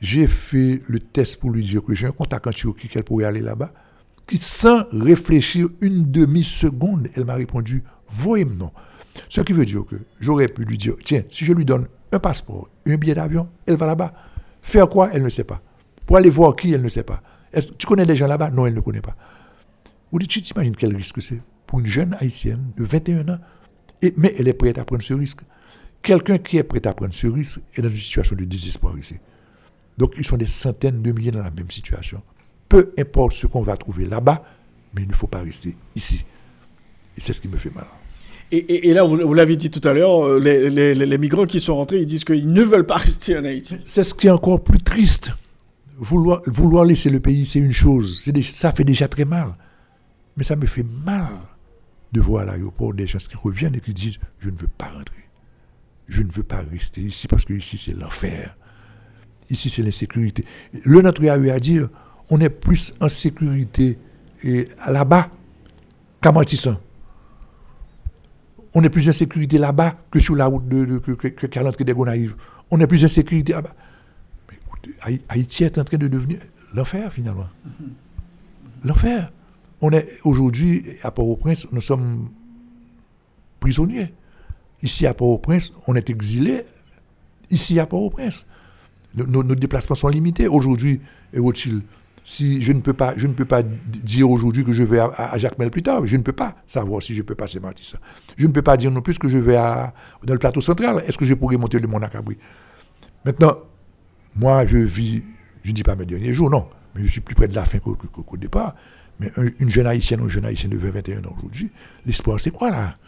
j'ai 0.00 0.26
fait 0.26 0.82
le 0.86 1.00
test 1.00 1.36
pour 1.36 1.50
lui 1.50 1.64
dire 1.64 1.82
que 1.82 1.94
j'ai 1.94 2.06
un 2.06 2.12
contact 2.12 2.46
en 2.46 2.50
Turquie, 2.50 2.88
qu'elle 2.88 3.04
pourrait 3.04 3.24
aller 3.24 3.40
là-bas, 3.40 3.72
qui 4.26 4.36
sans 4.36 4.84
réfléchir 4.92 5.68
une 5.80 6.10
demi-seconde, 6.10 7.08
elle 7.14 7.24
m'a 7.24 7.34
répondu, 7.34 7.82
voyez-moi 8.08 8.54
non. 8.58 8.70
Ce 9.28 9.40
qui 9.40 9.52
veut 9.52 9.64
dire 9.64 9.84
que 9.84 9.96
j'aurais 10.20 10.46
pu 10.46 10.64
lui 10.64 10.78
dire, 10.78 10.94
tiens, 11.04 11.22
si 11.28 11.44
je 11.44 11.52
lui 11.52 11.64
donne 11.64 11.86
un 12.12 12.18
passeport, 12.18 12.68
un 12.86 12.96
billet 12.96 13.14
d'avion, 13.14 13.48
elle 13.66 13.76
va 13.76 13.86
là-bas. 13.86 14.12
Faire 14.62 14.88
quoi 14.88 15.10
Elle 15.12 15.22
ne 15.22 15.28
sait 15.28 15.44
pas. 15.44 15.62
Pour 16.06 16.16
aller 16.16 16.30
voir 16.30 16.56
qui 16.56 16.72
Elle 16.72 16.82
ne 16.82 16.88
sait 16.88 17.02
pas. 17.02 17.22
tu 17.78 17.86
connais 17.86 18.06
des 18.06 18.16
gens 18.16 18.26
là-bas? 18.26 18.50
Non, 18.50 18.66
elle 18.66 18.74
ne 18.74 18.80
connaît 18.80 19.00
pas. 19.00 19.16
Dites, 20.12 20.30
tu 20.30 20.42
t'imagines 20.42 20.74
quel 20.74 20.96
risque 20.96 21.20
c'est 21.20 21.40
pour 21.66 21.80
une 21.80 21.86
jeune 21.86 22.16
haïtienne 22.18 22.72
de 22.76 22.84
21 22.84 23.28
ans, 23.28 23.38
mais 24.16 24.34
elle 24.38 24.48
est 24.48 24.54
prête 24.54 24.78
à 24.78 24.84
prendre 24.84 25.02
ce 25.02 25.12
risque. 25.14 25.40
Quelqu'un 26.02 26.38
qui 26.38 26.56
est 26.56 26.62
prêt 26.62 26.86
à 26.86 26.94
prendre 26.94 27.12
ce 27.12 27.26
risque 27.26 27.60
est 27.74 27.82
dans 27.82 27.88
une 27.88 27.96
situation 27.96 28.34
de 28.36 28.44
désespoir 28.44 28.96
ici. 28.98 29.16
Donc, 29.98 30.14
ils 30.16 30.24
sont 30.24 30.36
des 30.36 30.46
centaines 30.46 31.02
de 31.02 31.12
milliers 31.12 31.32
dans 31.32 31.42
la 31.42 31.50
même 31.50 31.70
situation. 31.70 32.22
Peu 32.68 32.94
importe 32.98 33.32
ce 33.32 33.46
qu'on 33.46 33.62
va 33.62 33.76
trouver 33.76 34.06
là-bas, 34.06 34.42
mais 34.94 35.02
il 35.02 35.08
ne 35.08 35.14
faut 35.14 35.26
pas 35.26 35.40
rester 35.40 35.76
ici. 35.94 36.24
Et 37.16 37.20
c'est 37.20 37.32
ce 37.32 37.40
qui 37.40 37.48
me 37.48 37.58
fait 37.58 37.74
mal. 37.74 37.86
Et, 38.50 38.94
là, 38.94 39.04
vous, 39.04 39.34
l'avez 39.34 39.56
dit 39.56 39.70
tout 39.70 39.86
à 39.86 39.92
l'heure, 39.92 40.24
euh, 40.24 40.38
les, 40.40 41.18
migrants 41.18 41.44
qui 41.44 41.60
sont 41.60 41.76
rentrés, 41.76 41.98
ils 41.98 42.06
disent 42.06 42.24
qu'ils 42.24 42.50
ne 42.50 42.62
veulent 42.62 42.86
pas 42.86 42.96
rester 43.08 43.36
en 43.36 43.44
Haïti. 43.44 43.76
C'est 43.84 44.04
ce 44.04 44.14
qui 44.14 44.26
est 44.26 44.30
encore 44.30 44.62
plus 44.62 44.80
triste. 44.80 45.32
Vouloir, 45.98 46.40
vouloir 46.46 46.84
laisser 46.84 47.10
le 47.10 47.20
pays, 47.20 47.44
c'est 47.44 47.58
une 47.58 47.72
chose. 47.72 48.24
ça 48.42 48.72
fait 48.72 48.84
déjà 48.84 49.08
très 49.08 49.24
mal. 49.24 49.54
Mais 50.36 50.44
ça 50.44 50.56
me 50.56 50.66
fait 50.66 50.86
mal 51.04 51.28
de 52.12 52.20
voir 52.20 52.42
à 52.42 52.46
l'aéroport 52.46 52.94
des 52.94 53.06
gens 53.06 53.18
qui 53.18 53.36
reviennent 53.36 53.74
et 53.74 53.80
qui 53.80 53.92
disent 53.92 54.18
Je 54.38 54.48
ne 54.48 54.56
veux 54.56 54.68
pas 54.68 54.86
rentrer. 54.86 55.26
Je 56.06 56.22
ne 56.22 56.30
veux 56.30 56.42
pas 56.42 56.62
rester 56.70 57.02
ici 57.02 57.28
parce 57.28 57.44
que 57.44 57.52
ici, 57.52 57.76
c'est 57.76 57.92
l'enfer. 57.92 58.56
Ici, 59.50 59.68
c'est 59.68 59.82
l'insécurité. 59.82 60.44
Le 60.84 61.02
notre 61.02 61.26
a 61.28 61.36
eu 61.36 61.50
à 61.50 61.60
dire 61.60 61.90
On 62.30 62.40
est 62.40 62.48
plus 62.48 62.94
en 63.00 63.08
sécurité 63.08 63.98
là-bas 64.86 65.30
qu'à 66.22 66.32
Mantissan 66.32 66.78
on 68.78 68.82
est 68.84 68.90
plus 68.90 69.08
en 69.08 69.12
sécurité 69.12 69.58
là-bas 69.58 69.96
que 70.08 70.20
sur 70.20 70.36
la 70.36 70.46
route 70.46 70.68
de, 70.68 70.98
qu'à 70.98 71.64
l'entrée 71.64 71.82
des 71.82 71.92
Gonaïves. 71.92 72.36
On 72.70 72.78
est 72.80 72.86
plus 72.86 73.04
en 73.04 73.08
sécurité 73.08 73.52
là-bas. 73.52 73.74
Mais 74.48 74.56
écoutez, 74.56 75.20
Haïti 75.28 75.64
est 75.64 75.78
en 75.78 75.84
train 75.84 75.96
de 75.96 76.06
devenir 76.06 76.38
l'enfer 76.72 77.12
finalement. 77.12 77.48
L'enfer. 78.84 79.32
On 79.80 79.90
est 79.90 80.08
aujourd'hui 80.22 80.84
à 81.02 81.10
Port-au-Prince, 81.10 81.66
nous 81.72 81.80
sommes 81.80 82.28
prisonniers. 83.58 84.14
Ici 84.80 85.08
à 85.08 85.14
Port-au-Prince, 85.14 85.72
on 85.88 85.96
est 85.96 86.08
exilés. 86.08 86.62
Ici 87.50 87.80
à 87.80 87.86
Port-au-Prince, 87.86 88.46
nos, 89.16 89.42
déplacements 89.42 89.96
sont 89.96 90.08
limités. 90.08 90.46
Aujourd'hui, 90.46 91.00
Rothschild, 91.36 91.82
si 92.28 92.60
je 92.60 92.74
ne 92.74 92.80
peux 92.80 92.92
pas, 92.92 93.14
dire 93.62 94.30
aujourd'hui 94.30 94.62
que 94.62 94.74
je 94.74 94.82
vais 94.82 94.98
à, 94.98 95.38
Jacques 95.38 95.58
Mel 95.58 95.70
plus 95.70 95.82
tard, 95.82 96.06
je 96.06 96.14
ne 96.14 96.22
peux 96.22 96.34
pas 96.34 96.56
savoir 96.66 97.02
si 97.02 97.14
je 97.14 97.22
peux 97.22 97.34
passer 97.34 97.58
Matissa. 97.58 97.96
Je 98.36 98.46
ne 98.46 98.52
peux 98.52 98.60
pas 98.60 98.76
dire 98.76 98.90
non 98.90 99.00
plus 99.00 99.18
que 99.18 99.30
je 99.30 99.38
vais 99.38 99.56
à, 99.56 99.94
dans 100.22 100.34
le 100.34 100.38
plateau 100.38 100.60
central. 100.60 101.02
Est-ce 101.06 101.16
que 101.16 101.24
je 101.24 101.32
pourrais 101.32 101.56
monter 101.56 101.78
le 101.78 101.88
Mont 101.88 101.98
Cabri 102.00 102.36
Maintenant, 103.24 103.56
moi, 104.36 104.66
je 104.66 104.76
vis, 104.76 105.22
je 105.62 105.70
ne 105.70 105.74
dis 105.74 105.82
pas 105.82 105.96
mes 105.96 106.04
derniers 106.04 106.34
jours, 106.34 106.50
non, 106.50 106.66
mais 106.94 107.00
je 107.00 107.06
suis 107.06 107.22
plus 107.22 107.34
près 107.34 107.48
de 107.48 107.54
la 107.54 107.64
fin 107.64 107.78
qu'au 107.78 108.36
départ. 108.36 108.74
Mais 109.20 109.32
une 109.58 109.70
jeune 109.70 109.86
haïtienne 109.86 110.20
ou 110.20 110.26
un 110.26 110.28
jeune 110.28 110.44
haïtien 110.44 110.68
de 110.68 110.76
21 110.76 111.24
ans 111.24 111.34
aujourd'hui, 111.34 111.70
l'espoir, 112.04 112.38
c'est 112.38 112.50
quoi 112.50 112.70
là? 112.70 112.98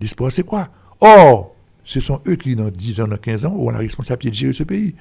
L'espoir, 0.00 0.30
c'est 0.30 0.44
quoi? 0.44 0.68
Or, 1.00 1.56
ce 1.82 1.98
sont 1.98 2.20
eux 2.28 2.36
qui, 2.36 2.54
dans 2.54 2.70
10 2.70 3.00
ans, 3.00 3.08
dans 3.08 3.16
15 3.16 3.44
ans, 3.44 3.54
auront 3.54 3.70
la 3.70 3.78
responsabilité 3.78 4.30
de 4.30 4.36
gérer 4.36 4.52
ce 4.52 4.62
pays. 4.62 4.94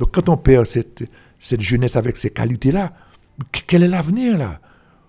Donc, 0.00 0.10
quand 0.12 0.28
on 0.28 0.36
perd 0.36 0.66
cette, 0.66 1.04
cette 1.42 1.60
jeunesse 1.60 1.96
avec 1.96 2.16
ces 2.16 2.30
qualités-là, 2.30 2.92
quel 3.66 3.82
est 3.82 3.88
l'avenir 3.88 4.38
là? 4.38 4.60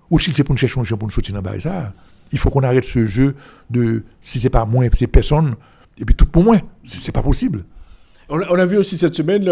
Ou 0.09 0.17
si 0.17 0.33
c'est 0.33 0.43
pour 0.43 0.55
nous 0.55 0.59
chercher 0.59 0.79
un 0.79 0.97
pour 0.97 1.07
nous 1.07 1.11
sortir 1.11 1.39
dans 1.39 1.59
ça, 1.59 1.93
il 2.31 2.39
faut 2.39 2.49
qu'on 2.49 2.63
arrête 2.63 2.83
ce 2.83 3.05
jeu 3.05 3.35
de 3.69 4.03
si 4.19 4.39
c'est 4.39 4.49
pas 4.49 4.65
moi, 4.65 4.85
c'est 4.93 5.05
personne, 5.05 5.55
et 5.99 6.05
puis 6.05 6.15
tout 6.15 6.25
pour 6.25 6.43
moi. 6.43 6.57
C'est 6.83 7.11
pas 7.11 7.21
possible. 7.21 7.65
On 8.35 8.39
a, 8.39 8.65
vu 8.65 8.77
aussi 8.77 8.97
cette 8.97 9.13
semaine 9.13 9.43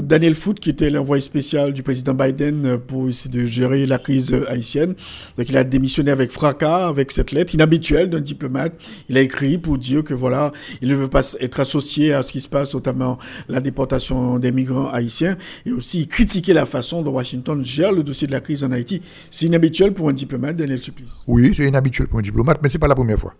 Daniel 0.00 0.34
Foote, 0.34 0.58
qui 0.58 0.68
était 0.68 0.90
l'envoyé 0.90 1.20
spécial 1.20 1.72
du 1.72 1.84
président 1.84 2.12
Biden 2.12 2.76
pour 2.76 3.08
essayer 3.08 3.30
de 3.30 3.46
gérer 3.46 3.86
la 3.86 3.98
crise 3.98 4.34
haïtienne. 4.48 4.96
Donc 5.38 5.48
il 5.48 5.56
a 5.56 5.62
démissionné 5.62 6.10
avec 6.10 6.32
fracas, 6.32 6.88
avec 6.88 7.12
cette 7.12 7.30
lettre 7.30 7.54
inhabituelle 7.54 8.10
d'un 8.10 8.18
diplomate. 8.18 8.72
Il 9.08 9.16
a 9.16 9.20
écrit 9.20 9.58
pour 9.58 9.78
dire 9.78 10.02
que 10.02 10.12
voilà, 10.12 10.50
il 10.82 10.88
ne 10.88 10.96
veut 10.96 11.06
pas 11.06 11.34
être 11.38 11.60
associé 11.60 12.12
à 12.12 12.24
ce 12.24 12.32
qui 12.32 12.40
se 12.40 12.48
passe, 12.48 12.74
notamment 12.74 13.16
la 13.48 13.60
déportation 13.60 14.40
des 14.40 14.50
migrants 14.50 14.88
haïtiens, 14.88 15.36
et 15.64 15.70
aussi 15.70 16.08
critiquer 16.08 16.52
la 16.52 16.66
façon 16.66 17.02
dont 17.02 17.12
Washington 17.12 17.64
gère 17.64 17.92
le 17.92 18.02
dossier 18.02 18.26
de 18.26 18.32
la 18.32 18.40
crise 18.40 18.64
en 18.64 18.72
Haïti. 18.72 19.02
C'est 19.30 19.46
inhabituel 19.46 19.94
pour 19.94 20.08
un 20.08 20.14
diplomate, 20.14 20.56
Daniel 20.56 20.80
Supplice. 20.80 21.22
Oui, 21.28 21.52
c'est 21.56 21.68
inhabituel 21.68 22.08
pour 22.08 22.18
un 22.18 22.22
diplomate, 22.22 22.58
mais 22.60 22.70
c'est 22.70 22.80
pas 22.80 22.88
la 22.88 22.96
première 22.96 23.20
fois. 23.20 23.36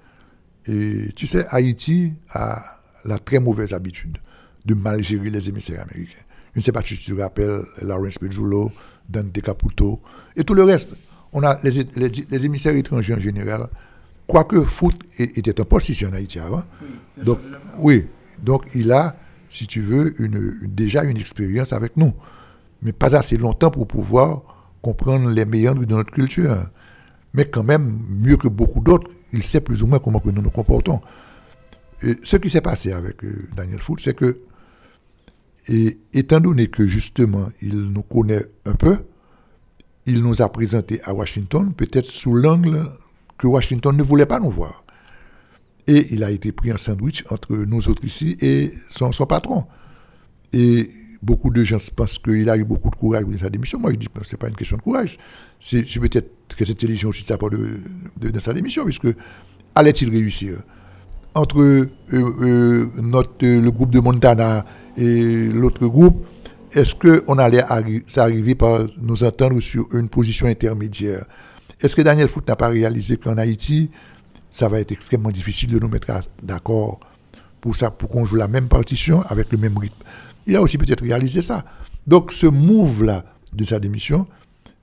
Et 0.68 1.08
tu 1.16 1.26
sais, 1.26 1.44
Haïti 1.48 2.12
a 2.30 2.62
la 3.04 3.18
très 3.18 3.40
mauvaise 3.40 3.72
habitude 3.72 4.18
de 4.64 4.74
mal 4.74 5.02
gérer 5.02 5.30
les 5.30 5.48
émissaires 5.48 5.82
américains. 5.82 6.22
Je 6.54 6.58
ne 6.58 6.62
sais 6.62 6.72
pas 6.72 6.82
si 6.82 6.96
tu 6.96 7.12
te 7.14 7.20
rappelles 7.20 7.62
Lawrence 7.82 8.18
Pezzulo, 8.18 8.72
Dante 9.08 9.40
Caputo 9.40 10.00
et 10.36 10.44
tout 10.44 10.54
le 10.54 10.64
reste. 10.64 10.94
On 11.32 11.42
a 11.44 11.58
les, 11.62 11.86
les, 12.28 12.44
émissaires 12.44 12.74
étrangers 12.74 13.14
en 13.14 13.20
général, 13.20 13.68
quoique 14.26 14.62
Foot 14.62 14.96
était 15.16 15.60
un 15.60 15.64
poste 15.64 15.90
ici 15.90 16.04
en 16.04 16.12
Haïti 16.12 16.40
avant. 16.40 16.64
Oui, 16.82 17.24
donc, 17.24 17.38
oui, 17.78 18.06
donc 18.42 18.64
il 18.74 18.90
a, 18.90 19.16
si 19.48 19.66
tu 19.66 19.80
veux, 19.80 20.20
une, 20.20 20.58
déjà 20.66 21.04
une 21.04 21.16
expérience 21.16 21.72
avec 21.72 21.96
nous. 21.96 22.12
Mais 22.82 22.92
pas 22.92 23.14
assez 23.14 23.36
longtemps 23.36 23.70
pour 23.70 23.86
pouvoir 23.86 24.42
comprendre 24.82 25.30
les 25.30 25.44
méandres 25.44 25.86
de 25.86 25.94
notre 25.94 26.10
culture. 26.10 26.66
Mais 27.34 27.44
quand 27.44 27.62
même, 27.62 28.00
mieux 28.08 28.36
que 28.36 28.48
beaucoup 28.48 28.80
d'autres, 28.80 29.10
il 29.32 29.42
sait 29.42 29.60
plus 29.60 29.82
ou 29.82 29.86
moins 29.86 30.00
comment 30.00 30.18
que 30.18 30.30
nous 30.30 30.42
nous 30.42 30.50
comportons. 30.50 31.00
Et 32.02 32.16
ce 32.22 32.36
qui 32.36 32.50
s'est 32.50 32.62
passé 32.62 32.92
avec 32.92 33.22
euh, 33.22 33.48
Daniel 33.54 33.80
Foot, 33.80 34.00
c'est 34.00 34.14
que 34.14 34.40
et 35.68 35.98
étant 36.12 36.40
donné 36.40 36.68
que 36.68 36.86
justement, 36.86 37.50
il 37.60 37.90
nous 37.90 38.02
connaît 38.02 38.44
un 38.64 38.74
peu, 38.74 38.98
il 40.06 40.22
nous 40.22 40.42
a 40.42 40.48
présenté 40.50 41.00
à 41.04 41.14
Washington, 41.14 41.72
peut-être 41.74 42.06
sous 42.06 42.34
l'angle 42.34 42.90
que 43.38 43.46
Washington 43.46 43.96
ne 43.96 44.02
voulait 44.02 44.26
pas 44.26 44.40
nous 44.40 44.50
voir. 44.50 44.84
Et 45.86 46.12
il 46.12 46.24
a 46.24 46.30
été 46.30 46.52
pris 46.52 46.72
en 46.72 46.76
sandwich 46.76 47.24
entre 47.30 47.56
nous 47.56 47.88
autres 47.88 48.04
ici 48.04 48.36
et 48.40 48.72
son, 48.90 49.10
patron. 49.26 49.64
Et 50.52 50.90
beaucoup 51.22 51.50
de 51.50 51.64
gens 51.64 51.78
pensent 51.94 52.18
qu'il 52.18 52.48
a 52.48 52.56
eu 52.56 52.64
beaucoup 52.64 52.90
de 52.90 52.96
courage 52.96 53.24
dans 53.24 53.38
sa 53.38 53.50
démission. 53.50 53.78
Moi, 53.78 53.92
je 53.92 53.96
dis 53.96 54.06
que 54.08 54.24
ce 54.24 54.34
n'est 54.34 54.38
pas 54.38 54.48
une 54.48 54.56
question 54.56 54.76
de 54.76 54.82
courage. 54.82 55.18
C'est 55.58 55.82
peut-être 55.82 56.48
très 56.48 56.70
intelligent 56.70 57.08
aussi 57.08 57.22
de 57.22 57.28
sa 57.28 57.38
part 57.38 57.50
de, 57.50 58.38
sa 58.38 58.52
démission, 58.52 58.84
puisque 58.84 59.08
allait-il 59.74 60.10
réussir? 60.10 60.58
Entre 61.34 61.60
euh, 61.60 61.88
euh, 62.12 62.88
notre, 63.00 63.46
le 63.46 63.70
groupe 63.70 63.90
de 63.90 64.00
Montana 64.00 64.64
et 65.00 65.48
l'autre 65.48 65.86
groupe, 65.86 66.26
est-ce 66.72 66.94
qu'on 66.94 67.38
allait 67.38 67.64
s'arriver 68.06 68.54
par 68.54 68.86
nous 69.00 69.24
entendre 69.24 69.58
sur 69.60 69.88
une 69.94 70.08
position 70.08 70.46
intermédiaire? 70.46 71.24
Est-ce 71.80 71.96
que 71.96 72.02
Daniel 72.02 72.28
Foot 72.28 72.46
n'a 72.46 72.54
pas 72.54 72.68
réalisé 72.68 73.16
qu'en 73.16 73.38
Haïti, 73.38 73.90
ça 74.50 74.68
va 74.68 74.78
être 74.78 74.92
extrêmement 74.92 75.30
difficile 75.30 75.70
de 75.70 75.78
nous 75.78 75.88
mettre 75.88 76.08
d'accord 76.42 77.00
pour 77.60 77.74
pour 77.98 78.08
qu'on 78.08 78.24
joue 78.24 78.36
la 78.36 78.48
même 78.48 78.68
partition 78.68 79.22
avec 79.22 79.50
le 79.52 79.58
même 79.58 79.78
rythme? 79.78 80.04
Il 80.46 80.54
a 80.54 80.60
aussi 80.60 80.76
peut-être 80.76 81.02
réalisé 81.02 81.40
ça. 81.40 81.64
Donc 82.06 82.30
ce 82.30 82.46
move-là 82.46 83.24
de 83.54 83.64
sa 83.64 83.78
démission 83.80 84.26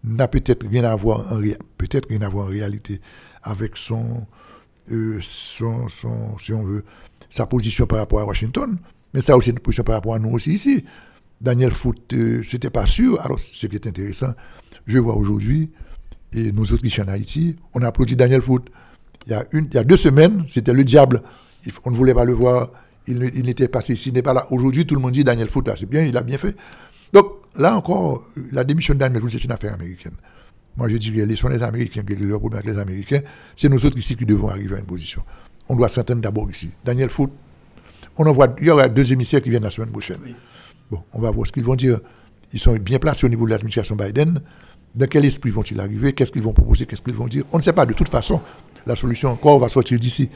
n'a 0.04 0.28
peut-être 0.28 0.68
rien 0.68 0.84
à 0.84 0.96
voir 0.96 1.32
en 1.32 1.40
peut-être 1.78 2.10
rien 2.10 2.22
à 2.22 2.30
voir 2.30 2.48
en 2.48 2.50
réalité 2.50 3.02
avec 3.44 3.78
son, 3.78 4.26
euh, 4.92 5.20
son, 5.22 5.88
son, 5.88 6.38
si 6.38 6.54
on 6.54 6.64
veut, 6.64 6.84
sa 7.30 7.46
position 7.46 7.86
par 7.86 8.00
rapport 8.00 8.20
à 8.20 8.26
Washington. 8.26 8.78
Mais 9.18 9.22
ça 9.22 9.36
aussi 9.36 9.52
position 9.52 9.84
par 9.84 9.96
rapport 9.96 10.14
à 10.14 10.20
nous 10.20 10.30
aussi 10.30 10.54
ici. 10.54 10.86
Daniel 11.42 11.72
Foot, 11.72 12.14
euh, 12.14 12.44
c'était 12.44 12.70
pas 12.70 12.86
sûr. 12.86 13.20
Alors, 13.26 13.40
ce 13.40 13.66
qui 13.66 13.74
est 13.74 13.88
intéressant, 13.88 14.36
je 14.86 15.00
vois 15.00 15.16
aujourd'hui, 15.16 15.72
et 16.34 16.52
nous 16.52 16.72
autres 16.72 16.86
ici 16.86 17.02
en 17.02 17.08
Haïti, 17.08 17.56
on 17.74 17.82
a 17.82 17.88
applaudi 17.88 18.16
Daniel 18.16 18.44
Foot. 18.44 18.70
Il 19.26 19.32
y 19.32 19.34
a, 19.34 19.44
une, 19.54 19.66
il 19.72 19.74
y 19.74 19.78
a 19.80 19.84
deux 19.84 19.98
semaines, 19.98 20.44
c'était 20.48 20.72
le 20.72 20.84
diable. 20.84 21.24
on 21.84 21.90
ne 21.90 21.96
voulait 21.96 22.14
pas 22.14 22.26
le 22.26 22.34
voir. 22.34 22.70
Il, 23.08 23.18
n'était 23.18 23.68
pas 23.68 23.80
ici, 23.90 24.10
il 24.10 24.14
n'est 24.14 24.22
pas 24.22 24.36
là. 24.36 24.46
Aujourd'hui, 24.52 24.86
tout 24.86 24.94
le 24.94 25.02
monde 25.02 25.14
dit 25.14 25.24
Daniel 25.24 25.50
Foot, 25.50 25.68
c'est 25.76 25.90
bien, 25.90 26.04
il 26.04 26.16
a 26.16 26.22
bien 26.22 26.38
fait. 26.38 26.56
Donc, 27.12 27.26
là 27.56 27.76
encore, 27.76 28.24
la 28.52 28.64
démission 28.64 28.94
de 28.94 29.00
Daniel 29.00 29.20
Foot, 29.24 29.32
c'est 29.32 29.44
une 29.44 29.52
affaire 29.52 29.74
américaine. 29.74 30.14
Moi, 30.76 30.90
je 30.90 30.98
dirais, 30.98 31.26
laissons 31.26 31.50
les 31.50 31.64
Américains 31.64 32.04
régler 32.08 32.28
leurs 32.28 32.38
problèmes 32.40 32.60
avec 32.60 32.72
les 32.72 32.80
Américains. 32.80 33.22
C'est 33.56 33.68
nous 33.68 33.84
autres 33.84 33.98
ici 33.98 34.16
qui 34.16 34.28
devons 34.28 34.50
arriver 34.50 34.76
à 34.76 34.78
une 34.78 34.86
position. 34.86 35.24
On 35.68 35.76
doit 35.76 35.90
s'entendre 35.90 36.22
d'abord 36.22 36.48
ici. 36.52 36.70
Daniel 36.86 37.10
Foot, 37.10 37.34
on 38.18 38.26
envoie, 38.26 38.56
il 38.60 38.68
y 38.68 38.70
aura 38.70 38.88
deux 38.88 39.12
émissaires 39.12 39.42
qui 39.42 39.50
viennent 39.50 39.64
la 39.64 39.70
semaine 39.70 39.92
prochaine. 39.92 40.18
Bon, 40.90 41.02
on 41.14 41.20
va 41.20 41.32
voir 41.32 41.48
ce 41.48 41.52
qu'ils 41.52 41.64
vont 41.64 41.76
dire. 41.76 42.00
Ils 42.54 42.60
sont 42.60 42.74
bien 42.76 43.00
placés 43.00 43.26
au 43.26 43.30
niveau 43.30 43.46
de 43.46 43.52
l'administration 43.52 43.96
Biden. 43.96 44.42
Dans 44.96 45.08
quel 45.08 45.26
esprit 45.26 45.52
vont-ils 45.52 45.80
arriver? 45.80 46.14
Qu'est-ce 46.14 46.32
qu'ils 46.32 46.42
vont 46.42 46.54
proposer? 46.54 46.86
Qu'est-ce 46.86 47.02
qu'ils 47.02 47.14
vont 47.14 47.28
dire? 47.28 47.44
On 47.52 47.58
ne 47.58 47.62
sait 47.62 47.74
pas. 47.74 47.86
De 47.86 47.94
toute 47.94 48.10
façon, 48.10 48.42
la 48.86 48.96
solution 48.96 49.32
encore 49.32 49.60
va 49.60 49.70
sortir 49.70 50.00
d'ici. 50.00 50.30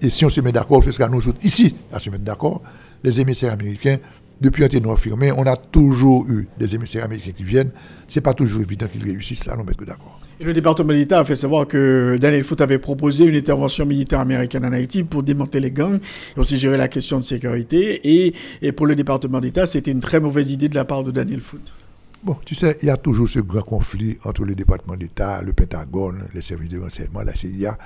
Et 0.00 0.08
si 0.08 0.24
on 0.24 0.28
se 0.28 0.40
met 0.40 0.52
d'accord, 0.52 0.82
ce 0.82 0.92
sera 0.92 1.08
nous 1.08 1.28
autres 1.28 1.40
ici 1.42 1.76
à 1.92 1.98
se 1.98 2.08
mettre 2.08 2.24
d'accord. 2.24 2.62
Les 3.02 3.20
émissaires 3.20 3.52
américains 3.52 3.98
depuis 4.40 4.64
un 4.64 4.90
affirmé, 4.90 5.32
on 5.32 5.46
a 5.46 5.56
toujours 5.56 6.26
eu 6.28 6.48
des 6.58 6.74
émissaires 6.74 7.04
américains 7.04 7.32
qui 7.32 7.44
viennent. 7.44 7.70
C'est 8.08 8.20
pas 8.20 8.34
toujours 8.34 8.62
évident 8.62 8.86
qu'ils 8.86 9.04
réussissent, 9.04 9.44
ça, 9.44 9.56
nous 9.56 9.64
mettre 9.64 9.84
d'accord. 9.84 10.18
Et 10.40 10.44
le 10.44 10.54
département 10.54 10.94
d'État 10.94 11.18
a 11.18 11.24
fait 11.24 11.36
savoir 11.36 11.66
que 11.68 12.16
Daniel 12.18 12.42
Foot 12.44 12.62
avait 12.62 12.78
proposé 12.78 13.26
une 13.26 13.36
intervention 13.36 13.84
militaire 13.84 14.20
américaine 14.20 14.64
en 14.64 14.72
Haïti 14.72 15.04
pour 15.04 15.22
démonter 15.22 15.60
les 15.60 15.70
gangs 15.70 16.00
et 16.34 16.40
aussi 16.40 16.56
gérer 16.56 16.78
la 16.78 16.88
question 16.88 17.18
de 17.18 17.24
sécurité. 17.24 18.00
Et, 18.02 18.34
et 18.62 18.72
pour 18.72 18.86
le 18.86 18.96
département 18.96 19.40
d'État, 19.40 19.66
c'était 19.66 19.90
une 19.90 20.00
très 20.00 20.18
mauvaise 20.18 20.50
idée 20.50 20.70
de 20.70 20.74
la 20.74 20.86
part 20.86 21.04
de 21.04 21.10
Daniel 21.10 21.40
Foot. 21.40 21.74
Bon, 22.22 22.36
tu 22.46 22.54
sais, 22.54 22.78
il 22.80 22.86
y 22.86 22.90
a 22.90 22.96
toujours 22.96 23.28
ce 23.28 23.40
grand 23.40 23.62
conflit 23.62 24.16
entre 24.24 24.44
le 24.44 24.54
département 24.54 24.96
d'État, 24.96 25.42
le 25.42 25.52
Pentagone, 25.52 26.24
les 26.34 26.40
services 26.40 26.70
de 26.70 26.78
renseignement, 26.78 27.20
la 27.20 27.34
CIA. 27.34 27.76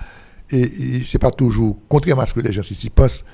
Et, 0.50 0.60
et 0.60 1.04
c'est 1.04 1.18
pas 1.18 1.32
toujours, 1.32 1.78
contrairement 1.88 2.22
à 2.22 2.26
ce 2.26 2.34
que 2.34 2.40
les 2.40 2.52
gens 2.52 2.62
ici 2.62 2.88
pensent, 2.90 3.24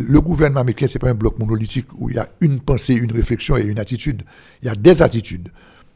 le 0.00 0.20
gouvernement 0.20 0.60
américain, 0.60 0.86
c'est 0.86 0.98
pas 0.98 1.10
un 1.10 1.14
bloc 1.14 1.38
monolithique 1.38 1.86
où 1.98 2.10
il 2.10 2.16
y 2.16 2.18
a 2.18 2.28
une 2.40 2.60
pensée, 2.60 2.94
une 2.94 3.12
réflexion 3.12 3.56
et 3.56 3.62
une 3.62 3.78
attitude. 3.78 4.22
Il 4.62 4.66
y 4.66 4.68
a 4.68 4.74
des 4.74 5.02
attitudes. 5.02 5.50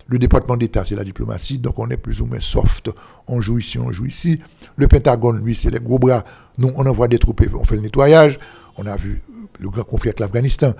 Le 0.07 0.19
département 0.19 0.57
d'État, 0.57 0.85
c'est 0.85 0.97
la 0.97 1.05
diplomatie, 1.05 1.59
donc 1.59 1.79
on 1.79 1.89
est 1.89 1.97
plus 1.97 2.21
ou 2.21 2.27
moins 2.27 2.41
soft. 2.41 2.91
On 3.29 3.41
joue 3.41 3.59
ici, 3.59 3.79
on 3.79 3.93
joue 3.93 4.07
ici. 4.07 4.41
Le 4.77 4.89
Pentagone, 4.89 5.45
lui, 5.45 5.55
c'est 5.55 5.71
les 5.71 5.79
gros 5.79 5.99
bras. 5.99 6.25
Nous, 6.59 6.73
on 6.75 6.85
envoie 6.87 7.07
des 7.07 7.19
troupes, 7.19 7.43
on 7.55 7.65
fait 7.65 7.77
le 7.77 7.83
nettoyage. 7.83 8.41
On 8.77 8.87
a 8.87 8.97
vu 8.97 9.23
le 9.61 9.69
grand 9.69 9.85
conflit 9.85 10.09
avec 10.09 10.21
l'Afghanistan. 10.21 10.75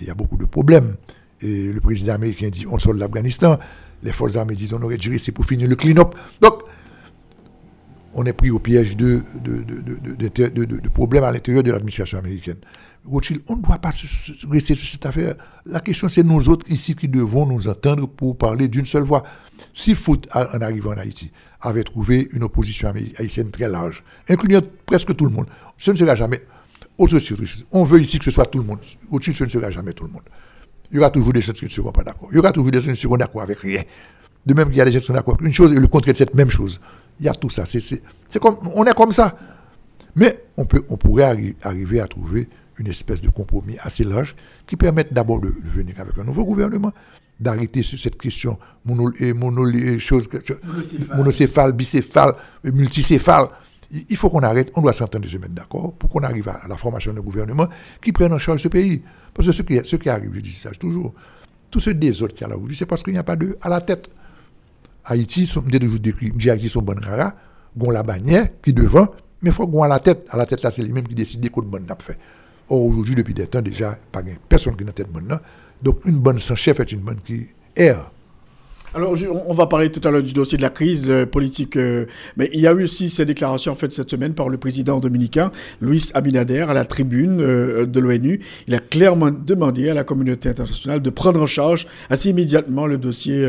Il 0.00 0.04
y 0.04 0.10
a 0.10 0.14
beaucoup 0.14 0.36
de 0.36 0.44
problèmes. 0.44 0.96
Et 1.40 1.72
le 1.72 1.80
président 1.80 2.14
américain 2.14 2.48
dit 2.48 2.66
on 2.70 2.78
sort 2.78 2.94
l'Afghanistan. 2.94 3.58
Les 4.02 4.12
forces 4.12 4.36
armées 4.36 4.54
disent 4.54 4.72
on 4.72 4.82
aurait 4.82 4.98
dû 4.98 5.10
rester 5.10 5.32
pour 5.32 5.44
finir 5.46 5.68
le 5.68 5.74
clean-up. 5.74 6.14
Donc, 6.40 6.62
on 8.16 8.24
est 8.24 8.32
pris 8.32 8.50
au 8.50 8.58
piège 8.58 8.96
de, 8.96 9.22
de, 9.44 10.88
problèmes 10.88 11.24
à 11.24 11.30
l'intérieur 11.30 11.62
de 11.62 11.70
l'administration 11.70 12.18
américaine. 12.18 12.56
Rothschild, 13.04 13.42
on 13.46 13.56
ne 13.56 13.62
doit 13.62 13.78
pas 13.78 13.90
rester 14.50 14.74
sur 14.74 14.88
cette 14.88 15.06
affaire. 15.06 15.36
La 15.66 15.80
question, 15.80 16.08
c'est 16.08 16.22
nous 16.22 16.48
autres 16.48 16.66
ici 16.70 16.96
qui 16.96 17.08
devons 17.08 17.46
nous 17.46 17.68
entendre 17.68 18.08
pour 18.08 18.36
parler 18.36 18.68
d'une 18.68 18.86
seule 18.86 19.02
voix. 19.04 19.22
Si 19.74 19.94
Foot, 19.94 20.26
en 20.34 20.60
arrivant 20.60 20.92
en 20.92 20.98
Haïti, 20.98 21.30
avait 21.60 21.84
trouvé 21.84 22.26
une 22.32 22.42
opposition 22.42 22.92
haïtienne 23.18 23.50
très 23.50 23.68
large, 23.68 24.02
incluant 24.28 24.62
presque 24.86 25.14
tout 25.14 25.26
le 25.26 25.30
monde, 25.30 25.46
ce 25.76 25.90
ne 25.90 25.96
sera 25.96 26.14
jamais. 26.14 26.42
On 26.98 27.04
veut 27.84 28.00
ici 28.00 28.18
que 28.18 28.24
ce 28.24 28.30
soit 28.30 28.46
tout 28.46 28.58
le 28.58 28.64
monde. 28.64 28.78
Rothschild, 29.10 29.36
ce 29.36 29.44
ne 29.44 29.50
sera 29.50 29.70
jamais 29.70 29.92
tout 29.92 30.04
le 30.04 30.10
monde. 30.10 30.22
Il 30.90 30.96
y 30.96 30.98
aura 30.98 31.10
toujours 31.10 31.34
des 31.34 31.42
gens 31.42 31.52
qui 31.52 31.66
ne 31.66 31.70
seront 31.70 31.92
pas 31.92 32.02
d'accord. 32.02 32.28
Il 32.32 32.36
y 32.36 32.38
aura 32.38 32.50
toujours 32.50 32.70
des 32.70 32.78
gens 32.78 32.84
qui 32.86 32.90
ne 32.90 32.94
seront 32.94 33.18
d'accord 33.18 33.42
avec 33.42 33.58
rien. 33.58 33.82
De 34.46 34.54
même 34.54 34.68
qu'il 34.68 34.78
y 34.78 34.80
a 34.80 34.84
des 34.86 34.92
gens 34.92 35.00
qui 35.00 35.04
sont 35.04 35.12
d'accord 35.12 35.34
avec 35.34 35.46
une 35.46 35.52
chose 35.52 35.72
et 35.72 35.76
le 35.76 35.88
contraire 35.88 36.14
de 36.14 36.18
cette 36.18 36.34
même 36.34 36.50
chose. 36.50 36.80
Il 37.20 37.26
y 37.26 37.28
a 37.28 37.34
tout 37.34 37.50
ça. 37.50 37.64
C'est, 37.66 38.02
comme, 38.40 38.56
on 38.74 38.84
est 38.84 38.94
comme 38.94 39.12
ça. 39.12 39.36
Mais 40.14 40.44
on, 40.56 40.64
peut, 40.64 40.84
on 40.88 40.96
pourrait 40.96 41.54
arriver 41.62 42.00
à 42.00 42.06
trouver 42.06 42.48
une 42.78 42.88
espèce 42.88 43.20
de 43.20 43.30
compromis 43.30 43.76
assez 43.80 44.04
large 44.04 44.36
qui 44.66 44.76
permette 44.76 45.12
d'abord 45.12 45.40
de, 45.40 45.52
venir 45.62 46.00
avec 46.00 46.16
un 46.18 46.24
nouveau 46.24 46.44
gouvernement, 46.44 46.92
d'arrêter 47.38 47.82
sur 47.82 47.98
cette 47.98 48.16
question 48.16 48.58
monocéphale, 48.84 51.72
bicéphale, 51.72 52.34
multicéphale. 52.64 53.48
Il 54.08 54.16
faut 54.16 54.30
qu'on 54.30 54.40
arrête, 54.40 54.72
on 54.74 54.82
doit 54.82 54.92
s'entendre 54.92 55.28
se 55.28 55.36
mettre 55.36 55.54
d'accord 55.54 55.92
pour 55.92 56.10
qu'on 56.10 56.22
arrive 56.22 56.48
à 56.48 56.62
la 56.68 56.76
formation 56.76 57.12
d'un 57.12 57.20
gouvernement 57.20 57.68
qui 58.02 58.12
prenne 58.12 58.32
en 58.32 58.38
charge 58.38 58.62
ce 58.62 58.68
pays. 58.68 59.02
Parce 59.32 59.46
que 59.46 59.52
ce 59.52 59.62
qui, 59.62 59.78
ce 59.84 59.96
qui 59.96 60.08
arrive, 60.08 60.32
je 60.34 60.40
dis 60.40 60.52
ça 60.52 60.70
toujours, 60.70 61.14
tous 61.70 61.80
ceux 61.80 61.94
des 61.94 62.22
autres 62.22 62.34
qui 62.34 62.42
a 62.42 62.48
là 62.48 62.56
aujourd'hui, 62.56 62.76
c'est 62.76 62.86
parce 62.86 63.02
qu'il 63.02 63.12
n'y 63.12 63.18
a 63.18 63.22
pas 63.22 63.36
de 63.36 63.56
à 63.60 63.68
la 63.68 63.80
tête. 63.80 64.10
Haïti, 65.06 65.46
toujours 65.78 66.00
décrit, 66.00 66.32
Haïti 66.50 66.68
sont 66.68 66.82
bonnes 66.82 67.04
rares, 67.04 67.32
gon 67.76 67.90
la 67.90 68.02
bannière 68.02 68.48
qui 68.62 68.72
devant, 68.72 69.08
mais 69.42 69.52
faut 69.52 69.66
qu'on 69.66 69.82
à 69.82 69.88
la 69.88 70.00
tête. 70.00 70.26
À 70.30 70.36
la 70.36 70.46
tête 70.46 70.62
là, 70.62 70.70
c'est 70.70 70.82
lui-même 70.82 71.06
qui 71.06 71.14
décide 71.14 71.40
de 71.62 71.66
bonne 71.66 71.86
n'a 71.86 71.96
fait. 71.98 72.18
Or 72.68 72.84
aujourd'hui, 72.84 73.14
depuis 73.14 73.34
des 73.34 73.46
temps 73.46 73.62
déjà, 73.62 73.96
pas 74.10 74.22
personne 74.48 74.76
qui 74.76 74.84
n'a 74.84 74.92
tête 74.92 75.10
bonne 75.10 75.28
là. 75.28 75.40
Donc 75.82 76.04
une 76.04 76.18
bonne 76.18 76.38
sans 76.38 76.56
chef 76.56 76.80
est 76.80 76.90
une 76.92 77.00
bonne 77.00 77.20
qui 77.24 77.46
erre. 77.76 78.10
Alors, 78.94 79.14
on 79.46 79.52
va 79.52 79.66
parler 79.66 79.90
tout 79.90 80.06
à 80.06 80.10
l'heure 80.10 80.22
du 80.22 80.32
dossier 80.32 80.56
de 80.56 80.62
la 80.62 80.70
crise 80.70 81.10
euh, 81.10 81.26
politique, 81.26 81.76
euh, 81.76 82.06
mais 82.36 82.48
il 82.52 82.60
y 82.60 82.66
a 82.66 82.72
eu 82.72 82.84
aussi 82.84 83.08
ces 83.08 83.26
déclarations 83.26 83.74
faites 83.74 83.92
cette 83.92 84.08
semaine 84.08 84.32
par 84.32 84.48
le 84.48 84.56
président 84.56 85.00
dominicain, 85.00 85.50
Luis 85.80 86.10
Abinader, 86.14 86.60
à 86.60 86.72
la 86.72 86.84
tribune 86.84 87.40
euh, 87.40 87.84
de 87.84 88.00
l'ONU. 88.00 88.40
Il 88.66 88.74
a 88.74 88.78
clairement 88.78 89.30
demandé 89.30 89.90
à 89.90 89.94
la 89.94 90.04
communauté 90.04 90.48
internationale 90.48 91.02
de 91.02 91.10
prendre 91.10 91.42
en 91.42 91.46
charge 91.46 91.86
assez 92.08 92.30
immédiatement 92.30 92.86
le 92.86 92.96
dossier 92.96 93.46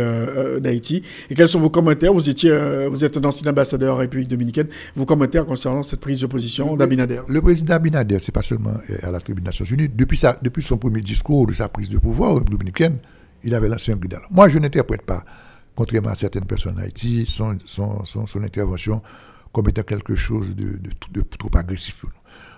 d'Haïti. 0.59 1.03
Et 1.29 1.35
quels 1.35 1.47
sont 1.47 1.59
vos 1.59 1.69
commentaires? 1.69 2.13
Vous 2.13 2.29
étiez, 2.29 2.55
vous 2.89 3.03
êtes 3.03 3.17
un 3.17 3.23
ancien 3.23 3.49
ambassadeur 3.49 3.95
en 3.95 3.97
République 3.97 4.27
dominicaine. 4.27 4.67
Vos 4.95 5.05
commentaires 5.05 5.45
concernant 5.45 5.83
cette 5.83 5.99
prise 5.99 6.21
de 6.21 6.27
position 6.27 6.75
d'Abinader 6.75 7.21
Le 7.27 7.41
président 7.41 7.75
Abinader, 7.75 8.19
c'est 8.19 8.31
pas 8.31 8.41
seulement 8.41 8.73
à 9.01 9.11
la 9.11 9.19
tribune 9.19 9.43
des 9.43 9.49
Nations 9.49 9.65
Unies. 9.65 9.89
Depuis, 9.93 10.17
sa, 10.17 10.37
depuis 10.41 10.63
son 10.63 10.77
premier 10.77 11.01
discours 11.01 11.47
de 11.47 11.53
sa 11.53 11.67
prise 11.69 11.89
de 11.89 11.97
pouvoir 11.97 12.41
dominicaine, 12.41 12.97
il 13.43 13.53
avait 13.53 13.69
lancé 13.69 13.91
un 13.91 13.95
guidal. 13.95 14.21
Moi, 14.31 14.49
je 14.49 14.59
n'interprète 14.59 15.03
pas, 15.03 15.23
contrairement 15.75 16.09
à 16.09 16.15
certaines 16.15 16.45
personnes 16.45 16.75
en 16.77 16.81
Haïti, 16.81 17.25
son, 17.25 17.57
son, 17.65 18.43
intervention 18.43 19.01
comme 19.53 19.69
étant 19.69 19.83
quelque 19.83 20.15
chose 20.15 20.55
de, 20.55 20.79
de, 21.11 21.21
trop 21.21 21.49
agressif. 21.55 22.05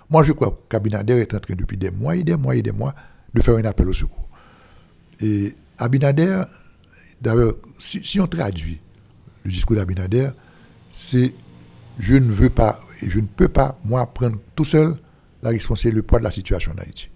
Moi, 0.08 0.22
je 0.24 0.32
crois 0.32 0.60
qu'Abinader 0.68 1.14
est 1.14 1.34
en 1.34 1.38
train, 1.38 1.54
depuis 1.54 1.76
des 1.76 1.90
mois 1.90 2.16
et 2.16 2.24
des 2.24 2.36
mois 2.36 2.56
et 2.56 2.62
des 2.62 2.72
mois, 2.72 2.94
de 3.32 3.40
faire 3.40 3.56
un 3.56 3.64
appel 3.64 3.88
au 3.88 3.92
secours. 3.92 4.28
Et 5.20 5.54
Abinader, 5.78 6.42
d'ailleurs, 7.20 7.54
si, 7.78 8.20
on 8.20 8.26
traduit 8.26 8.80
le 9.44 9.50
discours 9.50 9.76
d'Abinader, 9.76 10.30
c'est 10.90 11.32
je 11.98 12.16
ne 12.16 12.30
veux 12.30 12.50
pas 12.50 12.80
et 13.02 13.08
je 13.08 13.20
ne 13.20 13.26
peux 13.26 13.48
pas, 13.48 13.78
moi, 13.84 14.06
prendre 14.06 14.38
tout 14.54 14.64
seul 14.64 14.96
la 15.42 15.50
responsabilité, 15.50 15.96
le 15.96 16.02
poids 16.02 16.18
de 16.18 16.24
la 16.24 16.30
situation 16.30 16.72
en 16.72 16.82
Haïti. 16.82 17.08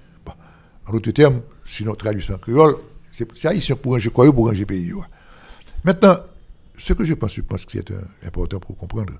En 0.86 0.92
d'autres 0.92 1.10
termes, 1.12 1.40
si 1.64 1.86
on 1.88 1.94
traduit 1.94 2.30
en 2.32 2.38
créole, 2.38 2.76
c'est 3.14 3.46
haïtien 3.46 3.76
pour 3.76 3.92
ranger 3.92 4.10
quoi 4.10 4.32
pour 4.32 4.46
ranger 4.46 4.66
pays. 4.66 4.92
Maintenant, 5.84 6.16
ce 6.76 6.92
que 6.92 7.04
je 7.04 7.14
pense, 7.14 7.34
je 7.34 7.42
pense 7.42 7.64
qui 7.64 7.78
est 7.78 7.92
important 8.26 8.58
pour 8.58 8.76
comprendre, 8.76 9.14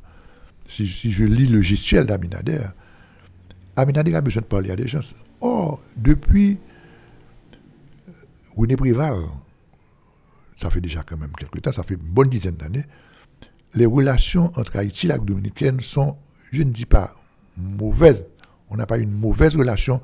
si, 0.68 0.88
si 0.88 1.12
je 1.12 1.24
lis 1.24 1.46
le 1.46 1.62
gestuel 1.62 2.06
d'Aminader, 2.06 2.62
Aminader 3.76 4.14
a 4.14 4.20
besoin 4.20 4.42
de 4.42 4.46
parler 4.46 4.70
à 4.70 4.76
des 4.76 4.88
gens. 4.88 5.14
Or, 5.40 5.80
depuis 5.96 6.58
euh, 8.08 8.12
René 8.56 8.76
Prival, 8.76 9.18
ça 10.56 10.70
fait 10.70 10.80
déjà 10.80 11.02
quand 11.02 11.16
même 11.16 11.32
quelques 11.38 11.62
temps, 11.62 11.72
ça 11.72 11.82
fait 11.82 11.94
une 11.94 12.00
bonne 12.00 12.28
dizaine 12.28 12.56
d'années, 12.56 12.86
les 13.74 13.86
relations 13.86 14.50
entre 14.56 14.76
Haïti 14.76 15.06
et 15.06 15.10
la 15.10 15.18
Dominicaine 15.18 15.80
sont, 15.80 16.16
je 16.52 16.62
ne 16.62 16.70
dis 16.70 16.86
pas 16.86 17.14
mauvaises, 17.56 18.26
on 18.70 18.76
n'a 18.76 18.86
pas 18.86 18.98
une 18.98 19.12
mauvaise 19.12 19.56
relation, 19.56 20.00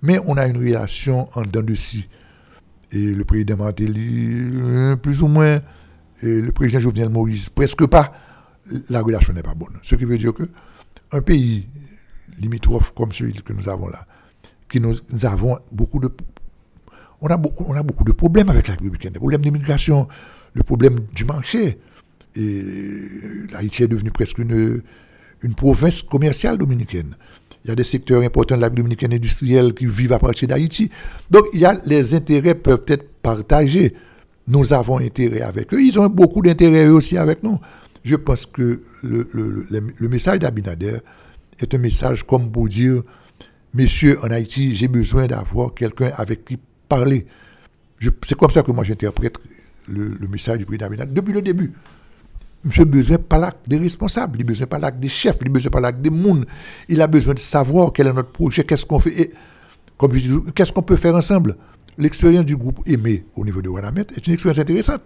mais 0.00 0.18
on 0.26 0.36
a 0.36 0.46
une 0.46 0.58
relation 0.58 1.28
en 1.34 1.42
dents 1.42 1.62
de 1.62 1.74
scie 1.74 2.08
et 2.94 3.12
le 3.12 3.24
président 3.24 3.56
Martelly, 3.56 4.52
euh, 4.54 4.96
plus 4.96 5.20
ou 5.22 5.26
moins, 5.26 5.60
et 6.22 6.40
le 6.40 6.52
président 6.52 6.78
Jovenel 6.78 7.08
Moïse, 7.08 7.48
presque 7.50 7.86
pas, 7.86 8.12
la 8.88 9.02
relation 9.02 9.32
n'est 9.32 9.42
pas 9.42 9.54
bonne. 9.54 9.78
Ce 9.82 9.96
qui 9.96 10.04
veut 10.04 10.16
dire 10.16 10.32
que 10.32 10.48
un 11.12 11.20
pays 11.20 11.68
limitrophe 12.40 12.94
comme 12.94 13.12
celui 13.12 13.34
que 13.34 13.52
nous 13.52 13.68
avons 13.68 13.88
là, 13.88 14.06
qui 14.68 14.80
nous, 14.80 14.94
avons 15.24 15.58
beaucoup 15.72 15.98
de 15.98 16.10
on 17.20 17.28
a 17.28 17.36
beaucoup, 17.36 17.64
on 17.66 17.74
a 17.74 17.82
beaucoup 17.82 18.04
de 18.04 18.12
problèmes 18.12 18.50
avec 18.50 18.68
la 18.68 18.74
République, 18.74 19.02
des 19.10 19.18
problèmes 19.18 19.40
d'immigration, 19.40 20.08
le 20.52 20.62
problème 20.62 21.00
du 21.14 21.24
marché. 21.24 21.78
Et 22.36 22.62
l'Haïti 23.52 23.84
est 23.84 23.88
devenu 23.88 24.10
presque 24.10 24.38
une, 24.38 24.82
une 25.42 25.54
province 25.54 26.02
commerciale 26.02 26.58
dominicaine. 26.58 27.16
Il 27.64 27.68
y 27.68 27.72
a 27.72 27.74
des 27.74 27.84
secteurs 27.84 28.22
importants 28.22 28.56
de 28.56 28.60
la 28.60 28.68
dominicaine 28.68 29.14
industrielle 29.14 29.72
qui 29.72 29.86
vivent 29.86 30.12
à 30.12 30.18
partir 30.18 30.48
d'Haïti. 30.48 30.90
Donc, 31.30 31.46
les 31.86 32.14
intérêts 32.14 32.54
peuvent 32.54 32.84
être 32.88 33.08
partagés. 33.22 33.94
Nous 34.46 34.74
avons 34.74 34.98
intérêt 34.98 35.40
avec 35.40 35.72
eux. 35.72 35.82
Ils 35.82 35.98
ont 35.98 36.06
beaucoup 36.08 36.42
d'intérêt 36.42 36.88
aussi 36.88 37.16
avec 37.16 37.42
nous. 37.42 37.58
Je 38.04 38.16
pense 38.16 38.44
que 38.44 38.82
le, 39.02 39.28
le, 39.32 40.08
message 40.08 40.40
d'Abinader 40.40 40.98
est 41.58 41.74
un 41.74 41.78
message 41.78 42.22
comme 42.26 42.52
pour 42.52 42.68
dire, 42.68 43.02
messieurs, 43.72 44.18
en 44.22 44.30
Haïti, 44.30 44.74
j'ai 44.74 44.88
besoin 44.88 45.26
d'avoir 45.26 45.72
quelqu'un 45.72 46.10
avec 46.18 46.44
qui 46.44 46.58
parler. 46.86 47.24
C'est 48.22 48.36
comme 48.36 48.50
ça 48.50 48.62
que 48.62 48.72
moi 48.72 48.84
j'interprète 48.84 49.38
le, 49.88 50.28
message 50.28 50.58
du 50.58 50.66
président 50.66 50.84
Abinader 50.86 51.12
depuis 51.14 51.32
le 51.32 51.40
début. 51.40 51.72
Monsieur 52.64 52.84
besoin 52.86 53.18
pas 53.18 53.52
des 53.66 53.76
responsables, 53.76 54.38
il 54.40 54.44
besoin 54.44 54.66
pas 54.66 54.90
des 54.90 55.08
chefs, 55.08 55.38
il 55.42 55.50
besoin 55.50 55.70
pas 55.70 55.92
des 55.92 56.10
monde. 56.10 56.46
Il 56.88 57.02
a 57.02 57.06
besoin 57.06 57.34
de 57.34 57.38
savoir 57.38 57.92
quel 57.92 58.06
est 58.06 58.12
notre 58.12 58.30
projet, 58.30 58.64
qu'est-ce 58.64 58.86
qu'on 58.86 59.00
fait, 59.00 59.20
et, 59.20 59.32
comme 59.98 60.14
je 60.14 60.18
dis, 60.20 60.34
qu'est-ce 60.54 60.72
qu'on 60.72 60.82
peut 60.82 60.96
faire 60.96 61.14
ensemble? 61.14 61.56
L'expérience 61.98 62.46
du 62.46 62.56
groupe 62.56 62.80
Aimé 62.86 63.24
au 63.36 63.44
niveau 63.44 63.60
de 63.62 63.68
Wanamet 63.68 64.06
est 64.16 64.26
une 64.26 64.32
expérience 64.32 64.58
intéressante. 64.58 65.02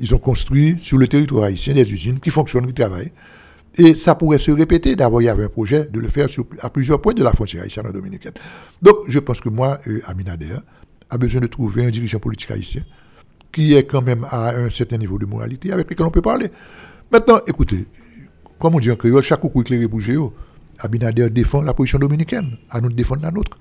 Ils 0.00 0.14
ont 0.14 0.18
construit 0.18 0.76
sur 0.78 0.98
le 0.98 1.08
territoire 1.08 1.44
haïtien 1.44 1.74
des 1.74 1.92
usines 1.92 2.20
qui 2.20 2.30
fonctionnent, 2.30 2.66
qui 2.66 2.74
travaillent. 2.74 3.12
Et 3.76 3.94
ça 3.94 4.14
pourrait 4.14 4.38
se 4.38 4.50
répéter. 4.50 4.94
D'abord, 4.94 5.22
il 5.22 5.24
y 5.24 5.28
avait 5.28 5.44
un 5.44 5.48
projet 5.48 5.88
de 5.90 5.98
le 5.98 6.08
faire 6.08 6.28
à 6.60 6.70
plusieurs 6.70 7.00
points 7.00 7.14
de 7.14 7.24
la 7.24 7.32
frontière 7.32 7.62
haïtienne 7.62 7.90
dominicaine. 7.90 8.34
Donc, 8.82 8.96
je 9.08 9.18
pense 9.18 9.40
que 9.40 9.48
moi, 9.48 9.80
euh, 9.88 10.00
a 11.10 11.18
besoin 11.18 11.40
de 11.40 11.46
trouver 11.46 11.86
un 11.86 11.90
dirigeant 11.90 12.18
politique 12.18 12.50
haïtien 12.50 12.82
qui 13.52 13.74
est 13.74 13.84
quand 13.84 14.02
même 14.02 14.26
à 14.30 14.50
un 14.50 14.70
certain 14.70 14.96
niveau 14.96 15.18
de 15.18 15.26
moralité 15.26 15.72
avec 15.72 15.90
lequel 15.90 16.06
on 16.06 16.10
peut 16.10 16.22
parler. 16.22 16.50
Maintenant, 17.10 17.40
écoutez, 17.46 17.86
comme 18.58 18.74
on 18.74 18.80
dit 18.80 18.90
en 18.90 18.96
créole, 18.96 19.22
chaque 19.22 19.40
coup 19.40 19.60
éclairé 19.60 19.86
Géo, 19.98 20.32
Abinader 20.78 21.30
défend 21.30 21.62
la 21.62 21.74
position 21.74 21.98
dominicaine, 21.98 22.56
à 22.70 22.80
nous 22.80 22.88
de 22.88 22.94
défendre 22.94 23.22
la 23.22 23.30
nôtre. 23.30 23.58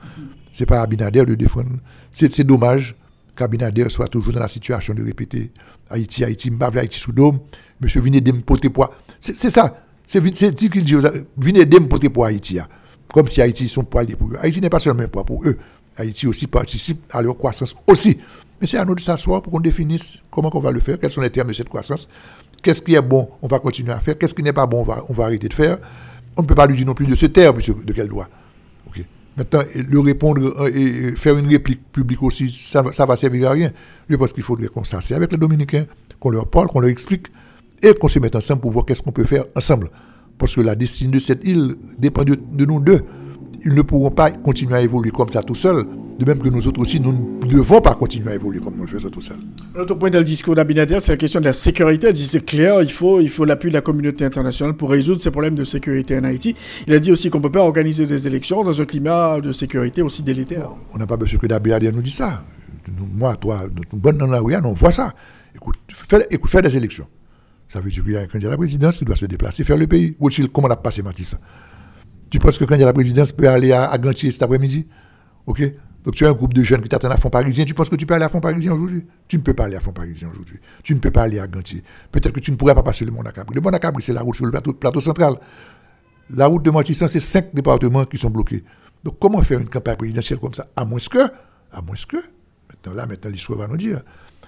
Ce 0.52 0.64
n'est 0.64 0.66
pas 0.66 0.82
Abinader 0.82 1.26
de 1.26 1.36
défendre. 1.36 1.70
C'est 2.12 2.44
dommage 2.44 2.96
Cabinader 3.36 3.89
soit 3.89 4.08
toujours 4.08 4.34
dans 4.34 4.39
la 4.39 4.48
situation 4.48 4.94
de 4.94 5.04
répéter 5.04 5.52
Haïti, 5.89 6.24
Haïti, 6.24 6.52
Mbavle, 6.52 6.80
Haïti 6.80 7.00
sous 7.00 7.12
dôme. 7.12 7.39
Monsieur, 7.80 8.02
venez 8.02 8.22
de 8.22 8.32
me. 8.32 8.42
C'est 9.20 9.50
ça. 9.50 9.84
C'est 10.06 10.22
dit 10.22 10.70
qu'il 10.70 10.84
dit, 10.84 10.96
venez 11.38 11.66
de 11.66 11.80
me 11.80 12.24
Haïti. 12.26 12.60
Hein. 12.60 12.68
Comme 13.14 13.28
si 13.28 13.42
Haïti 13.42 13.68
sont 13.68 13.84
poids 13.84 14.06
pour 14.06 14.30
eux. 14.30 14.38
Haïti 14.42 14.62
n'est 14.62 14.70
pas 14.70 14.80
seulement 14.80 15.08
poids 15.08 15.26
pour 15.26 15.44
eux. 15.46 15.58
Haïti 15.98 16.28
aussi 16.28 16.48
participe 16.48 17.02
à 17.12 17.22
leur 17.22 17.38
croissance 17.38 17.76
aussi. 17.88 18.20
Mais 18.62 18.68
c'est 18.68 18.78
à 18.78 18.86
nous 18.86 18.93
de 18.93 18.99
s'asseoir 18.99 19.41
pour 19.41 19.51
qu'on 19.51 19.59
définisse 19.59 20.22
comment 20.30 20.51
on 20.53 20.59
va 20.59 20.72
le 20.72 20.80
faire, 20.80 20.99
quels 20.99 21.09
sont 21.09 21.22
les 21.22 21.32
termes 21.32 21.47
de 21.47 21.53
cette 21.53 21.68
croissance, 21.68 22.07
qu'est-ce 22.62 22.84
qui 22.84 22.93
est 22.93 23.01
bon, 23.01 23.28
on 23.41 23.47
va 23.47 23.57
continuer 23.57 23.91
à 23.91 23.99
faire, 23.99 24.16
qu'est-ce 24.18 24.36
qui 24.36 24.43
n'est 24.43 24.53
pas 24.53 24.68
bon, 24.68 24.82
on 24.82 24.84
va, 24.84 25.03
on 25.09 25.14
va 25.14 25.26
arrêter 25.26 25.49
de 25.49 25.53
faire. 25.53 25.80
On 26.38 26.43
ne 26.43 26.47
peut 26.47 26.55
pas 26.55 26.68
lui 26.68 26.78
dire 26.78 26.86
non 26.86 26.93
plus 26.93 27.07
de 27.07 27.16
ce 27.16 27.26
terme, 27.26 27.57
monsieur, 27.57 27.76
de 27.84 27.91
quel 27.91 28.07
droit. 28.07 28.28
Maintenant, 29.38 29.62
le 29.74 29.99
répondre 30.01 30.41
euh, 30.59 30.70
et 30.76 31.16
faire 31.16 31.38
une 31.38 31.47
réplique 31.47 31.89
publique 31.93 32.22
aussi, 32.22 32.49
ça, 32.49 32.84
ça 32.91 33.05
va 33.05 33.16
servir 33.16 33.47
à 33.47 33.51
rien. 33.53 33.72
Je 34.09 34.16
pense 34.18 34.34
qu'il 34.34 34.43
faudrait 34.43 34.68
qu'on 34.68 34.84
s'assied 34.84 35.16
avec 35.16 35.32
les 35.32 35.38
Dominicains, 35.38 35.86
qu'on 36.20 36.32
leur 36.32 36.47
parle, 36.47 36.68
qu'on 36.68 36.82
leur 36.82 36.89
explique, 36.89 37.28
et 37.82 37.93
qu'on 37.93 38.09
se 38.09 38.20
mette 38.20 38.36
ensemble 38.36 38.59
pour 38.59 38.72
voir 38.72 38.86
qu'est-ce 38.86 39.01
qu'on 39.01 39.14
peut 39.14 39.24
faire 39.24 39.45
ensemble. 39.55 39.89
Parce 40.38 40.53
que 40.53 40.59
la 40.59 40.76
destinée 40.76 41.14
de 41.14 41.20
cette 41.20 41.45
île 41.45 41.78
dépend 41.97 42.26
de 42.26 42.66
nous 42.66 42.82
deux 42.82 43.05
ils 43.66 43.74
ne 43.74 43.82
pourront 43.82 44.12
pas 44.12 44.32
continuer 44.32 44.76
à 44.76 44.82
évoluer 44.82 45.12
comme 45.12 45.30
ça 45.30 45.43
tout 45.43 45.55
seul. 45.55 45.86
De 46.22 46.26
même 46.28 46.38
que 46.38 46.50
nous 46.50 46.68
autres 46.68 46.80
aussi, 46.80 47.00
nous 47.00 47.40
ne 47.42 47.48
devons 47.48 47.82
pas 47.82 47.96
continuer 47.96 48.34
à 48.34 48.36
évoluer 48.36 48.60
comme 48.60 48.76
nous 48.76 48.84
le 48.84 48.88
faisons 48.88 49.10
tout 49.10 49.22
seul. 49.22 49.38
L'autre 49.74 49.96
point 49.96 50.12
dans 50.12 50.20
le 50.20 50.24
discours 50.24 50.54
d'Abinader, 50.54 51.00
c'est 51.00 51.14
la 51.14 51.18
question 51.18 51.40
de 51.40 51.46
la 51.46 51.54
sécurité. 51.54 52.10
Il 52.10 52.14
dit 52.14 52.28
c'est 52.28 52.46
clair, 52.46 52.84
il 52.84 52.92
faut, 52.92 53.20
il 53.20 53.30
faut 53.30 53.44
l'appui 53.44 53.70
de 53.70 53.74
la 53.74 53.82
communauté 53.82 54.24
internationale 54.24 54.76
pour 54.76 54.92
résoudre 54.92 55.20
ces 55.20 55.32
problèmes 55.32 55.56
de 55.56 55.64
sécurité 55.64 56.16
en 56.20 56.24
Haïti. 56.24 56.56
Il 56.86 56.94
a 56.94 57.00
dit 57.00 57.12
aussi 57.12 57.32
qu'on 57.32 57.40
ne 57.40 57.44
peut 57.44 57.52
pas 57.52 57.64
organiser 57.64 58.06
des 58.06 58.28
élections 58.28 58.64
dans 58.64 58.80
un 58.80 58.86
climat 58.86 59.42
de 59.42 59.52
sécurité 59.52 60.04
aussi 60.04 60.22
délétère. 60.22 60.70
On 60.94 61.00
n'a 61.00 61.08
pas 61.08 61.18
besoin 61.18 61.40
que 61.40 61.48
d'Abinader 61.48 61.92
nous 61.92 62.04
dise 62.04 62.14
ça. 62.14 62.44
Moi, 63.16 63.36
toi, 63.38 63.64
nous 63.92 63.98
bonne 63.98 64.20
dans 64.20 64.28
la 64.28 64.42
rue, 64.42 64.56
on 64.64 64.74
voit 64.74 64.92
ça. 64.92 65.16
Écoute, 65.56 65.78
faire, 65.92 66.22
écoute, 66.30 66.52
faire 66.52 66.62
des 66.62 66.78
élections. 66.78 67.08
Ça 67.68 67.82
veut 67.82 67.90
dire 67.90 68.04
qu'il 68.04 68.14
y 68.14 68.18
a 68.18 68.20
un 68.20 68.28
candidat 68.28 68.50
à 68.50 68.52
la 68.52 68.58
présidence 68.58 69.00
qui 69.00 69.06
doit 69.06 69.16
se 69.16 69.26
déplacer, 69.26 69.64
faire 69.64 69.78
le 69.78 69.88
pays. 69.88 70.16
Comment 70.54 70.68
on 70.68 70.72
a 70.72 70.76
passé 70.76 71.02
Matisse 71.02 71.36
tu 72.32 72.40
penses 72.40 72.58
que 72.58 72.64
il 72.64 72.80
y 72.80 72.84
a 72.84 72.86
la 72.86 72.94
présidence, 72.94 73.34
peut 73.34 73.50
aller 73.50 73.74
à, 73.74 73.98
Gantier 73.98 74.32
cet 74.32 74.42
après-midi? 74.42 74.88
Ok? 75.46 75.64
Donc 76.04 76.16
tu 76.16 76.26
as 76.26 76.30
un 76.30 76.34
groupe 76.34 76.54
de 76.54 76.64
jeunes 76.64 76.82
qui 76.82 76.89
t'attendent 76.89 77.12
à 77.12 77.18
Fond 77.18 77.30
Parisien. 77.30 77.64
Tu 77.64 77.74
penses 77.74 77.89
que 77.89 77.95
tu 77.95 78.06
peux 78.06 78.14
aller 78.14 78.26
à 78.26 78.30
Fond 78.30 78.39
Parisien 78.39 78.74
aujourd'hui? 78.74 79.06
Tu 79.28 79.38
ne 79.38 79.41
peux 79.41 79.54
pas 79.54 79.66
aller 79.66 79.76
à 79.76 79.80
Fond 79.80 79.91
Parisien 79.91 80.30
aujourd'hui. 80.32 80.58
Tu 80.84 80.95
ne 80.95 80.99
peux 80.99 81.12
pas 81.12 81.24
aller 81.24 81.39
à 81.39 81.47
Gantier. 81.47 81.84
Peut-être 82.12 82.34
que 82.34 82.39
tu 82.39 82.52
ne 82.52 82.56
pourrais 82.56 82.74
pas 82.74 82.84
passer 82.84 83.06
le 83.06 83.12
Mont 83.12 83.22
Acabri. 83.22 83.56
Le 83.56 83.62
Mont 83.62 83.70
Acabri, 83.70 84.02
c'est 84.02 84.14
la 84.14 84.22
route 84.22 84.36
sur 84.36 84.45
le 84.45 84.52
plateau, 84.52 84.99
central. 84.99 85.36
La 86.34 86.47
route 86.47 86.64
de 86.64 86.72
Montissan, 86.72 87.08
c'est 87.08 87.20
cinq 87.20 87.54
départements 87.54 88.06
qui 88.06 88.18
sont 88.18 88.30
bloqués. 88.30 88.64
Donc 89.04 89.18
comment 89.20 89.41
faire 89.43 89.60
une 89.60 89.70
campagne 89.70 89.97
présidentielle 89.97 90.39
comme 90.39 90.54
ça? 90.54 90.68
À 90.76 90.86
moins 90.86 90.99
que, 90.99 91.20
à 91.72 91.82
moins 91.82 91.95
que, 92.08 92.18
maintenant 92.18 92.93
là, 92.93 93.06
maintenant 93.06 93.30
l'histoire 93.30 93.60
va 93.60 93.68
nous 93.68 93.78
dire, 93.78 94.02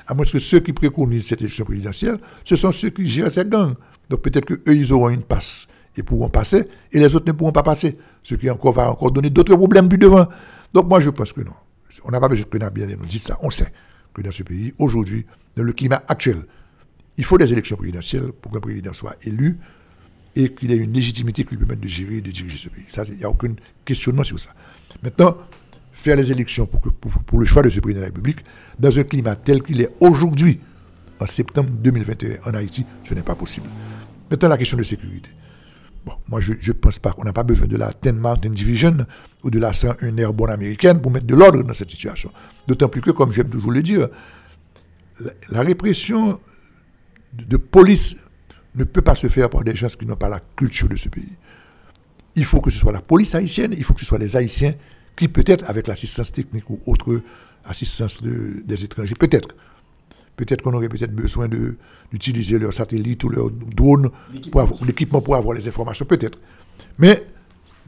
à 0.07 0.13
moins 0.13 0.25
que 0.25 0.39
ceux 0.39 0.59
qui 0.59 0.73
préconisent 0.73 1.27
cette 1.27 1.41
élection 1.41 1.65
présidentielle, 1.65 2.17
ce 2.43 2.55
sont 2.55 2.71
ceux 2.71 2.89
qui 2.89 3.05
gèrent 3.05 3.31
cette 3.31 3.49
gang. 3.49 3.73
Donc 4.09 4.21
peut-être 4.21 4.45
qu'eux, 4.45 4.75
ils 4.75 4.91
auront 4.93 5.09
une 5.09 5.23
passe 5.23 5.67
et 5.95 6.03
pourront 6.03 6.29
passer, 6.29 6.67
et 6.91 6.99
les 6.99 7.15
autres 7.15 7.27
ne 7.27 7.31
pourront 7.31 7.51
pas 7.51 7.63
passer. 7.63 7.97
Ce 8.23 8.35
qui 8.35 8.49
encore, 8.49 8.73
va 8.73 8.89
encore 8.89 9.11
donner 9.11 9.29
d'autres 9.29 9.55
problèmes 9.55 9.89
plus 9.89 9.97
devant. 9.97 10.27
Donc 10.73 10.87
moi, 10.87 10.99
je 10.99 11.09
pense 11.09 11.31
que 11.33 11.41
non. 11.41 11.53
On 12.03 12.11
n'a 12.11 12.19
pas 12.19 12.27
besoin 12.27 12.45
que 12.45 12.57
Nabil 12.57 12.97
nous 12.99 13.05
dise 13.05 13.23
ça. 13.23 13.37
On 13.41 13.49
sait 13.51 13.71
que 14.13 14.21
dans 14.21 14.31
ce 14.31 14.43
pays, 14.43 14.73
aujourd'hui, 14.79 15.25
dans 15.55 15.63
le 15.63 15.73
climat 15.73 16.03
actuel, 16.07 16.43
il 17.17 17.23
faut 17.23 17.37
des 17.37 17.51
élections 17.51 17.75
présidentielles 17.75 18.31
pour 18.31 18.51
qu'un 18.51 18.59
président 18.59 18.93
soit 18.93 19.15
élu 19.23 19.59
et 20.35 20.53
qu'il 20.53 20.71
ait 20.71 20.77
une 20.77 20.93
légitimité 20.93 21.43
qui 21.43 21.51
lui 21.51 21.57
permette 21.59 21.79
de 21.79 21.87
gérer 21.87 22.17
et 22.17 22.21
de 22.21 22.31
diriger 22.31 22.57
ce 22.57 22.69
pays. 22.69 22.85
Il 23.09 23.17
n'y 23.17 23.23
a 23.23 23.29
aucun 23.29 23.53
questionnement 23.85 24.23
sur 24.23 24.39
ça. 24.39 24.49
Maintenant, 25.03 25.37
faire 25.91 26.15
les 26.15 26.31
élections 26.31 26.65
pour, 26.65 27.39
le 27.39 27.45
choix 27.45 27.61
de 27.61 27.69
ce 27.69 27.79
président 27.79 27.99
de 27.99 28.05
la 28.05 28.07
République 28.07 28.43
dans 28.79 28.97
un 28.97 29.03
climat 29.03 29.35
tel 29.35 29.61
qu'il 29.61 29.79
est 29.81 29.91
aujourd'hui, 29.99 30.59
en 31.19 31.27
septembre 31.27 31.69
2021 31.69 32.49
en 32.49 32.53
Haïti, 32.55 32.85
ce 33.03 33.13
n'est 33.13 33.21
pas 33.21 33.35
possible. 33.35 33.67
Maintenant, 34.31 34.49
la 34.49 34.57
question 34.57 34.77
de 34.77 34.83
sécurité. 34.83 35.29
Bon, 36.05 36.13
moi, 36.27 36.41
je 36.41 36.53
ne 36.53 36.73
pense 36.73 36.99
pas 36.99 37.11
qu'on 37.13 37.23
n'a 37.23 37.31
pas 37.33 37.43
besoin 37.43 37.67
de 37.67 37.77
la 37.77 37.91
10 38.01 38.11
Mountain 38.13 38.49
Division 38.49 39.05
ou 39.43 39.49
de 39.49 39.59
la 39.59 39.71
101 39.71 40.17
Airborne 40.17 40.51
américaine 40.51 41.01
pour 41.01 41.11
mettre 41.11 41.25
de 41.25 41.35
l'ordre 41.35 41.63
dans 41.63 41.73
cette 41.73 41.89
situation. 41.89 42.29
D'autant 42.67 42.89
plus 42.89 43.01
que, 43.01 43.11
comme 43.11 43.31
j'aime 43.31 43.49
toujours 43.49 43.71
le 43.71 43.81
dire, 43.81 44.09
la, 45.49 45.61
répression 45.61 46.39
de, 47.33 47.57
police 47.57 48.17
ne 48.75 48.83
peut 48.83 49.01
pas 49.01 49.15
se 49.15 49.27
faire 49.27 49.49
par 49.49 49.63
des 49.63 49.75
gens 49.75 49.87
qui 49.87 50.05
n'ont 50.05 50.15
pas 50.17 50.29
la 50.29 50.41
culture 50.55 50.89
de 50.89 50.97
ce 50.97 51.07
pays. 51.07 51.37
Il 52.35 52.45
faut 52.45 52.59
que 52.59 52.71
ce 52.71 52.79
soit 52.79 52.91
la 52.91 53.01
police 53.01 53.35
haïtienne, 53.35 53.73
il 53.77 53.83
faut 53.83 53.93
que 53.93 53.99
ce 54.01 54.05
soit 54.05 54.17
les 54.17 54.35
Haïtiens 54.35 54.73
qui, 55.15 55.27
peut-être 55.27 55.69
avec 55.69 55.87
l'assistance 55.87 56.31
technique 56.31 56.69
ou 56.69 56.79
autre 56.85 57.21
assistance 57.63 58.21
des 58.21 58.83
étrangers, 58.83 59.15
peut-être, 59.15 59.49
peut-être 60.35 60.61
qu'on 60.61 60.73
aurait 60.73 60.89
peut-être 60.89 61.13
besoin 61.13 61.47
d'utiliser 62.11 62.57
leurs 62.57 62.73
satellites 62.73 63.23
ou 63.23 63.29
leurs 63.29 63.51
drones, 63.51 64.09
l'équipement 64.85 65.21
pour 65.21 65.35
avoir 65.35 65.55
les 65.55 65.67
informations, 65.67 66.05
peut-être. 66.05 66.39
Mais 66.97 67.25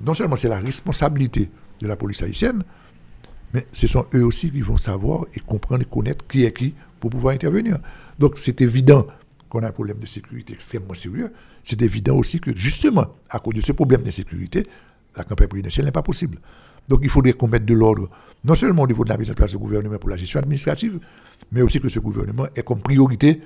non 0.04 0.14
seulement 0.14 0.36
c'est 0.36 0.50
la 0.50 0.60
responsabilité 0.60 1.50
de 1.82 1.88
la 1.88 1.96
police 1.96 2.22
haïtienne, 2.22 2.64
mais 3.54 3.66
ce 3.72 3.88
sont 3.88 4.06
eux 4.14 4.26
aussi 4.26 4.52
qui 4.52 4.62
vont 4.62 4.78
savoir 4.78 5.26
et 5.34 5.40
comprendre 5.40 5.82
et 5.82 5.86
connaître 5.86 6.26
qui 6.28 6.44
est 6.44 6.54
qui 6.54 6.74
pour 7.00 7.10
pouvoir 7.10 7.34
intervenir. 7.34 7.80
Donc 8.20 8.38
c'est 8.38 8.62
évident 8.62 9.08
qu'on 9.50 9.64
a 9.64 9.68
un 9.68 9.72
problème 9.72 9.98
de 9.98 10.06
sécurité 10.06 10.54
extrêmement 10.54 10.94
sérieux. 10.94 11.32
C'est 11.64 11.82
évident 11.82 12.16
aussi 12.16 12.40
que 12.40 12.56
justement, 12.56 13.08
à 13.30 13.40
cause 13.40 13.56
de 13.56 13.62
ce 13.62 13.72
problème 13.72 14.04
de 14.04 14.12
sécurité, 14.12 14.68
la 15.16 15.24
campagne 15.24 15.48
présidentielle 15.48 15.86
n'est 15.86 15.92
pas 15.92 16.04
possible. 16.04 16.40
Donc 16.88 17.00
il 17.04 17.10
faudrait 17.10 17.34
qu'on 17.34 17.48
mette 17.48 17.66
de 17.66 17.74
l'ordre, 17.74 18.10
non 18.44 18.56
seulement 18.56 18.84
au 18.84 18.88
niveau 18.88 19.04
de 19.04 19.10
la 19.10 19.18
mise 19.18 19.32
en 19.32 19.34
place 19.34 19.52
du 19.52 19.58
gouvernement 19.58 19.98
pour 19.98 20.10
la 20.10 20.18
gestion 20.18 20.40
administrative, 20.40 21.00
mais 21.52 21.62
aussi 21.62 21.80
que 21.80 21.90
ce 21.90 22.00
gouvernement 22.00 22.48
ait 22.56 22.64
comme 22.64 22.80
priorité 22.80 23.42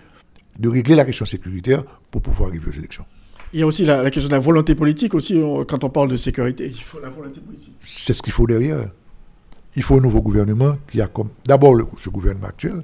de 0.57 0.69
régler 0.69 0.95
la 0.95 1.05
question 1.05 1.25
sécuritaire 1.25 1.83
pour 2.11 2.21
pouvoir 2.21 2.49
arriver 2.49 2.67
aux 2.67 2.77
élections. 2.77 3.05
Il 3.53 3.59
y 3.59 3.63
a 3.63 3.65
aussi 3.65 3.85
la, 3.85 4.09
question 4.11 4.27
de 4.29 4.35
la 4.35 4.39
volonté 4.39 4.75
politique 4.75 5.15
aussi, 5.15 5.41
quand 5.67 5.83
on 5.83 5.89
parle 5.89 6.09
de 6.09 6.17
sécurité. 6.17 6.67
Il 6.67 6.81
faut 6.83 6.99
la 6.99 7.09
volonté 7.09 7.39
politique. 7.39 7.73
C'est 7.79 8.13
ce 8.13 8.21
qu'il 8.21 8.33
faut 8.33 8.45
derrière. 8.45 8.91
Il 9.75 9.81
faut 9.81 9.97
un 9.97 10.01
nouveau 10.01 10.21
gouvernement 10.21 10.77
qui 10.91 11.01
a 11.01 11.07
comme... 11.07 11.29
D'abord, 11.45 11.75
ce 11.97 12.09
gouvernement 12.09 12.47
actuel, 12.47 12.83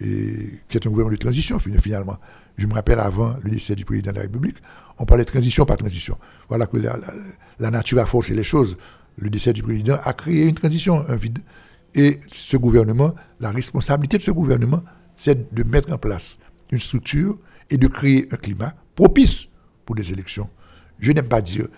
et, 0.00 0.60
qui 0.68 0.76
est 0.76 0.86
un 0.86 0.90
gouvernement 0.90 1.12
de 1.12 1.20
transition 1.20 1.58
finalement. 1.58 2.16
Je 2.56 2.66
me 2.66 2.74
rappelle 2.74 2.98
avant 2.98 3.36
le 3.42 3.50
décès 3.50 3.74
du 3.74 3.84
président 3.84 4.10
de 4.10 4.16
la 4.16 4.22
République, 4.22 4.56
on 4.98 5.04
parlait 5.04 5.24
de 5.24 5.30
transition 5.30 5.64
par 5.64 5.76
transition. 5.76 6.18
Voilà 6.48 6.66
que 6.66 6.76
la, 6.76 6.98
la 7.60 7.70
nature 7.70 7.98
a 8.00 8.06
forcé 8.06 8.34
les 8.34 8.42
choses 8.42 8.76
le 9.16 9.30
décès 9.30 9.52
du 9.52 9.62
président 9.62 9.98
a 10.02 10.12
créé 10.12 10.46
une 10.46 10.54
transition, 10.54 11.04
un 11.08 11.16
vide. 11.16 11.38
Et 11.94 12.20
ce 12.30 12.56
gouvernement, 12.56 13.14
la 13.40 13.50
responsabilité 13.50 14.18
de 14.18 14.22
ce 14.22 14.30
gouvernement, 14.30 14.82
c'est 15.14 15.52
de 15.54 15.62
mettre 15.62 15.92
en 15.92 15.98
place 15.98 16.38
une 16.70 16.78
structure 16.78 17.38
et 17.70 17.76
de 17.76 17.86
créer 17.86 18.26
un 18.32 18.36
climat 18.36 18.74
propice 18.94 19.50
pour 19.84 19.94
des 19.94 20.12
élections. 20.12 20.48
Je 20.98 21.12
n'aime 21.12 21.28
pas 21.28 21.42
dire 21.42 21.68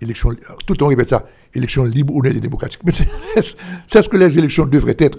élection, 0.00 0.30
tout 0.66 0.72
le 0.72 0.76
temps 0.76 0.86
on 0.86 0.90
répète 0.90 1.08
ça, 1.08 1.26
élection 1.54 1.84
libre, 1.84 2.14
honnête 2.14 2.36
et 2.36 2.40
démocratique, 2.40 2.82
mais 2.84 2.92
c'est 2.92 4.02
ce 4.02 4.08
que 4.08 4.16
les 4.16 4.38
élections 4.38 4.66
devraient 4.66 4.96
être 4.98 5.18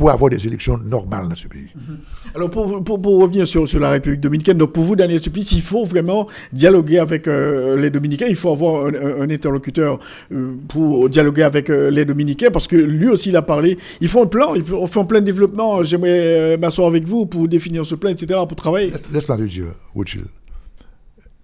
pour 0.00 0.10
avoir 0.10 0.30
des 0.30 0.46
élections 0.46 0.78
normales 0.78 1.28
dans 1.28 1.34
ce 1.34 1.46
pays. 1.46 1.68
Mhm. 1.74 1.98
Alors, 2.34 2.48
pour, 2.48 2.82
pour, 2.82 3.02
pour 3.02 3.20
revenir 3.20 3.46
sur, 3.46 3.68
sur, 3.68 3.78
la 3.78 3.90
République 3.90 4.22
dominicaine, 4.22 4.56
donc 4.56 4.72
pour 4.72 4.82
vous, 4.82 4.96
Daniel 4.96 5.20
Supplice, 5.20 5.52
il 5.52 5.60
faut 5.60 5.84
vraiment 5.84 6.26
dialoguer 6.54 7.00
avec 7.00 7.28
euh, 7.28 7.76
les 7.76 7.90
Dominicains, 7.90 8.24
il 8.26 8.34
faut 8.34 8.50
avoir 8.50 8.86
un, 8.86 9.28
interlocuteur 9.28 10.00
euh, 10.32 10.54
pour 10.68 11.10
dialoguer 11.10 11.42
avec 11.42 11.68
euh, 11.68 11.90
les 11.90 12.06
Dominicains, 12.06 12.50
parce 12.50 12.66
que 12.66 12.76
lui 12.76 13.08
aussi, 13.08 13.28
il 13.28 13.36
a 13.36 13.42
parlé, 13.42 13.76
il 14.00 14.08
faut 14.08 14.22
un 14.22 14.26
plan, 14.26 14.54
il 14.54 14.64
faut, 14.64 14.78
on 14.78 15.00
un 15.02 15.04
plan 15.04 15.20
de 15.20 15.26
développement, 15.26 15.84
j'aimerais 15.84 16.56
m'asseoir 16.56 16.88
avec 16.88 17.04
vous 17.04 17.26
pour 17.26 17.46
définir 17.46 17.84
ce 17.84 17.94
plan, 17.94 18.08
etc., 18.08 18.40
pour 18.48 18.56
travailler. 18.56 18.94
Laisse-moi 19.12 19.36
te 19.36 19.42
dire, 19.42 19.66
Rothschild, 19.94 20.28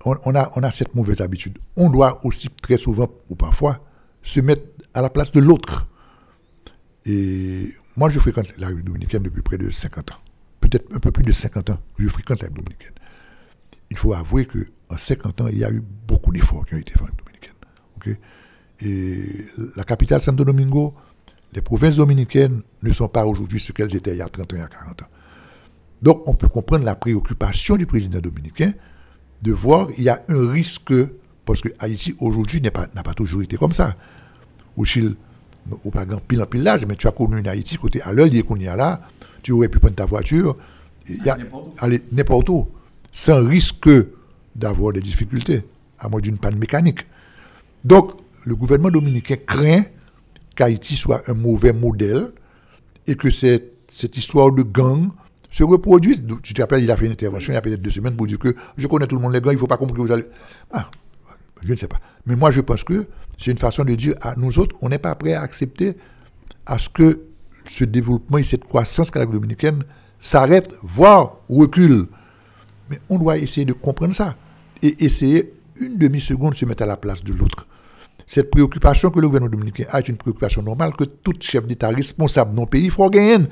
on, 0.07 0.17
on, 0.25 0.35
a, 0.35 0.51
on 0.57 0.63
a 0.63 0.71
cette 0.71 0.95
mauvaise 0.95 1.21
habitude. 1.21 1.59
On 1.77 1.91
doit 1.91 2.21
aussi 2.25 2.49
très 2.63 2.79
souvent, 2.79 3.11
ou 3.29 3.35
parfois, 3.35 3.81
se 4.23 4.41
mettre 4.41 4.63
à 4.95 5.03
la 5.03 5.11
place 5.11 5.31
de 5.31 5.41
l'autre. 5.41 5.87
Et 7.05 7.75
moi, 7.97 8.11
je 8.11 8.19
fréquente 8.19 8.53
la 8.59 8.67
République 8.67 8.87
dominicaine 8.87 9.23
depuis 9.23 9.43
près 9.43 9.59
de 9.59 9.71
50 9.71 10.13
ans. 10.13 10.19
Peut-être 10.61 10.95
un 10.95 10.99
peu 10.99 11.13
plus 11.13 11.25
de 11.25 11.33
50 11.33 11.71
ans 11.71 11.79
que 11.97 12.03
je 12.03 12.09
fréquente 12.09 12.41
la 12.41 12.49
République 12.49 12.79
dominicaine. 12.79 13.03
Il 13.91 13.97
faut 13.97 14.15
avouer 14.15 14.47
qu'en 14.47 14.97
50 14.97 15.41
ans, 15.43 15.47
il 15.49 15.59
y 15.59 15.65
a 15.65 15.71
eu 15.71 15.83
beaucoup 16.07 16.33
d'efforts 16.33 16.67
qui 16.67 16.75
ont 16.75 16.79
été 16.79 16.93
faits 16.93 17.03
en 17.03 17.07
République 17.07 17.53
dominicaine. 18.05 18.17
Et 18.81 19.47
la 19.77 19.85
capitale 19.85 20.21
Santo 20.21 20.45
Domingo, 20.45 20.95
les 21.53 21.63
provinces 21.63 21.97
dominicaines 21.97 22.63
ne 22.83 22.93
sont 22.93 23.09
pas 23.09 23.25
aujourd'hui 23.25 23.59
ce 23.59 23.73
qu'elles 23.73 23.95
étaient 23.97 24.13
il 24.13 24.19
y 24.19 24.23
a 24.23 24.29
30 24.29 24.53
ans, 24.53 24.57
il 24.57 24.61
y 24.61 24.63
a 24.63 24.69
40 24.69 25.03
ans. 25.03 25.07
Donc, 26.03 26.29
on 26.29 26.35
peut 26.35 26.49
comprendre 26.49 26.85
la 26.85 26.95
préoccupation 26.95 27.77
du 27.77 27.87
président 27.87 28.21
dominicain 28.21 28.75
de 29.43 29.53
voir 29.53 29.89
qu'il 29.89 30.05
y 30.05 30.09
a 30.09 30.23
un 30.29 30.51
risque, 30.51 30.93
parce 31.45 31.61
que 31.61 31.69
Haïti 31.79 32.15
aujourd'hui 32.19 32.61
n'a 32.61 32.71
pas, 32.71 33.15
toujours 33.15 33.43
été 33.43 33.57
comme 33.57 33.73
ça. 33.73 33.97
Au 34.77 34.85
Chili, 34.85 35.17
ou 35.85 35.91
pas 35.91 36.05
grand 36.05 36.21
pile 36.21 36.43
en 36.43 36.47
pile 36.47 36.63
l'âge, 36.63 36.85
mais 36.87 36.97
tu 36.97 37.07
as 37.07 37.13
connu 37.13 37.39
une 37.39 37.49
Haïti 37.49 37.77
côté 37.77 38.03
à 38.03 38.13
l'heure, 38.13 38.27
il 38.27 38.45
qu'on 38.45 38.57
y 38.57 38.69
a 38.69 38.77
là, 38.77 39.01
tu 39.43 39.53
aurais 39.53 39.69
pu 39.69 39.79
prendre 39.79 39.95
ta 39.95 40.07
voiture, 40.07 40.57
et 41.09 41.19
aller 41.79 42.03
n'importe 42.13 42.49
où, 42.49 42.69
sans 43.13 43.45
risque 43.45 43.89
d'avoir 44.55 44.93
des 44.93 45.01
difficultés, 45.01 45.63
à 45.99 46.09
moins 46.09 46.21
d'une 46.21 46.39
panne 46.39 46.57
mécanique. 46.57 47.01
Donc, 47.85 48.13
le 48.45 48.55
gouvernement 48.55 48.91
dominicain 48.91 49.37
craint 49.45 49.85
qu'Haïti 50.55 50.97
soit 50.97 51.29
un 51.29 51.35
mauvais 51.35 51.73
modèle 51.73 52.33
et 53.07 53.15
que 53.15 53.31
cette, 53.31 53.73
cette 53.91 54.17
histoire 54.17 54.53
de 54.53 54.63
gang 54.63 55.11
se 55.51 55.63
reproduise. 55.63 56.25
Tu 56.43 56.55
te 56.55 56.61
rappelles, 56.61 56.83
il 56.83 56.91
a 56.91 56.97
fait 56.97 57.07
une 57.07 57.13
intervention 57.13 57.53
il 57.53 57.55
y 57.55 57.59
a 57.59 57.63
peut-être 57.63 57.83
deux 57.83 57.91
semaines 57.91 58.17
pour 58.17 58.27
dire 58.27 58.39
que 58.39 58.55
je 58.77 58.87
connais 58.87 59.07
tout 59.07 59.17
le 59.17 59.23
monde 59.23 59.33
les 59.33 59.41
gangs, 59.41 59.53
il 59.53 59.57
ne 59.57 59.61
faut 59.61 59.67
pas 59.67 59.77
comprendre 59.77 60.01
que 60.01 60.07
vous 60.07 60.13
allez. 60.13 60.27
Ah, 60.73 60.91
je 61.63 61.71
ne 61.71 61.77
sais 61.77 61.89
pas. 61.89 62.01
Mais 62.27 62.37
moi, 62.37 62.51
je 62.51 62.61
pense 62.61 62.85
que 62.85 63.07
c'est 63.39 63.51
une 63.51 63.59
façon 63.59 63.85
de 63.85 63.95
dire 63.95 64.15
à 64.21 64.35
nous 64.37 64.59
autres, 64.59 64.77
on 64.81 64.89
n'est 64.89 64.99
pas 64.99 65.15
prêt 65.15 65.35
à 65.35 65.43
accepter 65.43 65.97
à 66.65 66.79
ce 66.79 66.89
que 66.89 67.23
ce 67.69 67.85
développement 67.85 68.39
et 68.39 68.45
cette 68.45 68.65
croissance 68.65 69.15
la 69.15 69.27
dominicaine 69.27 69.85
s'arrête, 70.19 70.71
voire 70.83 71.39
recule. 71.49 72.07
Mais 72.91 73.01
on 73.09 73.19
doit 73.19 73.39
essayer 73.39 73.65
de 73.65 73.73
comprendre 73.73 74.15
ça 74.15 74.37
et 74.83 75.05
essayer 75.05 75.53
une 75.77 75.97
demi-seconde 75.99 76.53
de 76.53 76.57
se 76.57 76.65
mettre 76.65 76.83
à 76.83 76.87
la 76.87 76.97
place 76.97 77.23
de 77.23 77.33
l'autre. 77.33 77.67
Cette 78.27 78.51
préoccupation 78.51 79.11
que 79.11 79.21
le 79.21 79.29
gouvernement 79.29 79.51
dominicain 79.51 79.85
a 79.91 80.01
est 80.01 80.09
une 80.09 80.17
préoccupation 80.17 80.63
normale 80.63 80.93
que 80.93 81.05
tout 81.05 81.35
chef 81.41 81.67
d'État 81.67 81.89
responsable 81.89 82.55
dans 82.55 82.63
le 82.63 82.69
pays 82.69 82.91
faut 82.91 83.09
gagner. 83.09 83.45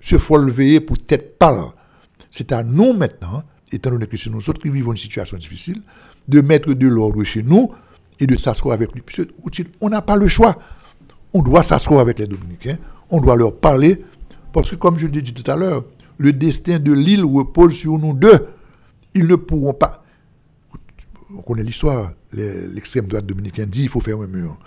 Se 0.00 0.18
faut 0.18 0.36
lever 0.36 0.80
pour 0.80 0.98
tête 0.98 1.38
pâle. 1.38 1.64
C'est 2.30 2.52
à 2.52 2.62
nous 2.62 2.92
maintenant, 2.92 3.42
étant 3.70 3.90
donné 3.90 4.06
que 4.06 4.16
c'est 4.16 4.30
nous 4.30 4.48
autres 4.48 4.60
qui 4.60 4.70
vivons 4.70 4.92
une 4.92 4.96
situation 4.96 5.36
difficile, 5.36 5.82
de 6.32 6.40
mettre 6.40 6.72
de 6.72 6.88
l'ordre 6.88 7.22
chez 7.24 7.42
nous 7.42 7.70
et 8.18 8.26
de 8.26 8.36
s'asseoir 8.36 8.74
avec 8.74 8.92
lui. 8.92 9.02
On 9.80 9.90
n'a 9.90 10.02
pas 10.02 10.16
le 10.16 10.26
choix. 10.26 10.58
On 11.34 11.42
doit 11.42 11.62
s'asseoir 11.62 12.00
avec 12.00 12.18
les 12.18 12.26
Dominicains, 12.26 12.78
on 13.10 13.20
doit 13.20 13.36
leur 13.36 13.56
parler, 13.56 14.02
parce 14.52 14.70
que 14.70 14.76
comme 14.76 14.98
je 14.98 15.06
l'ai 15.06 15.22
dit 15.22 15.32
tout 15.32 15.50
à 15.50 15.56
l'heure, 15.56 15.84
le 16.18 16.32
destin 16.32 16.78
de 16.78 16.92
l'île 16.92 17.24
repose 17.24 17.74
sur 17.74 17.98
nous 17.98 18.14
deux. 18.14 18.48
Ils 19.14 19.26
ne 19.26 19.36
pourront 19.36 19.74
pas. 19.74 20.04
On 21.36 21.42
connaît 21.42 21.62
l'histoire. 21.62 22.12
L'extrême 22.32 23.06
droite 23.06 23.26
dominicaine 23.26 23.68
dit 23.68 23.82
il 23.82 23.88
faut 23.88 24.00
faire 24.00 24.18
un 24.20 24.26
mur. 24.26 24.58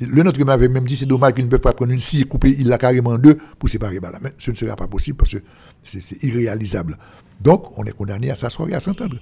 le 0.00 0.22
nôtre 0.22 0.44
m'avait 0.44 0.68
même 0.68 0.86
dit 0.86 0.96
c'est 0.96 1.06
dommage 1.06 1.34
qu'ils 1.34 1.44
ne 1.44 1.50
peuvent 1.50 1.60
pas 1.60 1.72
prendre 1.72 1.92
une 1.92 1.98
scie 1.98 2.22
et 2.22 2.24
couper 2.24 2.54
il 2.58 2.68
l'a 2.68 2.78
carrément 2.78 3.10
en 3.10 3.18
deux 3.18 3.38
pour 3.58 3.68
séparer. 3.68 3.98
Mais 4.22 4.32
ce 4.38 4.50
ne 4.50 4.56
sera 4.56 4.76
pas 4.76 4.86
possible 4.88 5.16
parce 5.18 5.32
que 5.32 5.38
c'est 5.84 6.22
irréalisable. 6.22 6.98
Donc, 7.40 7.78
on 7.78 7.84
est 7.84 7.92
condamné 7.92 8.30
à 8.30 8.34
s'asseoir 8.34 8.68
et 8.70 8.74
à 8.74 8.80
s'entendre. 8.80 9.16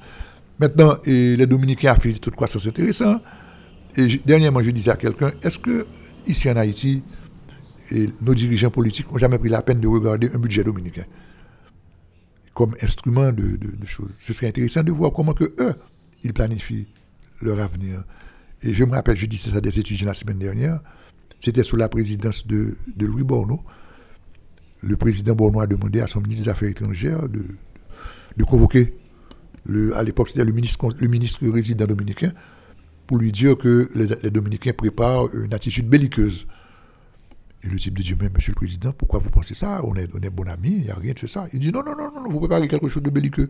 Maintenant, 0.59 0.98
les 1.05 1.46
Dominicains 1.46 1.94
ont 1.94 2.00
fait 2.00 2.12
tout 2.14 2.30
quoi 2.30 2.46
ça 2.46 2.59
c'est 2.59 2.68
intéressant. 2.68 3.20
Et 3.96 4.20
dernièrement, 4.24 4.62
je 4.62 4.70
disais 4.70 4.90
à 4.90 4.96
quelqu'un 4.96 5.32
est-ce 5.42 5.59
que 5.59 5.86
ici 6.26 6.50
en 6.50 6.57
Haïti, 6.57 7.02
nos 8.20 8.34
dirigeants 8.34 8.70
politiques 8.70 9.11
n'ont 9.11 9.18
jamais 9.18 9.38
pris 9.38 9.48
la 9.48 9.62
peine 9.62 9.80
de 9.80 9.88
regarder 9.88 10.30
un 10.32 10.38
budget 10.38 10.64
dominicain 10.64 11.05
comme 12.55 12.76
instrument 12.82 13.32
de, 13.32 13.59
choses? 13.84 14.12
Ce 14.18 14.32
serait 14.32 14.48
intéressant 14.48 14.82
de 14.82 14.92
voir 14.92 15.12
comment 15.12 15.34
que 15.34 15.52
eux, 15.59 15.74
ils 16.22 16.32
planifient 16.32 16.86
leur 17.42 17.61
avenir. 17.61 18.05
Et 18.62 18.72
je 18.72 18.84
me 18.84 18.92
rappelle, 18.92 19.16
je 19.16 19.26
disais 19.26 19.50
ça 19.50 19.59
à 19.59 19.61
des 19.61 19.78
étudiants 19.78 20.07
la 20.07 20.14
semaine 20.14 20.38
dernière, 20.38 20.80
c'était 21.40 21.64
sous 21.64 21.76
la 21.76 21.88
présidence 21.88 22.46
de, 22.46 22.76
Louis 22.98 23.24
Borneau. 23.24 23.61
Le 24.82 24.96
président 24.96 25.34
Borneau 25.34 25.61
a 25.61 25.66
demandé 25.66 26.00
à 26.00 26.07
son 26.07 26.20
ministre 26.20 26.44
des 26.44 26.50
Affaires 26.50 26.68
étrangères 26.68 27.28
de 27.28 28.44
convoquer, 28.44 28.94
le, 29.64 29.96
à 29.96 30.02
l'époque 30.02 30.28
c'était 30.28 30.44
le 30.44 30.52
ministre, 30.52 30.88
le 30.98 31.08
ministre 31.08 31.46
résident 31.48 31.86
dominicain, 31.86 32.32
pour 33.06 33.18
lui 33.18 33.32
dire 33.32 33.56
que 33.56 33.90
les, 33.94 34.30
Dominicains 34.30 34.72
préparent 34.72 35.34
une 35.34 35.52
attitude 35.52 35.88
belliqueuse 35.88 36.46
et 37.64 37.68
le 37.68 37.78
type 37.78 37.98
dit, 37.98 38.14
mais 38.20 38.28
monsieur 38.28 38.52
le 38.52 38.56
président, 38.56 38.92
pourquoi 38.92 39.20
vous 39.20 39.30
pensez 39.30 39.54
ça? 39.54 39.80
On 39.84 39.94
est, 39.94 40.08
on 40.14 40.20
est 40.20 40.28
bon 40.28 40.46
amis, 40.48 40.74
il 40.76 40.84
n'y 40.84 40.90
a 40.90 40.94
rien 40.94 41.14
de 41.14 41.26
ça. 41.26 41.48
Il 41.54 41.60
dit, 41.60 41.72
non, 41.72 41.82
non, 41.82 41.96
non, 41.96 42.10
non, 42.12 42.28
vous 42.28 42.38
préparez 42.38 42.68
quelque 42.68 42.88
chose 42.90 43.02
de 43.02 43.08
belliqueux. 43.08 43.48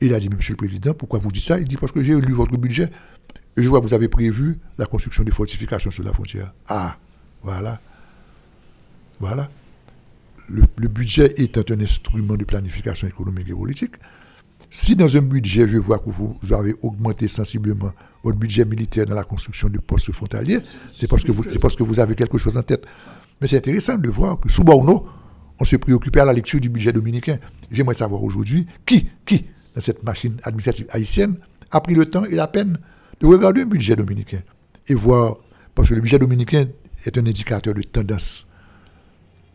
il 0.00 0.14
a 0.14 0.20
dit, 0.20 0.28
monsieur 0.28 0.52
le 0.52 0.56
président, 0.56 0.94
pourquoi 0.94 1.18
vous 1.18 1.32
dites 1.32 1.42
ça? 1.42 1.58
Il 1.58 1.66
dit, 1.66 1.76
parce 1.76 1.90
que 1.90 2.00
j'ai 2.02 2.14
lu 2.14 2.32
votre 2.32 2.56
budget. 2.56 2.90
Et 3.56 3.62
je 3.62 3.68
vois, 3.68 3.80
vous 3.80 3.92
avez 3.92 4.06
prévu 4.06 4.58
la 4.78 4.86
construction 4.86 5.24
des 5.24 5.32
fortifications 5.32 5.90
sur 5.90 6.04
la 6.04 6.12
frontière. 6.12 6.54
Ah, 6.68 6.96
voilà. 7.42 7.80
Voilà. 9.18 9.50
Le, 10.48 10.88
budget 10.88 11.34
est 11.36 11.58
un 11.58 11.80
instrument 11.80 12.36
de 12.36 12.44
planification 12.44 13.08
économique 13.08 13.48
et 13.48 13.54
politique. 13.54 13.94
Si 14.76 14.96
dans 14.96 15.16
un 15.16 15.20
budget, 15.20 15.68
je 15.68 15.78
vois 15.78 16.00
que 16.00 16.10
vous, 16.10 16.36
avez 16.50 16.74
augmenté 16.82 17.28
sensiblement 17.28 17.92
votre 18.24 18.36
budget 18.36 18.64
militaire 18.64 19.06
dans 19.06 19.14
la 19.14 19.22
construction 19.22 19.68
du 19.68 19.78
poste 19.78 20.10
frontalier, 20.10 20.58
c'est 20.88 21.06
parce, 21.06 21.22
que 21.22 21.30
vous, 21.84 22.00
avez 22.00 22.16
quelque 22.16 22.38
chose 22.38 22.56
en 22.56 22.62
tête. 22.64 22.84
Mais 23.40 23.46
c'est 23.46 23.58
intéressant 23.58 23.96
de 23.96 24.08
voir 24.08 24.40
que 24.40 24.48
sous 24.48 24.64
Borno, 24.64 25.06
on 25.60 25.64
se 25.64 25.76
préoccupait 25.76 26.18
à 26.18 26.24
la 26.24 26.32
lecture 26.32 26.58
du 26.58 26.68
budget 26.68 26.92
dominicain. 26.92 27.38
J'aimerais 27.70 27.94
savoir 27.94 28.24
aujourd'hui 28.24 28.66
qui, 28.84 29.06
qui, 29.24 29.44
dans 29.76 29.80
cette 29.80 30.02
machine 30.02 30.40
administrative 30.42 30.88
haïtienne, 30.90 31.36
a 31.70 31.80
pris 31.80 31.94
le 31.94 32.06
temps 32.06 32.24
et 32.24 32.34
la 32.34 32.48
peine 32.48 32.80
de 33.20 33.28
regarder 33.28 33.60
un 33.62 33.66
budget 33.66 33.94
dominicain 33.94 34.42
et 34.88 34.94
voir, 34.94 35.36
parce 35.76 35.88
que 35.88 35.94
le 35.94 36.00
budget 36.00 36.18
dominicain 36.18 36.66
est 37.06 37.16
un 37.16 37.24
indicateur 37.24 37.74
de 37.74 37.82
tendance. 37.82 38.48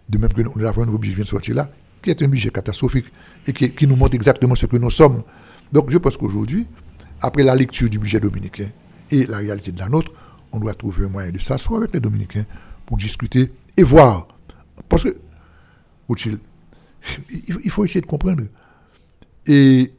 De 0.07 0.17
même 0.17 0.31
que 0.31 0.43
nous 0.43 0.65
avons 0.65 0.83
un 0.83 0.85
nouveau 0.85 0.97
budget 0.97 1.11
qui 1.11 1.15
vient 1.17 1.25
de 1.25 1.29
sortir 1.29 1.55
là, 1.55 1.69
qui 2.01 2.09
est 2.09 2.21
un 2.21 2.27
budget 2.27 2.49
catastrophique 2.49 3.05
et 3.45 3.53
qui, 3.53 3.71
qui 3.71 3.87
nous 3.87 3.95
montre 3.95 4.15
exactement 4.15 4.55
ce 4.55 4.65
que 4.65 4.77
nous 4.77 4.89
sommes. 4.89 5.23
Donc 5.71 5.89
je 5.89 5.97
pense 5.97 6.17
qu'aujourd'hui, 6.17 6.67
après 7.21 7.43
la 7.43 7.55
lecture 7.55 7.89
du 7.89 7.99
budget 7.99 8.19
dominicain 8.19 8.69
et 9.11 9.25
la 9.25 9.37
réalité 9.37 9.71
de 9.71 9.79
la 9.79 9.89
nôtre, 9.89 10.11
on 10.51 10.59
doit 10.59 10.73
trouver 10.73 11.05
un 11.05 11.09
moyen 11.09 11.31
de 11.31 11.39
s'asseoir 11.39 11.81
avec 11.81 11.93
les 11.93 11.99
Dominicains 11.99 12.45
pour 12.85 12.97
discuter 12.97 13.51
et 13.77 13.83
voir. 13.83 14.27
Parce 14.87 15.03
que, 15.03 15.17
il 17.63 17.69
faut 17.69 17.85
essayer 17.85 18.01
de 18.01 18.05
comprendre. 18.05 18.43
Et 19.45 19.93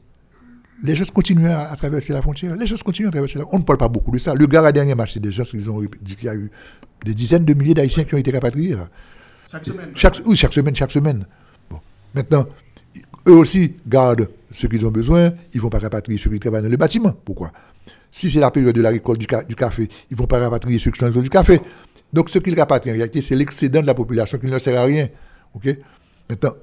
les 0.82 0.94
gens 0.94 1.04
continuent 1.12 1.50
à, 1.50 1.74
traverser 1.76 2.12
la 2.12 2.22
frontière. 2.22 2.56
Les 2.56 2.66
gens 2.66 2.76
continuent 2.84 3.08
à 3.08 3.10
traverser 3.12 3.38
la 3.38 3.44
frontière. 3.44 3.54
On 3.54 3.60
ne 3.60 3.64
parle 3.64 3.78
pas 3.78 3.88
beaucoup 3.88 4.10
de 4.10 4.18
ça. 4.18 4.34
Le 4.34 4.46
gars, 4.46 4.64
à 4.64 4.72
dernier 4.72 4.94
match, 4.94 5.14
c'est 5.14 5.20
des 5.20 5.30
gens 5.30 5.44
qui 5.44 5.68
ont 5.68 5.80
dit 6.00 6.16
qu'il 6.16 6.26
y 6.26 6.28
a 6.28 6.34
eu 6.34 6.50
des 7.04 7.14
dizaines 7.14 7.44
de 7.44 7.54
milliers 7.54 7.74
d'Haïtiens 7.74 8.04
qui 8.04 8.14
ont 8.14 8.18
été 8.18 8.30
rapatriés. 8.32 8.76
Chaque 9.50 9.64
semaine 9.64 9.90
chaque, 9.94 10.20
Oui, 10.24 10.36
chaque 10.36 10.52
semaine, 10.52 10.74
chaque 10.74 10.90
semaine. 10.90 11.26
Maintenant, 12.14 12.46
eux 13.28 13.34
aussi 13.34 13.76
gardent 13.86 14.28
ce 14.50 14.66
qu'ils 14.66 14.84
ont 14.86 14.90
besoin. 14.90 15.32
Ils 15.52 15.58
ne 15.58 15.62
vont 15.62 15.70
pas 15.70 15.78
rapatrier 15.78 16.18
ceux 16.18 16.30
qui 16.30 16.40
travaillent 16.40 16.62
dans 16.62 16.68
le 16.68 16.76
bâtiment. 16.76 17.14
Pourquoi? 17.24 17.52
Si 18.10 18.28
c'est 18.28 18.40
la 18.40 18.50
période 18.50 18.74
de 18.74 18.80
la 18.80 18.90
récolte 18.90 19.20
du, 19.20 19.26
café, 19.26 19.88
ils 20.10 20.14
ne 20.14 20.18
vont 20.18 20.26
pas 20.26 20.38
rapatrier 20.38 20.78
ceux 20.78 20.90
qui 20.90 20.98
sont 20.98 21.08
dans 21.08 21.20
du 21.20 21.30
café. 21.30 21.60
Donc, 22.12 22.28
ce 22.28 22.38
qu'il 22.40 22.58
rapatrie 22.58 22.90
en 22.90 22.94
réalité, 22.94 23.20
c'est 23.20 23.36
l'excédent 23.36 23.82
de 23.82 23.86
la 23.86 23.94
population 23.94 24.38
qui 24.38 24.46
ne 24.46 24.50
leur 24.50 24.60
sert 24.60 24.78
à 24.80 24.84
rien. 24.84 25.08
OK? 25.54 25.68
Maintenant, 26.28 26.54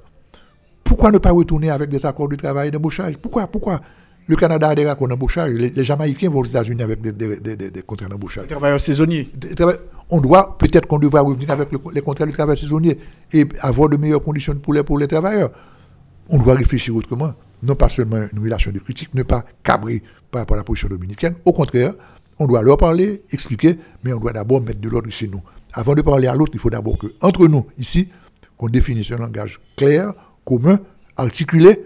pourquoi 0.84 1.12
ne 1.12 1.18
pas 1.18 1.32
retourner 1.32 1.70
avec 1.70 1.90
des 1.90 2.06
accords 2.06 2.28
de 2.28 2.36
travail 2.36 2.68
et 2.68 2.72
d'embauchage 2.72 3.18
Pourquoi? 3.18 3.48
Pourquoi? 3.48 3.82
Le 4.28 4.36
Canada 4.36 4.70
a 4.70 4.76
des 4.76 4.86
accords 4.86 5.08
d'embauchage 5.08 5.52
les, 5.52 5.84
Jamaïcains 5.84 6.30
vont 6.30 6.40
aux 6.40 6.46
États-Unis 6.46 6.84
avec 6.84 7.02
des, 7.02 7.82
contrats 7.82 8.08
d'embauchage. 8.08 8.44
Les 8.44 8.50
travailleurs 8.50 8.80
saisonniers. 8.80 9.30
On 10.10 10.22
doit, 10.22 10.58
peut-être 10.58 10.88
qu'on 10.88 11.00
devrait 11.00 11.22
revenir 11.22 11.50
avec 11.52 11.70
les 11.94 12.02
contrats 12.02 12.26
de 12.26 12.32
travail 12.32 12.58
saisonniers 12.58 12.98
et 13.34 13.46
avoir 13.62 13.90
de 13.90 13.98
meilleures 13.98 14.22
conditions 14.22 14.56
pour 14.56 14.74
les, 14.74 14.84
pour 14.84 14.98
les 15.00 15.08
travailleurs. 15.08 15.52
On 16.30 16.38
doit 16.38 16.56
réfléchir 16.56 16.96
autrement. 16.96 17.34
Non 17.64 17.76
pas 17.76 17.90
seulement 17.90 18.24
une 18.32 18.40
relation 18.40 18.72
de 18.72 18.80
critique, 18.80 19.14
ne 19.14 19.24
pas 19.24 19.44
cabrer 19.64 20.04
par 20.30 20.42
rapport 20.42 20.56
à 20.56 20.60
la 20.60 20.64
position 20.64 20.90
dominicaine. 20.90 21.36
Au 21.46 21.54
contraire, 21.54 21.94
on 22.40 22.46
doit 22.46 22.62
leur 22.62 22.78
parler, 22.78 23.24
expliquer, 23.32 23.78
mais 24.04 24.14
on 24.14 24.20
doit 24.20 24.34
d'abord 24.34 24.62
mettre 24.62 24.80
de 24.80 24.90
l'ordre 24.90 25.10
chez 25.10 25.28
nous. 25.28 25.42
Avant 25.74 25.96
de 25.96 26.02
parler 26.02 26.28
à 26.28 26.36
l'autre, 26.36 26.52
il 26.54 26.60
faut 26.60 26.70
d'abord 26.70 26.98
que, 26.98 27.08
entre 27.22 27.48
nous, 27.48 27.66
ici, 27.78 28.10
qu'on 28.58 28.68
définisse 28.68 29.12
un 29.12 29.18
langage 29.18 29.60
clair, 29.76 30.14
commun, 30.46 30.80
articulé, 31.16 31.84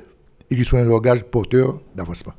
et 0.52 0.56
qui 0.56 0.64
soit 0.64 0.80
un 0.80 0.86
langage 0.86 1.24
porteur 1.24 1.80
d'avancement. 1.96 2.34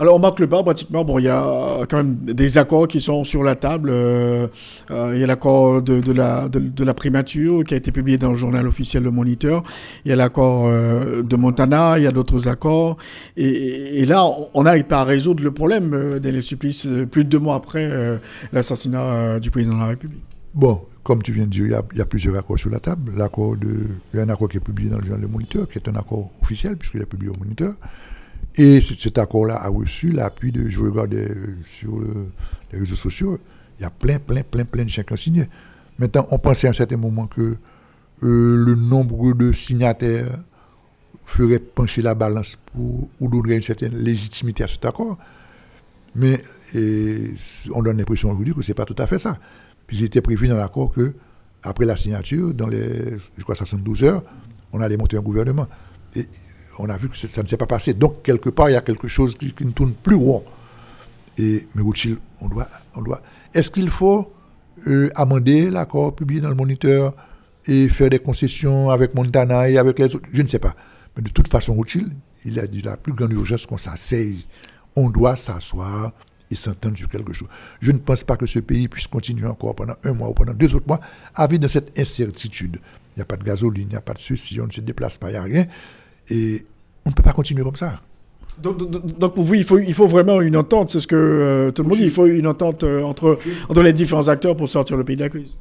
Alors, 0.00 0.16
on 0.16 0.18
marque 0.18 0.40
le 0.40 0.48
pas, 0.48 0.62
pratiquement. 0.62 1.04
Bon, 1.04 1.18
il 1.18 1.24
y 1.24 1.28
a 1.28 1.86
quand 1.88 1.98
même 1.98 2.16
des 2.16 2.58
accords 2.58 2.88
qui 2.88 3.00
sont 3.00 3.22
sur 3.22 3.44
la 3.44 3.54
table. 3.54 3.90
Euh, 3.92 4.48
euh, 4.90 5.12
il 5.14 5.20
y 5.20 5.24
a 5.24 5.26
l'accord 5.26 5.82
de, 5.82 6.12
la, 6.12 6.48
de, 6.48 6.84
la 6.84 6.94
primature 6.94 7.62
qui 7.62 7.74
a 7.74 7.76
été 7.76 7.92
publié 7.92 8.18
dans 8.18 8.30
le 8.30 8.34
journal 8.34 8.66
officiel 8.66 9.04
Le 9.04 9.12
Moniteur. 9.12 9.62
Il 10.04 10.08
y 10.08 10.12
a 10.12 10.16
l'accord 10.16 10.66
euh, 10.66 11.22
de 11.22 11.36
Montana, 11.36 11.96
il 11.98 12.04
y 12.04 12.06
a 12.08 12.10
d'autres 12.10 12.48
accords. 12.48 12.96
Et, 13.36 14.04
là, 14.04 14.26
on 14.52 14.64
n'arrive 14.64 14.84
pas 14.84 15.02
à 15.02 15.04
résoudre 15.04 15.44
le 15.44 15.52
problème 15.52 16.18
des 16.18 16.40
supplices 16.40 16.88
plus 17.10 17.24
de 17.24 17.28
deux 17.30 17.38
mois 17.38 17.54
après 17.54 18.20
l'assassinat 18.52 19.38
du 19.38 19.50
président 19.50 19.74
de 19.74 19.80
la 19.80 19.86
République. 19.86 20.22
Bon, 20.54 20.80
comme 21.04 21.22
tu 21.22 21.32
viens 21.32 21.44
de 21.44 21.50
dire, 21.50 21.66
il 21.92 21.98
y 21.98 22.00
a, 22.00 22.06
plusieurs 22.06 22.36
accords 22.36 22.58
sur 22.58 22.70
la 22.70 22.80
table. 22.80 23.12
L'accord 23.14 23.56
de, 23.56 23.86
il 24.12 24.16
y 24.16 24.20
a 24.20 24.22
un 24.22 24.28
accord 24.30 24.48
qui 24.48 24.56
est 24.56 24.60
publié 24.60 24.88
dans 24.88 24.96
le 24.96 25.02
journal 25.02 25.20
Le 25.20 25.28
Moniteur, 25.28 25.68
qui 25.68 25.78
est 25.78 25.88
un 25.88 25.94
accord 25.94 26.30
officiel, 26.42 26.76
puisqu'il 26.76 27.02
est 27.02 27.06
publié 27.06 27.30
au 27.30 27.38
Moniteur. 27.38 27.74
Et 28.56 28.80
cet 28.80 29.18
accord-là 29.18 29.56
a 29.56 29.68
reçu 29.68 30.08
l'appui 30.10 30.50
de, 30.50 30.68
je 30.68 30.80
regarde 30.80 31.14
sur 31.62 32.00
les 32.72 32.78
réseaux 32.78 32.94
sociaux, 32.94 33.38
il 33.78 33.82
y 33.82 33.84
a 33.84 33.90
plein, 33.90 34.18
plein, 34.18 34.42
plein, 34.42 34.64
plein 34.64 34.84
de 34.84 35.12
ont 35.12 35.16
signé. 35.16 35.48
Maintenant, 35.98 36.26
on 36.30 36.38
pensait 36.38 36.68
à 36.68 36.70
un 36.70 36.74
certain 36.74 36.96
moment 36.96 37.26
que 37.26 37.56
euh, 38.22 38.56
le 38.56 38.74
nombre 38.74 39.34
de 39.34 39.52
signataires 39.52 40.38
ferait 41.26 41.58
pencher 41.58 42.00
la 42.00 42.14
balance 42.14 42.56
pour, 42.72 43.08
ou 43.20 43.28
donnerait 43.28 43.56
une 43.56 43.62
certaine 43.62 43.96
légitimité 43.96 44.64
à 44.64 44.68
cet 44.68 44.84
accord. 44.84 45.18
Mais 46.14 46.42
on 47.74 47.82
donne 47.82 47.98
l'impression 47.98 48.30
aujourd'hui 48.30 48.54
que 48.54 48.62
ce 48.62 48.70
n'est 48.70 48.74
pas 48.74 48.84
tout 48.84 48.96
à 48.98 49.06
fait 49.06 49.18
ça. 49.18 49.38
Puis 49.86 49.98
il 49.98 50.04
était 50.04 50.20
prévu 50.20 50.48
dans 50.48 50.56
l'accord 50.56 50.90
que, 50.90 51.14
après 51.62 51.86
la 51.86 51.96
signature, 51.96 52.52
dans 52.52 52.66
les, 52.66 53.18
je 53.36 53.42
crois, 53.42 53.54
72 53.54 54.04
heures, 54.04 54.22
on 54.72 54.80
allait 54.80 54.96
monter 54.96 55.16
un 55.16 55.22
gouvernement. 55.22 55.66
Et 56.14 56.28
on 56.78 56.88
a 56.88 56.96
vu 56.96 57.08
que 57.08 57.16
ça 57.16 57.42
ne 57.42 57.46
s'est 57.46 57.56
pas 57.56 57.66
passé. 57.66 57.94
Donc, 57.94 58.22
quelque 58.22 58.50
part, 58.50 58.70
il 58.70 58.72
y 58.72 58.76
a 58.76 58.80
quelque 58.80 59.08
chose 59.08 59.36
qui, 59.36 59.54
ne 59.60 59.70
tourne 59.70 59.92
plus 59.92 60.16
rond. 60.16 60.44
Et, 61.38 61.66
mais 61.74 61.82
on 62.40 62.48
doit, 62.48 62.68
on 62.94 63.02
doit. 63.02 63.20
Est-ce 63.52 63.70
qu'il 63.70 63.90
faut 63.90 64.32
euh, 64.86 65.10
amender 65.14 65.70
l'accord 65.70 66.14
publié 66.14 66.40
dans 66.40 66.48
le 66.48 66.54
moniteur 66.54 67.14
et 67.66 67.88
faire 67.88 68.10
des 68.10 68.18
concessions 68.18 68.90
avec 68.90 69.14
Montana 69.14 69.68
et 69.68 69.78
avec 69.78 69.98
les 69.98 70.14
autres? 70.14 70.28
Je 70.32 70.42
ne 70.42 70.48
sais 70.48 70.58
pas. 70.58 70.74
Mais 71.16 71.22
de 71.22 71.30
toute 71.30 71.48
façon, 71.48 71.74
Rothschild, 71.74 72.12
il 72.44 72.58
a 72.60 72.66
dit 72.66 72.82
la 72.82 72.96
plus 72.96 73.12
grande 73.12 73.32
urgence 73.32 73.66
qu'on 73.66 73.76
s'asseye. 73.76 74.46
On 74.96 75.10
doit 75.10 75.36
s'asseoir 75.36 76.12
et 76.54 76.56
s'entendre 76.56 76.96
sur 76.96 77.08
quelque 77.08 77.32
chose. 77.32 77.48
Je 77.80 77.92
ne 77.92 77.98
pense 77.98 78.24
pas 78.24 78.36
que 78.36 78.46
ce 78.46 78.58
pays 78.60 78.88
puisse 78.88 79.06
continuer 79.06 79.46
encore 79.46 79.74
pendant 79.74 79.94
un 80.04 80.12
mois 80.14 80.28
ou 80.30 80.34
pendant 80.34 80.54
deux 80.54 80.74
autres 80.74 80.86
mois 80.88 81.00
à 81.34 81.46
vivre 81.46 81.60
dans 81.60 81.68
cette 81.68 81.98
incertitude. 81.98 82.78
Il 83.14 83.18
n'y 83.18 83.22
a 83.22 83.26
pas 83.26 83.36
de 83.36 83.44
gasoline, 83.44 83.88
il 83.88 83.90
n'y 83.90 83.96
a 83.96 84.00
pas 84.00 84.14
de 84.14 84.18
ceci, 84.18 84.60
on 84.60 84.66
ne 84.66 84.72
se 84.72 84.80
déplace 84.80 85.18
pas, 85.18 85.28
il 85.28 85.32
n'y 85.32 85.38
a 85.38 85.42
rien. 85.42 85.66
Et 86.30 86.64
on 87.04 87.10
ne 87.10 87.14
peut 87.14 87.22
pas 87.22 87.32
continuer 87.32 87.62
comme 87.62 87.76
ça. 87.76 88.00
Donc, 88.62 88.78
donc, 88.78 89.18
donc, 89.18 89.34
pour 89.34 89.44
vous, 89.44 89.54
il 89.54 89.64
faut, 89.64 89.78
il 89.78 89.94
faut 89.94 90.06
vraiment 90.06 90.40
une 90.40 90.56
entente, 90.56 90.88
c'est 90.90 91.00
ce 91.00 91.06
que 91.08 91.16
euh, 91.16 91.70
tout 91.72 91.82
le 91.82 91.88
monde 91.88 91.98
dit, 91.98 92.04
il 92.04 92.10
faut 92.10 92.26
une 92.26 92.46
entente 92.46 92.84
euh, 92.84 93.02
entre, 93.02 93.38
entre 93.68 93.82
les 93.82 93.92
différents 93.92 94.28
acteurs 94.28 94.56
pour 94.56 94.68
sortir 94.68 94.96
le 94.96 95.04
pays 95.04 95.16
de 95.16 95.22
la 95.22 95.28
crise. 95.28 95.56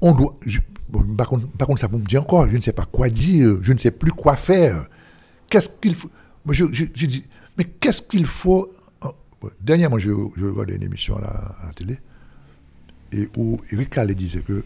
On 0.00 0.12
doit, 0.14 0.36
je- 0.46 0.60
bon, 0.88 1.02
par, 1.16 1.28
contre, 1.28 1.48
par 1.48 1.66
contre, 1.66 1.80
ça 1.80 1.88
vous 1.88 1.98
me 1.98 2.04
dit 2.04 2.16
encore, 2.16 2.48
je 2.48 2.56
ne 2.56 2.60
sais 2.62 2.72
pas 2.72 2.84
quoi 2.84 3.08
dire, 3.08 3.58
je 3.62 3.72
ne 3.72 3.78
sais 3.78 3.90
plus 3.90 4.12
quoi 4.12 4.36
faire. 4.36 4.86
Qu'est-ce 5.50 5.68
qu'il 5.68 5.94
faut 5.96 6.08
Moi, 6.44 6.54
je, 6.54 6.66
je, 6.70 6.84
je 6.94 7.06
dis, 7.06 7.24
mais 7.58 7.64
qu'est-ce 7.64 8.02
qu'il 8.02 8.26
faut 8.26 8.70
Dernièrement, 9.60 9.98
je, 9.98 10.10
regardais 10.10 10.76
une 10.76 10.82
émission 10.82 11.16
à 11.16 11.20
la, 11.66 11.72
télé, 11.74 11.98
et 13.12 13.28
où 13.36 13.58
Eric 13.70 13.90
Calais 13.90 14.14
disait 14.14 14.40
que, 14.40 14.64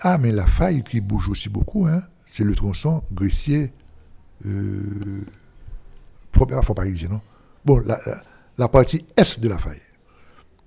ah, 0.00 0.18
mais 0.18 0.32
la 0.32 0.46
faille 0.46 0.82
qui 0.82 1.00
bouge 1.00 1.28
aussi 1.28 1.48
beaucoup, 1.48 1.86
hein, 1.86 2.02
c'est 2.26 2.44
le 2.44 2.54
tronçon 2.54 3.02
Gressier, 3.12 3.72
euh, 4.46 5.22
pas 6.32 6.62
Fort 6.62 6.74
Parisien, 6.74 7.08
non? 7.08 7.20
Bon, 7.64 7.82
la, 8.58 8.68
partie 8.68 9.04
est 9.16 9.40
de 9.40 9.48
la 9.48 9.58
faille, 9.58 9.80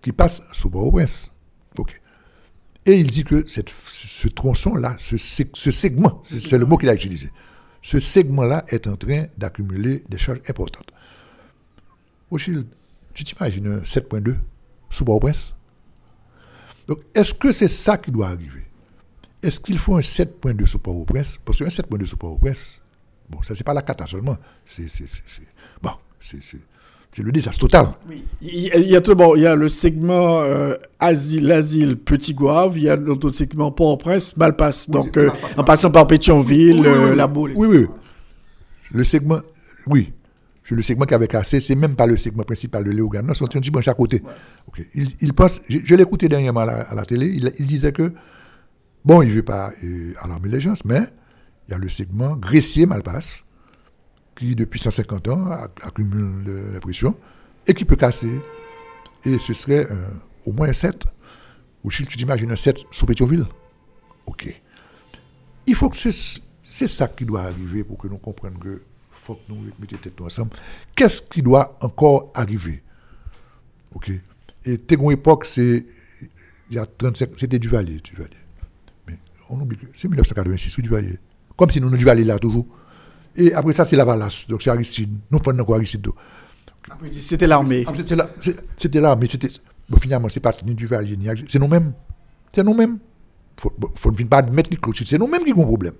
qui 0.02 0.12
passe 0.12 0.44
sous 0.52 0.70
Port-au-Prince. 0.70 1.32
Ok. 1.78 2.00
Et 2.86 3.00
il 3.00 3.12
dit 3.12 3.24
que 3.24 3.46
cette, 3.48 3.70
ce 3.70 4.28
tronçon-là, 4.30 4.96
ce, 4.98 5.18
ce 5.18 5.72
segment, 5.72 6.22
c'est 6.24 6.58
le 6.58 6.66
mot 6.66 6.78
qu'il 6.78 6.90
a 6.90 6.96
utilisé, 6.96 7.32
ce 7.82 8.00
segment-là 8.00 8.66
est 8.70 8.88
en 8.88 8.96
train 8.96 9.26
d'accumuler 9.38 10.04
des 10.10 10.18
charges 10.18 10.42
importantes. 10.48 10.92
Rothschild, 12.32 12.68
tu 13.18 13.24
t'imagines 13.24 13.68
un 13.68 13.78
7.2 13.80 14.36
sous 14.90 15.04
Port-au-Prince 15.06 15.56
Donc, 16.88 17.00
est-ce 17.14 17.34
que 17.34 17.52
c'est 17.52 17.68
ça 17.68 17.98
qui 17.98 18.12
doit 18.12 18.28
arriver? 18.28 18.66
Est-ce 19.44 19.60
qu'il 19.60 19.78
faut 19.78 19.96
un 19.96 20.00
7.2 20.02 20.66
sous 20.66 20.80
Port-au-Prince 20.80 21.40
Parce 21.44 21.60
qu'un 21.60 21.66
7.2 21.68 22.06
sous 22.06 22.18
Port-au-Prince, 22.18 22.82
bon, 23.30 23.42
ça, 23.44 23.54
c'est 23.56 23.64
pas 23.64 23.74
la 23.74 23.82
cata 23.82 24.08
seulement. 24.08 24.38
C'est, 24.66 24.88
c'est, 24.90 25.08
c'est, 25.08 25.22
c'est- 25.26 25.42
bon, 25.82 25.92
c'est, 26.20 26.40
c'est, 26.44 26.60
le 27.24 27.32
désastre 27.32 27.60
total. 27.62 27.94
Il 28.42 28.56
y, 28.60 28.72
a- 28.72 28.78
il 28.78 28.88
y 28.88 28.96
a 28.96 29.02
tout 29.02 29.16
bon, 29.16 29.36
il 29.36 29.42
y 29.42 29.46
a 29.48 29.56
le 29.56 29.70
segment 29.70 30.42
euh, 30.42 30.76
asile, 31.00 31.48
l'asile 31.48 31.98
Petit 31.98 32.34
Gouave, 32.36 32.78
il 32.78 32.84
y 32.84 32.90
a 32.90 32.96
l'autre 32.96 33.32
segment 33.32 33.72
Port-au-Prince, 33.72 34.38
Malpasse, 34.38 34.90
donc 34.90 35.18
euh, 35.18 35.32
en 35.58 35.64
passant 35.64 35.90
par 35.92 36.06
Pétionville, 36.08 36.80
Oui, 36.80 36.82
oui, 36.82 36.88
euh, 36.88 37.10
oui. 37.12 37.16
La 37.18 37.28
Baule. 37.28 37.54
Oui, 37.56 37.68
oui. 37.68 37.88
Le 38.92 39.04
segment, 39.04 39.40
oui. 39.88 40.14
Le 40.76 40.82
segment 40.82 41.06
qui 41.06 41.14
avait 41.14 41.28
cassé, 41.28 41.62
c'est 41.62 41.76
même 41.76 41.96
pas 41.96 42.06
le 42.06 42.18
segment 42.18 42.44
principal 42.44 42.84
de 42.84 42.92
Léogane. 42.92 43.26
Non, 43.26 43.34
c'est 43.34 43.44
un 43.46 43.48
petit 43.48 43.72
branche 43.72 43.88
à 43.88 43.94
côté. 43.94 44.22
Ok. 44.68 44.82
Il, 44.94 45.12
il 45.22 45.34
pense, 45.34 45.62
je, 45.70 45.80
je 45.84 45.96
l'ai 45.96 46.04
écouté 46.04 46.28
dernièrement 46.28 46.60
à 46.62 46.66
la, 46.66 46.82
à 46.82 46.94
la 46.96 47.06
télé, 47.06 47.28
il, 47.28 47.54
il 47.58 47.68
disait 47.68 47.92
que, 47.94 48.14
bon, 49.06 49.22
il 49.22 49.30
ne 49.30 49.34
veut 49.34 49.44
pas 49.44 49.72
euh, 49.84 50.14
alarmer 50.22 50.50
les 50.50 50.60
gens, 50.60 50.74
mais 50.86 51.02
il 51.68 51.72
y 51.72 51.74
a 51.74 51.78
le 51.78 51.88
segment 51.88 52.36
Gressier-Malpasse, 52.36 53.46
qui 54.36 54.56
depuis 54.56 54.80
150 54.80 55.28
ans 55.30 55.50
accumule 55.84 56.44
de 56.44 56.74
la 56.74 56.80
pression, 56.80 57.16
et 57.66 57.74
qui 57.74 57.86
peut 57.86 57.96
casser. 57.96 58.30
Et 59.26 59.38
ce 59.40 59.54
serait 59.54 59.88
euh, 59.90 59.96
au 60.46 60.52
moins 60.52 60.70
un 60.70 60.74
7. 60.74 61.06
Ou 61.84 61.92
si 61.92 62.06
tu 62.06 62.18
t'imagines 62.18 62.52
un 62.52 62.56
7 62.58 62.78
sous 62.92 63.06
Pétionville. 63.06 63.46
Ok. 64.26 64.62
Il 65.66 65.76
faut 65.76 65.90
que 65.90 65.98
ce- 65.98 66.40
c'est 66.64 66.88
ça 66.88 67.08
qui 67.08 67.26
doit 67.26 67.44
arriver 67.44 67.84
pour 67.86 67.98
que 67.98 68.08
nous 68.08 68.18
comprenions 68.18 68.60
que 68.60 68.82
faut 69.28 69.36
que 69.36 69.42
nous 69.50 69.58
mettions 69.80 69.98
tête 69.98 70.20
ensemble. 70.22 70.52
Qu'est-ce 70.96 71.22
qui 71.22 71.42
doit 71.42 71.78
encore 71.82 72.32
arriver? 72.34 72.82
Ok. 73.94 74.12
Et 74.66 74.78
Tégon 74.78 75.12
époque, 75.12 75.46
c'est 75.46 75.86
il 76.70 76.76
y 76.76 76.80
a 76.80 76.86
35, 76.86 77.30
c'était 77.38 77.60
Duvalier, 77.60 78.00
Duvalier. 78.04 78.36
Mais 79.08 79.18
on 79.50 79.60
oublie 79.60 79.78
que 79.78 79.86
c'est 79.96 80.08
1986 80.08 80.78
ou 80.78 80.82
Duvalier. 80.82 81.18
Comme 81.56 81.70
si 81.70 81.80
nous 81.82 81.90
nous 81.90 81.98
Duvalier 81.98 82.24
là 82.24 82.40
toujours. 82.40 82.66
Et 83.36 83.54
après 83.54 83.74
ça, 83.74 83.86
c'est 83.86 83.96
la 83.96 84.06
Valasse, 84.06 84.48
donc 84.48 84.62
c'est 84.62 84.70
Aristide. 84.70 85.12
Nous 85.30 85.40
prenons 85.40 85.64
encore 85.64 85.76
Aristide. 85.76 86.08
C'était 87.12 87.48
l'armée. 87.48 87.84
Ah, 87.88 87.92
C'était 87.96 88.16
c'est- 88.40 88.58
c'était. 89.28 89.50
Bon, 89.90 89.98
finalement, 89.98 90.30
c'est 90.30 90.40
pas 90.40 90.54
ni 90.66 90.74
Duvalier, 90.74 91.16
ni 91.18 91.28
C'est 91.48 91.60
nous-mêmes. 91.60 91.94
C'est 92.54 92.64
nous-mêmes. 92.64 92.98
Faut, 93.60 93.74
bon, 93.78 93.90
faut 93.96 94.12
ne 94.12 94.24
pas 94.26 94.38
admettre 94.38 94.70
les 94.70 94.78
clochers. 94.78 95.06
C'est 95.06 95.18
nous-mêmes 95.18 95.44
qui 95.44 95.52
avons 95.52 95.64
un 95.64 95.68
problème. 95.68 95.94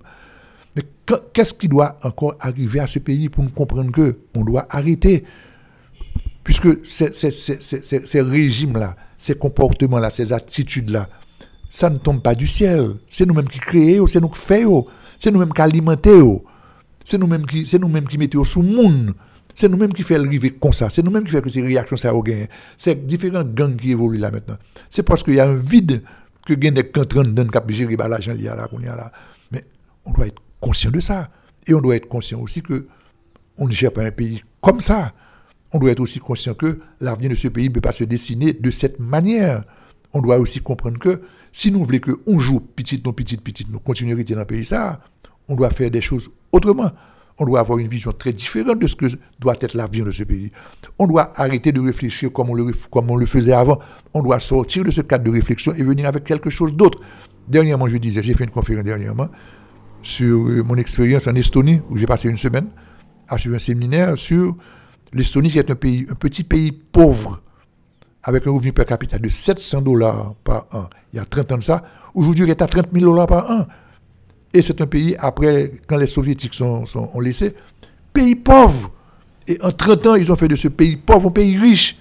Mais 0.76 0.82
que- 1.06 1.22
qu'est-ce 1.32 1.54
qui 1.54 1.68
doit 1.68 1.98
encore 2.02 2.36
arriver 2.40 2.80
à 2.80 2.86
ce 2.86 2.98
pays 2.98 3.28
pour 3.28 3.44
nous 3.44 3.50
comprendre 3.50 3.90
que 3.90 4.18
on 4.34 4.44
doit 4.44 4.66
arrêter? 4.70 5.24
Puisque 6.44 6.84
ces, 6.86 8.20
régimes-là, 8.20 8.96
ces 9.18 9.34
comportements-là, 9.34 10.08
ces 10.10 10.32
attitudes-là, 10.32 11.08
ça 11.68 11.90
ne 11.90 11.98
tombe 11.98 12.22
pas 12.22 12.34
du 12.34 12.46
ciel. 12.46 12.94
C'est 13.06 13.26
nous-mêmes 13.26 13.48
qui 13.48 13.58
créons, 13.58 14.06
c'est 14.06 14.20
nous 14.20 14.30
qui 14.30 14.40
faisons, 14.40 14.86
c'est 15.18 15.30
nous-mêmes 15.30 15.52
qui 15.52 15.60
alimentons, 15.60 16.42
c'est 17.04 17.18
nous-mêmes 17.18 17.44
qui, 17.44 17.68
nous-mêmes 17.78 18.08
qui 18.08 18.16
mettons 18.16 18.44
sous 18.44 18.62
le 18.62 18.70
monde. 18.70 19.14
C'est 19.54 19.68
nous-mêmes 19.68 19.92
qui 19.92 20.02
faisons 20.02 20.24
arriver 20.24 20.50
comme 20.50 20.72
ça. 20.72 20.88
C'est 20.88 21.02
nous-mêmes 21.02 21.24
qui 21.24 21.32
faisons 21.32 21.42
que 21.42 21.50
ces 21.50 21.62
réactions 21.62 21.96
ça. 21.96 22.12
C'est 22.76 23.06
différents 23.06 23.44
gangs 23.44 23.76
qui 23.76 23.90
évoluent 23.90 24.18
là 24.18 24.30
maintenant. 24.30 24.56
C'est 24.88 25.02
parce 25.02 25.22
qu'il 25.22 25.34
y 25.34 25.40
a 25.40 25.48
un 25.48 25.56
vide 25.56 26.02
que 26.46 26.54
gagne 26.54 26.74
des 26.74 26.84
cantrans 26.84 27.22
dans 27.24 27.42
le 27.42 27.50
cap 27.50 27.70
gérer 27.70 27.96
l'argent 27.96 28.32
là, 28.32 28.38
y 28.38 28.48
a 28.48 28.96
là. 28.96 29.12
Mais 29.50 29.64
on 30.06 30.12
doit 30.12 30.28
être 30.28 30.40
conscient 30.60 30.90
de 30.90 31.00
ça. 31.00 31.30
Et 31.66 31.74
on 31.74 31.80
doit 31.80 31.96
être 31.96 32.08
conscient 32.08 32.40
aussi 32.40 32.62
que 32.62 32.86
on 33.58 33.66
ne 33.66 33.72
gère 33.72 33.92
pas 33.92 34.04
un 34.04 34.10
pays 34.10 34.42
comme 34.60 34.80
ça. 34.80 35.12
On 35.72 35.78
doit 35.78 35.90
être 35.90 36.00
aussi 36.00 36.18
conscient 36.20 36.54
que 36.54 36.80
l'avenir 37.00 37.30
de 37.30 37.34
ce 37.34 37.48
pays 37.48 37.68
ne 37.68 37.74
peut 37.74 37.80
pas 37.80 37.92
se 37.92 38.04
dessiner 38.04 38.52
de 38.52 38.70
cette 38.70 38.98
manière. 38.98 39.64
On 40.12 40.22
doit 40.22 40.38
aussi 40.38 40.60
comprendre 40.60 40.98
que 40.98 41.20
si 41.52 41.70
nous 41.70 41.84
voulons 41.84 41.98
qu'on 41.98 42.38
joue 42.38 42.60
petit, 42.60 43.02
non 43.04 43.12
petit, 43.12 43.36
petit, 43.36 43.66
nous 43.68 43.80
rester 43.86 44.34
dans 44.34 44.40
le 44.40 44.46
pays, 44.46 44.64
ça, 44.64 45.00
on 45.48 45.54
doit 45.54 45.70
faire 45.70 45.90
des 45.90 46.00
choses 46.00 46.30
autrement. 46.52 46.90
On 47.40 47.44
doit 47.44 47.60
avoir 47.60 47.78
une 47.78 47.86
vision 47.86 48.12
très 48.12 48.32
différente 48.32 48.80
de 48.80 48.86
ce 48.86 48.96
que 48.96 49.06
doit 49.38 49.54
être 49.60 49.74
l'avenir 49.74 50.04
de 50.04 50.10
ce 50.10 50.24
pays. 50.24 50.50
On 50.98 51.06
doit 51.06 51.32
arrêter 51.36 51.70
de 51.70 51.80
réfléchir 51.80 52.32
comme 52.32 52.50
on 52.50 52.54
le, 52.54 52.72
comme 52.90 53.10
on 53.10 53.16
le 53.16 53.26
faisait 53.26 53.52
avant. 53.52 53.78
On 54.14 54.22
doit 54.22 54.40
sortir 54.40 54.84
de 54.84 54.90
ce 54.90 55.02
cadre 55.02 55.24
de 55.24 55.30
réflexion 55.30 55.72
et 55.74 55.82
venir 55.82 56.06
avec 56.06 56.24
quelque 56.24 56.50
chose 56.50 56.72
d'autre. 56.74 57.00
Dernièrement, 57.46 57.86
je 57.88 57.96
disais, 57.96 58.22
j'ai 58.22 58.34
fait 58.34 58.44
une 58.44 58.50
conférence 58.50 58.84
dernièrement 58.84 59.28
sur 60.02 60.48
euh, 60.48 60.62
mon 60.62 60.76
expérience 60.76 61.26
en 61.26 61.34
Estonie, 61.34 61.80
où 61.90 61.96
j'ai 61.96 62.06
passé 62.06 62.28
une 62.28 62.36
semaine 62.38 62.68
à 63.28 63.36
suivre 63.38 63.56
un 63.56 63.58
séminaire 63.58 64.16
sur 64.16 64.56
l'Estonie, 65.12 65.50
qui 65.50 65.58
est 65.58 65.70
un, 65.70 65.74
pays, 65.74 66.06
un 66.10 66.14
petit 66.14 66.44
pays 66.44 66.72
pauvre, 66.72 67.40
avec 68.22 68.46
un 68.46 68.50
revenu 68.50 68.72
per 68.72 68.84
capita 68.84 69.18
de 69.18 69.28
700 69.28 69.82
dollars 69.82 70.34
par 70.44 70.66
an. 70.72 70.88
Il 71.12 71.16
y 71.16 71.20
a 71.20 71.24
30 71.24 71.52
ans 71.52 71.58
de 71.58 71.62
ça. 71.62 71.82
Aujourd'hui, 72.14 72.44
il 72.44 72.50
est 72.50 72.62
à 72.62 72.66
30 72.66 72.86
000 72.92 73.04
dollars 73.04 73.26
par 73.26 73.50
an. 73.50 73.66
Et 74.52 74.62
c'est 74.62 74.80
un 74.80 74.86
pays, 74.86 75.14
après, 75.18 75.72
quand 75.86 75.96
les 75.98 76.06
soviétiques 76.06 76.54
sont, 76.54 76.86
sont- 76.86 77.10
ont 77.12 77.20
laissé, 77.20 77.54
pays 78.12 78.34
pauvre. 78.34 78.90
Et 79.46 79.58
en 79.62 79.70
30 79.70 80.06
ans, 80.06 80.14
ils 80.14 80.30
ont 80.32 80.36
fait 80.36 80.48
de 80.48 80.56
ce 80.56 80.68
pays 80.68 80.96
pauvre 80.96 81.28
un 81.28 81.32
pays 81.32 81.58
riche, 81.58 81.98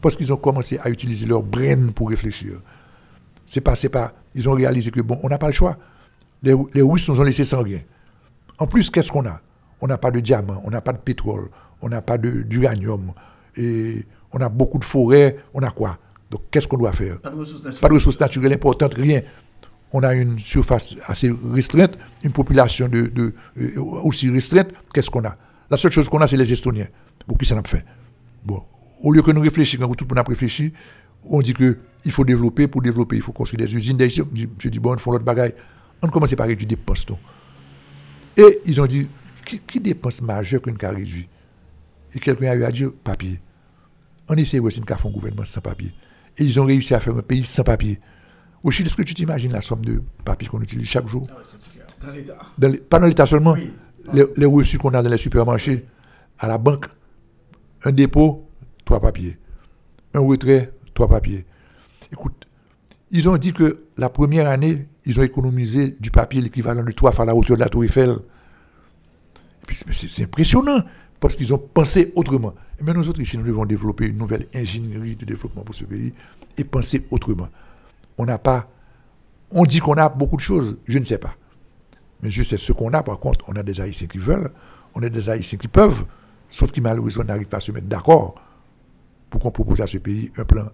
parce 0.00 0.14
qu'ils 0.16 0.32
ont 0.32 0.36
commencé 0.36 0.78
à 0.82 0.90
utiliser 0.90 1.26
leur 1.26 1.42
brain 1.42 1.88
pour 1.94 2.08
réfléchir. 2.10 2.52
C'est 3.46 3.60
pas, 3.60 3.74
c'est 3.76 3.88
pas, 3.88 4.12
ils 4.34 4.48
ont 4.48 4.52
réalisé 4.52 4.90
que, 4.90 5.00
bon, 5.00 5.18
on 5.22 5.28
n'a 5.28 5.38
pas 5.38 5.46
le 5.48 5.52
choix. 5.52 5.76
Les, 6.42 6.54
les 6.74 6.82
Russes 6.82 7.08
nous 7.08 7.20
ont 7.20 7.24
laissé 7.24 7.44
sans 7.44 7.62
rien. 7.62 7.80
En 8.58 8.66
plus, 8.66 8.90
qu'est-ce 8.90 9.10
qu'on 9.10 9.26
a? 9.26 9.40
On 9.80 9.86
n'a 9.86 9.98
pas 9.98 10.10
de 10.10 10.20
diamant, 10.20 10.60
on 10.64 10.70
n'a 10.70 10.80
pas 10.80 10.92
de 10.92 10.98
pétrole, 10.98 11.48
on 11.80 11.88
n'a 11.88 12.02
pas 12.02 12.18
d'uranium, 12.18 13.12
et 13.56 14.04
on 14.32 14.40
a 14.40 14.48
beaucoup 14.48 14.78
de 14.78 14.84
forêts, 14.84 15.36
on 15.54 15.60
a 15.62 15.70
quoi? 15.70 15.98
Donc, 16.30 16.42
qu'est-ce 16.50 16.66
qu'on 16.68 16.76
doit 16.78 16.92
faire? 16.92 17.20
Pas 17.20 17.30
de 17.30 17.36
ressources 17.36 17.62
naturelles. 17.64 17.80
Pas 17.80 17.88
de 17.88 17.94
ressources 17.94 18.20
naturelles 18.20 18.52
importantes, 18.52 18.94
rien. 18.94 19.22
On 19.92 20.02
a 20.02 20.14
une 20.14 20.38
surface 20.38 20.94
assez 21.06 21.32
restreinte, 21.52 21.96
une 22.22 22.32
population 22.32 22.88
de, 22.88 23.02
de- 23.06 23.32
euh, 23.58 23.80
aussi 23.80 24.28
restreinte. 24.30 24.68
Qu'est-ce 24.92 25.08
qu'on 25.10 25.24
a? 25.24 25.36
La 25.70 25.76
seule 25.76 25.92
chose 25.92 26.08
qu'on 26.08 26.20
a, 26.20 26.26
c'est 26.26 26.36
les 26.36 26.52
Estoniens. 26.52 26.88
Pour 27.26 27.38
qui 27.38 27.46
ça 27.46 27.54
n'a 27.54 27.62
pas 27.62 27.70
fait? 27.70 27.84
Bon, 28.44 28.62
au 29.02 29.12
lieu 29.12 29.22
que 29.22 29.30
nous 29.30 29.40
réfléchissions, 29.40 29.86
quand 29.88 29.94
tout 29.94 30.04
le 30.04 30.08
monde 30.14 30.18
a 30.18 30.28
réfléchi, 30.28 30.72
on 31.24 31.40
dit 31.40 31.54
que 31.54 31.78
il 32.04 32.12
faut 32.12 32.24
développer, 32.24 32.66
pour 32.66 32.82
développer, 32.82 33.16
il 33.16 33.22
faut 33.22 33.32
construire 33.32 33.64
des 33.66 33.74
usines. 33.74 33.96
Je 34.00 34.22
dis- 34.68 34.78
bon, 34.78 34.94
on 34.94 34.98
fait 34.98 35.10
l'autre 35.10 35.24
bagaille. 35.24 35.54
On 36.02 36.08
commence 36.08 36.34
par 36.34 36.46
réduire 36.46 36.68
des 36.68 36.76
dépenses. 36.76 37.08
non. 37.08 37.18
Et 38.36 38.60
ils 38.66 38.80
ont 38.80 38.86
dit, 38.86 39.08
qui, 39.44 39.58
qui 39.60 39.80
dépense 39.80 40.22
majeure 40.22 40.62
qu'une 40.62 40.76
cas 40.78 40.90
réduit 40.90 41.28
Et 42.14 42.20
quelqu'un 42.20 42.50
a 42.50 42.54
eu 42.54 42.64
à 42.64 42.70
dire, 42.70 42.90
papier. 43.02 43.40
On 44.28 44.34
essaie 44.36 44.58
aussi 44.60 44.80
de 44.80 44.86
faire 44.86 45.04
un 45.04 45.10
gouvernement 45.10 45.44
sans 45.44 45.60
papier. 45.60 45.92
Et 46.36 46.44
ils 46.44 46.60
ont 46.60 46.64
réussi 46.64 46.94
à 46.94 47.00
faire 47.00 47.16
un 47.16 47.22
pays 47.22 47.44
sans 47.44 47.64
papier. 47.64 47.98
Au 48.62 48.70
Chili, 48.70 48.86
est-ce 48.88 48.96
que 48.96 49.02
tu 49.02 49.14
t'imagines 49.14 49.52
la 49.52 49.60
somme 49.60 49.84
de 49.84 50.02
papier 50.24 50.48
qu'on 50.48 50.60
utilise 50.60 50.86
chaque 50.86 51.08
jour? 51.08 51.26
Dans 52.00 52.12
l'État. 52.12 52.38
Dans 52.58 52.68
les- 52.68 52.78
Pas 52.78 52.98
dans 53.00 53.06
l'État 53.06 53.26
seulement. 53.26 53.52
Oui. 53.52 53.72
Les, 54.12 54.24
les 54.36 54.46
reçus 54.46 54.78
qu'on 54.78 54.94
a 54.94 55.02
dans 55.02 55.10
les 55.10 55.16
supermarchés, 55.18 55.84
à 56.38 56.46
la 56.46 56.58
banque, 56.58 56.86
un 57.84 57.90
dépôt, 57.92 58.48
trois 58.84 59.00
papiers. 59.00 59.36
Un 60.14 60.20
retrait, 60.20 60.72
trois 60.94 61.08
papiers. 61.08 61.44
Écoute, 62.12 62.46
ils 63.10 63.28
ont 63.28 63.36
dit 63.36 63.52
que 63.52 63.84
la 63.96 64.08
première 64.08 64.48
année, 64.48 64.86
ils 65.08 65.18
ont 65.18 65.22
économisé 65.22 65.96
du 65.98 66.10
papier 66.10 66.42
l'équivalent 66.42 66.84
de 66.84 66.92
trois 66.92 67.12
fois 67.12 67.24
la 67.24 67.34
hauteur 67.34 67.56
de 67.56 67.62
la 67.62 67.70
Tour 67.70 67.82
Eiffel. 67.82 68.10
Et 68.10 69.66
puis, 69.66 69.76
c'est 69.90 70.22
impressionnant, 70.22 70.82
parce 71.18 71.34
qu'ils 71.34 71.52
ont 71.54 71.58
pensé 71.58 72.12
autrement. 72.14 72.54
Mais 72.82 72.92
nous 72.92 73.08
autres, 73.08 73.20
ici, 73.20 73.38
nous 73.38 73.44
devons 73.44 73.64
développer 73.64 74.06
une 74.06 74.18
nouvelle 74.18 74.46
ingénierie 74.54 75.16
de 75.16 75.24
développement 75.24 75.62
pour 75.62 75.74
ce 75.74 75.84
pays 75.84 76.12
et 76.58 76.64
penser 76.64 77.06
autrement. 77.10 77.48
On 78.18 78.26
n'a 78.26 78.36
pas. 78.36 78.70
On 79.50 79.64
dit 79.64 79.78
qu'on 79.78 79.94
a 79.94 80.10
beaucoup 80.10 80.36
de 80.36 80.42
choses, 80.42 80.76
je 80.86 80.98
ne 80.98 81.04
sais 81.04 81.16
pas. 81.16 81.34
Mais 82.22 82.30
je 82.30 82.42
sais 82.42 82.58
ce 82.58 82.72
qu'on 82.72 82.92
a, 82.92 83.02
par 83.02 83.18
contre, 83.18 83.46
on 83.48 83.56
a 83.56 83.62
des 83.62 83.80
Haïtiens 83.80 84.08
qui 84.08 84.18
veulent, 84.18 84.50
on 84.94 85.02
a 85.02 85.08
des 85.08 85.30
Haïtiens 85.30 85.56
qui 85.56 85.68
peuvent, 85.68 86.04
sauf 86.50 86.70
qu'ils 86.70 86.82
malheureusement 86.82 87.24
n'arrivent 87.24 87.48
pas 87.48 87.56
à 87.56 87.60
se 87.60 87.72
mettre 87.72 87.86
d'accord 87.86 88.34
pour 89.30 89.40
qu'on 89.40 89.50
propose 89.50 89.80
à 89.80 89.86
ce 89.86 89.96
pays 89.96 90.30
un 90.36 90.44
plan 90.44 90.68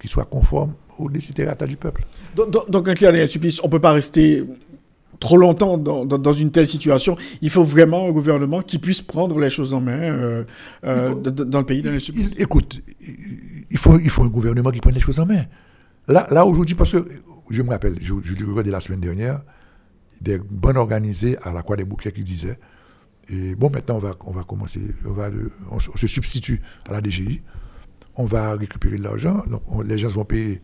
qui 0.00 0.08
soit 0.08 0.24
conforme 0.24 0.72
aux 0.98 1.10
décidérata 1.10 1.66
du 1.66 1.76
peuple. 1.76 2.04
Donc, 2.34 2.70
donc 2.70 2.88
un 2.88 2.94
client 2.94 3.12
supplice, 3.28 3.60
on 3.62 3.66
ne 3.66 3.72
peut 3.72 3.80
pas 3.80 3.92
rester 3.92 4.44
trop 5.18 5.36
longtemps 5.36 5.78
dans, 5.78 6.32
une 6.32 6.50
telle 6.50 6.66
situation. 6.66 7.16
Il 7.40 7.50
faut 7.50 7.64
vraiment 7.64 8.06
un 8.06 8.12
gouvernement 8.12 8.62
qui 8.62 8.78
puisse 8.78 9.02
prendre 9.02 9.38
les 9.38 9.50
choses 9.50 9.74
en 9.74 9.80
main 9.80 9.98
euh, 9.98 10.44
euh, 10.84 11.14
dans 11.14 11.60
le 11.60 11.66
pays. 11.66 11.82
écoute, 12.38 12.82
il 13.70 13.78
faut, 13.78 13.98
il 13.98 14.10
faut 14.10 14.22
un 14.22 14.28
gouvernement 14.28 14.70
qui 14.70 14.80
prenne 14.80 14.94
les 14.94 15.00
choses 15.00 15.20
en 15.20 15.26
main. 15.26 15.44
Là, 16.08 16.26
là 16.30 16.46
aujourd'hui, 16.46 16.74
parce 16.74 16.92
que 16.92 17.06
je 17.50 17.62
me 17.62 17.70
rappelle, 17.70 17.96
je, 18.00 18.14
je 18.22 18.34
l'ai 18.34 18.62
de 18.62 18.70
la 18.70 18.80
semaine 18.80 19.00
dernière, 19.00 19.42
des 20.20 20.38
bonnes 20.38 20.76
organisés 20.76 21.36
à 21.42 21.52
la 21.52 21.62
Croix 21.62 21.76
des 21.76 21.84
Bouquets 21.84 22.12
qui 22.12 22.22
disaient, 22.22 22.58
et 23.28 23.54
bon, 23.56 23.70
maintenant 23.70 23.96
on 23.96 24.00
va, 24.00 24.12
on 24.24 24.30
va 24.30 24.44
commencer, 24.44 24.80
on, 25.04 25.10
va 25.10 25.30
on, 25.70 25.78
se 25.78 26.06
substitue 26.06 26.62
à 26.88 26.92
la 26.92 27.00
DGI, 27.00 27.42
on 28.14 28.24
va 28.24 28.52
récupérer 28.52 28.98
de 28.98 29.02
l'argent, 29.02 29.42
donc 29.48 29.62
les 29.84 29.98
gens 29.98 30.08
vont 30.08 30.24
payer 30.24 30.62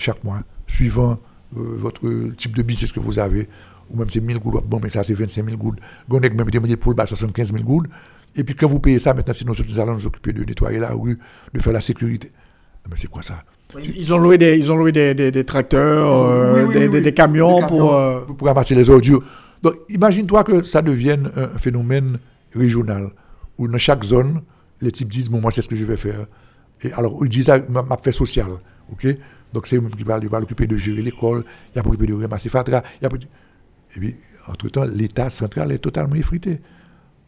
chaque 0.00 0.22
mois, 0.24 0.42
suivant 0.66 1.18
euh, 1.56 1.76
votre 1.78 2.34
type 2.36 2.56
de 2.56 2.62
business 2.62 2.92
que 2.92 3.00
vous 3.00 3.18
avez, 3.18 3.48
ou 3.90 3.98
même 3.98 4.08
c'est 4.08 4.20
1000 4.20 4.38
gouttes, 4.38 4.64
bon, 4.66 4.80
mais 4.82 4.88
ça 4.88 5.02
c'est 5.02 5.14
25 5.14 5.44
000 5.44 5.56
gouttes, 5.56 5.78
Gonek 6.08 6.34
même 6.34 6.48
demandé 6.48 6.76
pour 6.76 6.94
le 6.94 7.06
75 7.06 7.52
000 7.52 7.64
gouttes, 7.64 7.88
et 8.36 8.44
puis 8.44 8.54
quand 8.54 8.66
vous 8.66 8.78
payez 8.78 8.98
ça, 8.98 9.12
maintenant, 9.14 9.34
sinon 9.34 9.52
nous 9.66 9.80
allons 9.80 9.94
nous 9.94 10.06
occuper 10.06 10.32
de 10.32 10.44
nettoyer 10.44 10.78
la 10.78 10.92
rue, 10.92 11.18
de 11.52 11.60
faire 11.60 11.72
la 11.72 11.80
sécurité. 11.80 12.30
Mais 12.88 12.96
c'est 12.96 13.08
quoi 13.08 13.22
ça? 13.22 13.42
Ils 13.78 14.12
ont 14.12 14.18
loué 14.18 14.38
des, 14.38 14.56
ils 14.56 14.72
ont 14.72 14.76
loué 14.76 14.90
des, 14.90 15.14
des, 15.14 15.44
tracteurs, 15.44 16.24
euh, 16.24 16.66
des, 16.72 17.00
des, 17.00 17.14
camions, 17.14 17.60
pour, 17.66 17.94
euh, 17.94 18.20
pour 18.20 18.46
ramasser 18.46 18.74
les 18.74 18.88
ordures. 18.90 19.22
Donc, 19.62 19.74
imagine-toi 19.88 20.44
que 20.44 20.62
ça 20.62 20.82
devienne 20.82 21.30
un 21.36 21.58
phénomène 21.58 22.18
régional, 22.54 23.10
où 23.58 23.68
dans 23.68 23.78
chaque 23.78 24.02
zone, 24.02 24.42
les 24.80 24.90
types 24.90 25.08
disent, 25.08 25.28
bon, 25.28 25.40
moi, 25.40 25.50
c'est 25.50 25.62
ce 25.62 25.68
que 25.68 25.76
je 25.76 25.84
vais 25.84 25.96
faire. 25.96 26.26
Et 26.82 26.92
alors, 26.92 27.18
ils 27.22 27.28
disent, 27.28 27.52
ma, 27.68 27.82
ma 27.82 27.96
fait 27.96 28.12
social, 28.12 28.48
ok? 28.92 29.06
Donc, 29.52 29.66
c'est 29.66 29.76
eux 29.76 29.88
qui 29.96 30.04
va, 30.04 30.18
va 30.18 30.40
l'occuper 30.40 30.66
de 30.66 30.76
gérer 30.76 31.02
l'école, 31.02 31.44
il 31.74 31.78
a 31.78 31.86
occupé 31.86 32.06
de 32.06 32.14
ramasser 32.14 32.48
Fatra, 32.48 32.82
il 33.00 33.06
a 33.06 33.10
Et 33.96 33.98
puis, 34.00 34.16
entre-temps, 34.46 34.84
l'État 34.84 35.30
central 35.30 35.72
est 35.72 35.78
totalement 35.78 36.14
effrité. 36.14 36.60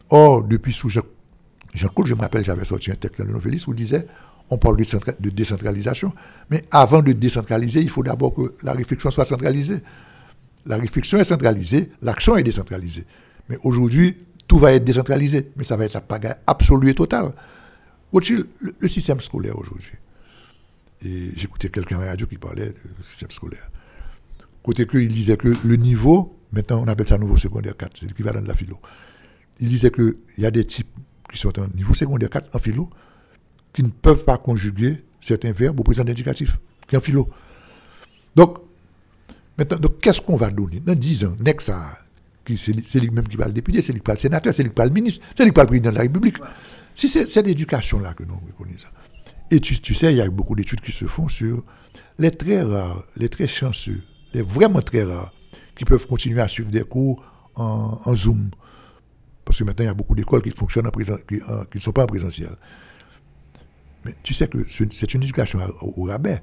Or, 0.09 0.43
depuis 0.43 0.73
sous 0.73 0.89
Jean-Claude, 0.89 2.07
je 2.07 2.13
me 2.13 2.21
rappelle, 2.21 2.43
j'avais 2.45 2.65
sorti 2.65 2.91
un 2.91 2.95
texte 2.95 3.19
dans 3.19 3.27
le 3.27 3.33
Novelis 3.33 3.63
où 3.67 3.71
il 3.71 3.75
disait, 3.75 4.05
on 4.49 4.57
parle 4.57 4.77
de, 4.77 5.29
décentralisation, 5.29 6.13
mais 6.49 6.65
avant 6.71 7.01
de 7.01 7.11
décentraliser, 7.13 7.81
il 7.81 7.89
faut 7.89 8.03
d'abord 8.03 8.33
que 8.33 8.53
la 8.61 8.73
réflexion 8.73 9.09
soit 9.09 9.25
centralisée. 9.25 9.79
La 10.65 10.77
réflexion 10.77 11.17
est 11.17 11.23
centralisée, 11.23 11.91
l'action 12.01 12.37
est 12.37 12.43
décentralisée. 12.43 13.05
Mais 13.49 13.57
aujourd'hui, 13.63 14.17
tout 14.47 14.59
va 14.59 14.73
être 14.73 14.83
décentralisé, 14.83 15.51
mais 15.55 15.63
ça 15.63 15.75
va 15.75 15.85
être 15.85 15.93
la 15.93 16.01
pagaille 16.01 16.35
absolue 16.45 16.89
et 16.89 16.93
totale. 16.93 17.33
Le, 18.13 18.47
le 18.79 18.87
système 18.87 19.19
scolaire 19.19 19.57
aujourd'hui, 19.57 19.93
et 21.05 21.31
j'écoutais 21.35 21.69
quelqu'un 21.69 21.97
à 21.97 22.05
la 22.05 22.11
radio 22.11 22.27
qui 22.27 22.37
parlait 22.37 22.69
du 22.69 23.03
système 23.03 23.31
scolaire. 23.31 23.69
Côté 24.63 24.85
que, 24.85 24.97
il 24.97 25.11
disait 25.11 25.37
que 25.37 25.53
le 25.65 25.75
niveau, 25.75 26.39
maintenant 26.51 26.81
on 26.83 26.87
appelle 26.87 27.07
ça 27.07 27.17
niveau 27.17 27.37
secondaire 27.37 27.75
4, 27.75 27.97
c'est 27.99 28.05
l'équivalent 28.07 28.41
de 28.41 28.47
la 28.47 28.53
philo. 28.53 28.79
Il 29.59 29.67
disait 29.67 29.91
qu'il 29.91 30.15
y 30.37 30.45
a 30.45 30.51
des 30.51 30.65
types 30.65 30.87
qui 31.31 31.37
sont 31.37 31.57
en 31.59 31.67
niveau 31.75 31.93
secondaire 31.93 32.29
4 32.29 32.55
en 32.55 32.59
philo, 32.59 32.89
qui 33.73 33.83
ne 33.83 33.89
peuvent 33.89 34.23
pas 34.23 34.37
conjuguer 34.37 35.03
certains 35.19 35.51
verbes 35.51 35.79
au 35.79 35.83
présent 35.83 36.03
indicatif, 36.07 36.57
qui 36.87 36.95
est 36.95 36.97
en 36.97 37.01
philo. 37.01 37.29
Donc, 38.35 38.59
maintenant, 39.57 39.77
donc, 39.77 39.99
qu'est-ce 39.99 40.21
qu'on 40.21 40.35
va 40.35 40.49
donner? 40.49 40.79
Dans 40.79 40.95
10 40.95 41.25
ans, 41.25 41.35
Nexa, 41.39 41.99
c'est 42.55 42.99
lui-même 42.99 43.27
qui 43.27 43.35
va 43.35 43.47
le 43.47 43.53
député, 43.53 43.81
c'est 43.81 43.93
lui 43.93 43.99
qui 43.99 44.07
va 44.07 44.13
le 44.13 44.19
sénateur, 44.19 44.53
c'est 44.53 44.63
lui 44.63 44.69
qui 44.69 44.77
va 44.77 44.85
le 44.85 44.91
ministre, 44.91 45.25
c'est 45.35 45.43
lui 45.43 45.51
qui 45.51 45.55
va 45.55 45.63
le 45.63 45.67
président 45.67 45.89
de 45.89 45.95
la 45.95 46.01
République. 46.01 46.37
Si 46.95 47.07
c'est 47.07 47.25
cette 47.25 47.47
éducation-là 47.47 48.13
que 48.13 48.23
nous 48.23 48.35
reconnaissons. 48.35 48.87
Et 49.51 49.59
tu, 49.59 49.79
tu, 49.79 49.93
sais, 49.93 50.13
il 50.13 50.17
y 50.17 50.21
a 50.21 50.29
beaucoup 50.29 50.55
d'études 50.55 50.81
qui 50.81 50.91
se 50.91 51.05
font 51.05 51.27
sur 51.27 51.63
les 52.17 52.31
très 52.31 52.61
rares, 52.61 53.03
les 53.17 53.29
très 53.29 53.47
chanceux, 53.47 54.01
les 54.33 54.41
vraiment 54.41 54.81
très 54.81 55.03
rares, 55.03 55.33
qui 55.75 55.85
peuvent 55.85 56.07
continuer 56.07 56.41
à 56.41 56.47
suivre 56.47 56.69
des 56.69 56.83
cours 56.83 57.23
en, 57.55 58.15
Zoom. 58.15 58.49
Parce 59.45 59.59
que 59.59 59.63
maintenant, 59.63 59.83
il 59.83 59.87
y 59.87 59.91
a 59.91 59.93
beaucoup 59.93 60.15
d'écoles 60.15 60.41
qui 60.41 60.51
fonctionnent 60.51 60.87
en 60.87 60.91
qui 60.91 61.05
ne 61.75 61.81
sont 61.81 61.91
pas 61.91 62.03
en 62.03 62.07
présentiel. 62.07 62.55
Mais 64.05 64.15
tu 64.23 64.33
sais 64.33 64.47
que 64.47 64.65
c'est 64.69 65.13
une 65.13 65.23
éducation 65.23 65.59
au 65.81 66.03
rabais. 66.03 66.41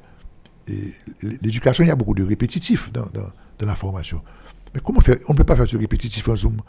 Et 0.68 0.92
l'éducation, 1.22 1.84
il 1.84 1.88
y 1.88 1.90
a 1.90 1.96
beaucoup 1.96 2.14
de 2.14 2.22
répétitifs 2.22 2.92
dans, 2.92 3.07
dans, 3.12 3.66
la 3.66 3.74
formation. 3.74 4.22
Mais 4.74 4.80
comment 4.84 5.01
faire? 5.01 5.16
On 5.28 5.32
ne 5.32 5.38
peut 5.38 5.44
pas 5.44 5.57
faire 5.57 5.66
ce 5.66 5.76
répétitif 5.76 6.28
en 6.28 6.36
Zoom. 6.36 6.61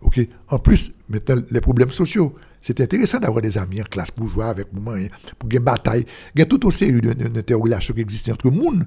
Ok? 0.00 0.20
En 0.48 0.58
plus, 0.58 0.92
maintenant, 1.08 1.42
les 1.50 1.60
problèmes 1.60 1.90
sociaux. 1.90 2.34
C'est 2.62 2.80
intéressant 2.80 3.20
d'avoir 3.20 3.42
des 3.42 3.58
amis 3.58 3.80
en 3.80 3.84
classe 3.84 4.10
pour 4.10 4.28
jouer 4.28 4.44
avec 4.44 4.72
moi, 4.72 4.96
hein, 4.96 5.06
pour 5.38 5.48
gagner 5.48 5.64
bataille. 5.64 6.04
Il 6.34 6.40
y 6.40 6.42
a 6.42 6.46
toute 6.46 6.64
une 6.64 6.70
série 6.72 7.00
d'interrelations 7.00 7.94
qui 7.94 8.00
existent 8.00 8.32
entre 8.32 8.50
le 8.50 8.56
monde. 8.56 8.86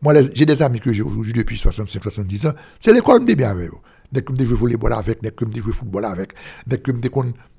Moi, 0.00 0.14
j'ai 0.32 0.46
des 0.46 0.62
amis 0.62 0.78
que 0.78 0.92
j'ai 0.92 1.02
aujourd'hui 1.02 1.32
depuis 1.32 1.56
65-70 1.56 2.48
ans. 2.48 2.54
C'est 2.78 2.92
l'école 2.92 3.22
me 3.22 3.34
bien 3.34 3.50
avec 3.50 3.68
eux. 3.70 3.78
Dès 4.12 4.22
que 4.22 4.32
je 4.38 4.44
jouer 4.44 4.56
volleyball 4.56 4.92
avec, 4.92 5.22
dès 5.22 5.30
que 5.30 5.44
je 5.44 5.60
jouer 5.60 5.72
football 5.72 6.04
avec, 6.04 6.32
dès 6.66 6.78
que 6.78 6.92
je 6.92 7.08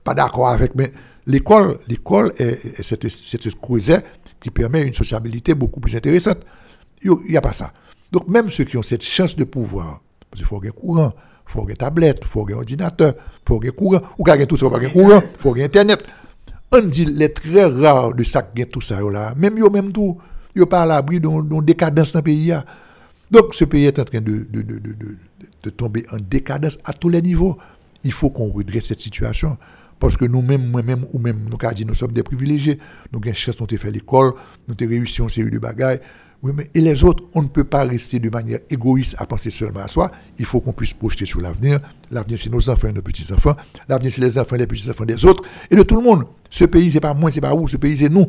pas 0.04 0.14
d'accord 0.14 0.50
avec. 0.50 0.74
Mais 0.76 0.92
l'école, 1.26 1.80
l'école 1.88 2.34
est, 2.38 2.82
c'est 2.82 3.42
ce 3.42 3.50
creuset 3.56 4.04
qui 4.40 4.50
permet 4.52 4.84
une 4.84 4.94
sociabilité 4.94 5.54
beaucoup 5.54 5.80
plus 5.80 5.96
intéressante. 5.96 6.40
Il 7.04 7.12
n'y 7.30 7.38
a 7.38 7.42
pas 7.42 7.54
ça. 7.54 7.74
Donc 8.12 8.28
même 8.28 8.50
ceux 8.50 8.64
qui 8.64 8.78
ont 8.78 8.82
cette 8.82 9.04
chance 9.04 9.36
de 9.36 9.44
pouvoir, 9.44 10.02
parce 10.30 10.42
qu'il 10.42 10.46
faut 10.46 10.62
un 10.64 10.72
courant, 10.72 11.14
faut 11.52 11.68
une 11.68 11.76
tablette, 11.76 12.26
faut 12.26 12.48
un 12.50 12.54
ordinateur, 12.54 13.14
faut 13.48 13.62
un 13.64 13.70
courant, 13.72 14.02
ou 14.18 14.24
qu'il 14.24 14.48
tout 14.48 14.58
ça, 14.58 14.70
faut 14.70 14.76
un 14.76 14.90
courant, 14.90 15.22
faut 15.38 15.50
avoir 15.50 15.66
Internet. 15.66 16.04
On 16.72 16.82
dit 16.82 17.06
les 17.06 17.34
très 17.34 17.66
rares 17.66 18.14
de 18.14 18.24
ça 18.24 18.42
qui 18.44 18.66
tout 18.66 18.82
ça 18.82 19.02
là, 19.02 19.34
même 19.36 19.58
yo 19.58 19.70
même 19.70 19.92
tout, 19.92 20.18
yo 20.56 20.66
pas 20.66 20.84
à 20.84 20.86
l'abri 20.86 21.20
d'une 21.20 21.66
décadence 21.66 22.14
dans 22.14 22.20
le 22.20 22.24
pays. 22.24 22.54
Donc 23.30 23.54
ce 23.54 23.66
pays 23.66 23.86
est 23.86 24.00
en 24.00 24.06
train 24.06 24.22
de, 24.22 24.48
de, 24.50 24.62
de, 24.62 24.80
de 25.64 25.70
tomber 25.70 26.06
en 26.12 26.18
décadence 26.18 26.80
à 26.86 26.94
tous 26.94 27.10
les 27.10 27.22
niveaux. 27.22 27.58
Il 28.04 28.12
faut 28.14 28.30
qu'on 28.30 28.50
redresse 28.50 28.88
cette 28.88 29.00
situation. 29.00 29.58
Parce 30.00 30.18
que 30.18 30.26
nous-mêmes, 30.26 30.68
moi-même, 30.72 31.06
ou 31.14 31.20
même, 31.20 31.48
nous 31.48 31.58
nous 31.86 31.94
sommes 31.94 32.12
des 32.12 32.24
privilégiés. 32.24 32.80
Nous 33.12 33.20
avons 33.20 33.30
une 33.30 33.36
chance, 33.36 33.60
nous 33.60 33.68
avons 33.70 33.78
fait 33.78 33.92
l'école, 33.92 34.34
nous 34.68 34.76
avons 34.80 34.90
réussi 34.90 35.22
une 35.22 35.30
série 35.30 35.52
de 35.52 35.60
bagailles. 35.60 36.00
Oui, 36.44 36.54
mais, 36.56 36.72
et 36.74 36.82
les 36.82 37.04
autres, 37.04 37.24
on 37.36 37.44
ne 37.44 37.48
peut 37.48 37.64
pas 37.64 37.84
rester 37.84 38.20
de 38.20 38.30
manière 38.30 38.60
égoïste 38.70 39.16
à 39.20 39.28
penser 39.28 39.52
seulement 39.52 39.82
à 39.82 39.88
soi. 39.88 40.12
Il 40.40 40.46
faut 40.46 40.60
qu'on 40.60 40.74
puisse 40.74 40.94
projeter 40.94 41.26
sur 41.26 41.40
l'avenir. 41.40 41.80
L'avenir, 42.10 42.40
c'est 42.40 42.50
nos 42.50 42.68
enfants 42.68 42.88
et 42.88 42.94
nos 42.94 43.04
petits-enfants. 43.04 43.56
L'avenir, 43.88 44.12
c'est 44.12 44.22
les 44.22 44.40
enfants 44.40 44.56
et 44.56 44.60
les 44.60 44.68
petits-enfants 44.68 45.06
des 45.06 45.24
autres 45.26 45.44
et 45.70 45.76
de 45.76 45.84
tout 45.84 45.96
le 45.96 46.02
monde. 46.02 46.26
Ce 46.50 46.66
pays, 46.66 46.92
c'est 46.92 47.00
pas 47.00 47.14
moi, 47.14 47.30
c'est 47.30 47.42
pas 47.42 47.54
vous. 47.54 47.68
Ce 47.68 47.78
pays, 47.78 47.96
c'est 47.96 48.10
nous. 48.10 48.28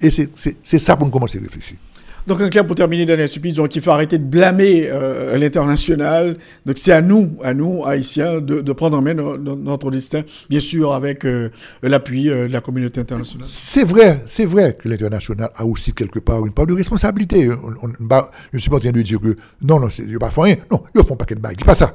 Et 0.00 0.10
c'est 0.10 0.78
ça 0.78 0.96
pour 0.96 1.06
nous 1.06 1.12
commencer 1.12 1.38
à 1.38 1.40
réfléchir. 1.40 1.78
Donc, 2.26 2.40
un 2.40 2.48
clair 2.48 2.66
pour 2.66 2.74
terminer, 2.74 3.04
Daniel 3.04 3.28
Supplice, 3.28 3.54
donc 3.54 3.76
il 3.76 3.82
faut 3.82 3.90
arrêter 3.90 4.16
de 4.16 4.24
blâmer 4.24 4.88
euh, 4.88 5.36
l'international. 5.36 6.36
Donc, 6.64 6.78
c'est 6.78 6.92
à 6.92 7.02
nous, 7.02 7.36
à 7.42 7.52
nous, 7.52 7.84
Haïtiens, 7.84 8.40
de, 8.40 8.72
prendre 8.72 8.96
en 8.96 9.02
main 9.02 9.14
notre 9.14 9.90
destin, 9.90 10.22
bien 10.48 10.60
sûr, 10.60 10.94
avec 10.94 11.26
euh, 11.26 11.50
l'appui 11.82 12.30
euh, 12.30 12.48
de 12.48 12.52
la 12.52 12.62
communauté 12.62 13.00
internationale. 13.00 13.46
C'est 13.46 13.84
vrai, 13.84 14.22
c'est 14.24 14.46
vrai 14.46 14.74
que 14.74 14.88
l'international 14.88 15.50
a 15.54 15.66
aussi 15.66 15.92
quelque 15.92 16.18
part 16.18 16.46
une 16.46 16.52
part 16.52 16.66
de 16.66 16.72
responsabilité. 16.72 17.50
On, 17.50 17.88
je 17.88 18.26
ne 18.54 18.58
suis 18.58 18.70
pas 18.70 18.76
en 18.76 18.80
train 18.80 18.90
de 18.90 19.02
dire 19.02 19.20
que 19.20 19.36
non, 19.60 19.78
non, 19.78 19.88
ils 19.88 20.18
ne 20.18 20.28
font 20.30 20.42
rien. 20.42 20.56
Non, 20.70 20.82
ils 20.94 21.02
font 21.02 21.16
pas 21.16 21.26
de 21.26 21.34
bagues. 21.34 21.62
Pas 21.62 21.74
ça. 21.74 21.94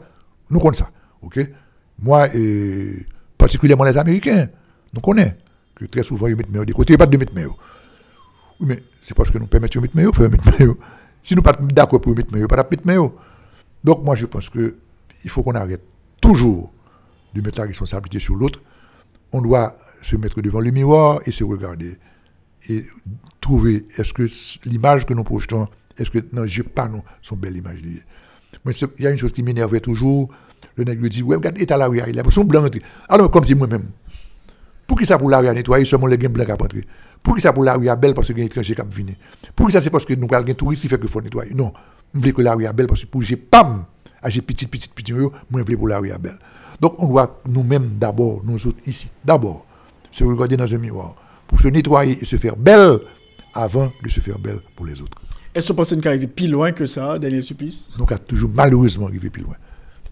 Nous 0.52 0.60
connaissons 0.60 0.86
ça. 0.86 0.92
OK? 1.24 1.40
Moi, 2.02 2.28
et 2.36 3.06
particulièrement 3.38 3.84
les 3.84 3.98
Américains, 3.98 4.48
nous 4.94 5.02
connaissons 5.02 5.34
que 5.76 5.86
très 5.86 6.04
souvent, 6.04 6.28
ils 6.28 6.36
mettent 6.36 6.50
meilleurs 6.50 6.66
des 6.66 6.74
côtés, 6.74 6.98
pas 6.98 7.08
de 7.08 7.18
mettre 7.18 7.34
meilleurs. 7.34 7.58
Oui, 8.60 8.68
mais 8.68 8.84
c'est 9.02 9.16
parce 9.16 9.32
que 9.32 9.38
nous 9.38 9.48
permettons 9.48 9.80
de 9.80 9.84
mettre 9.84 9.96
meilleur, 9.96 10.16
faire 10.16 10.30
mettre 10.30 10.60
meilleur. 10.60 10.76
Si 11.24 11.36
nous 11.36 11.42
ne 11.42 11.46
sommes 11.48 11.68
pas 11.68 11.74
d'accord 11.74 12.02
pour 12.02 12.16
mettre 12.16 12.32
meilleur, 12.32 12.48
pas 12.48 12.68
mettre 12.70 12.86
meilleur. 12.86 13.12
Donc 13.84 14.04
moi, 14.04 14.16
je 14.16 14.26
pense 14.26 14.50
qu'il 14.50 14.74
faut 15.28 15.44
qu'on 15.44 15.56
arrête 15.56 15.84
toujours 16.22 16.72
de 17.34 17.42
mettre 17.42 17.60
la 17.60 17.66
responsabilité 17.66 18.20
sur 18.20 18.36
l'autre. 18.36 18.62
On 19.32 19.42
doit 19.42 19.78
se 20.02 20.16
mettre 20.16 20.42
devant 20.42 20.60
le 20.60 20.72
miroir 20.72 21.22
et 21.26 21.32
se 21.32 21.44
regarder. 21.44 21.98
Et 22.68 22.86
trouver, 23.40 23.86
est-ce 23.98 24.14
que 24.14 24.28
l'image 24.68 25.06
que 25.06 25.14
nous 25.14 25.24
projetons, 25.24 25.68
est-ce 25.98 26.10
que, 26.10 26.20
non, 26.34 26.46
je 26.46 26.62
pas 26.62 26.90
non, 26.90 27.04
son 27.22 27.36
belle 27.36 27.56
image 27.56 27.82
Mais 28.66 28.74
il 28.74 29.04
y 29.04 29.08
a 29.08 29.12
une 29.12 29.18
chose 29.18 29.32
qui 29.32 29.44
m'énervait 29.44 29.80
toujours. 29.80 30.30
Le 30.76 30.84
nègre 30.84 31.08
dit, 31.08 31.24
ouais, 31.24 31.38
regarde, 31.38 31.58
est 31.58 31.72
à 31.72 31.78
l'arrière, 31.78 32.10
il 32.10 32.20
a 32.20 32.24
son 32.30 32.44
blanc. 32.44 32.66
Alors, 33.08 33.32
comme 33.32 33.46
si 33.46 33.56
moi-même, 33.56 33.86
pour 34.88 35.00
qui 35.00 35.06
ça 35.06 35.18
pour 35.18 35.30
l'arrière 35.30 35.54
nettoyer, 35.54 35.86
seulement 35.86 36.08
les 36.08 36.18
gains 36.18 36.30
blancs 36.30 36.50
à 36.50 36.56
rentrer 36.56 36.86
Pour 37.24 37.36
qui 37.36 37.42
ça 37.42 37.54
pour 37.54 37.64
la 37.64 37.76
rue 37.76 37.88
est 37.88 37.96
belle 37.96 38.14
parce 38.14 38.28
que 38.28 38.34
y 38.34 38.42
a 38.42 38.46
étranger 38.46 38.76
qui 38.76 38.82
venir 38.96 39.16
Pour 39.56 39.68
qui 39.68 39.74
ça 39.74 39.82
c'est 39.82 39.90
parce 39.90 40.06
que 40.06 40.14
nous 40.14 40.28
avons 40.32 40.46
des 40.46 40.56
touristes 40.56 40.82
qui 40.82 40.88
fait 40.88 41.00
que 41.00 41.08
faut 41.08 41.22
nettoyer? 41.22 41.54
Non, 41.54 41.74
je 42.14 42.20
veux 42.20 42.32
que 42.32 42.42
la 42.42 42.56
rue 42.56 42.66
est 42.66 42.74
belle 42.74 42.88
parce 42.88 43.02
que 43.02 43.08
pour 43.08 43.22
j'ai 43.22 43.36
pam, 43.36 43.86
j'ai 44.28 44.42
petit 44.42 44.68
petit 44.68 44.90
petit 44.90 45.14
moi 45.14 45.32
je 45.54 45.64
veux 45.64 45.78
pour 45.78 45.88
la 45.88 46.00
rue 46.00 46.10
est 46.10 46.18
belle. 46.18 46.40
Donc 46.80 46.96
on 46.98 47.08
doit 47.08 47.42
nous-mêmes 47.48 47.98
d'abord, 48.00 48.42
nous 48.44 48.68
autres 48.68 48.80
ici, 48.86 49.10
d'abord 49.24 49.66
se 50.12 50.24
regarder 50.24 50.58
dans 50.58 50.74
un 50.74 50.78
miroir 50.78 51.16
pour 51.48 51.60
se 51.60 51.68
nettoyer 51.68 52.18
et 52.22 52.26
se 52.26 52.36
faire 52.38 52.56
belle 52.56 53.00
avant 53.54 53.92
de 54.04 54.10
se 54.10 54.20
faire 54.20 54.40
belle 54.40 54.60
pour 54.76 54.86
les 54.86 55.02
autres. 55.02 55.18
Est-ce 55.54 55.68
que 55.68 55.74
vous 55.74 55.78
pensez 55.78 56.00
qu'on 56.00 56.08
arrive 56.10 56.28
plus 56.28 56.48
loin 56.48 56.72
que 56.72 56.86
ça, 56.86 57.18
Daniel 57.18 57.42
Supplice? 57.44 57.90
Donc, 57.98 58.12
a 58.12 58.20
toujours 58.20 58.52
malheureusement 58.54 59.08
arrivé 59.08 59.30
plus 59.32 59.42
loin. 59.42 59.56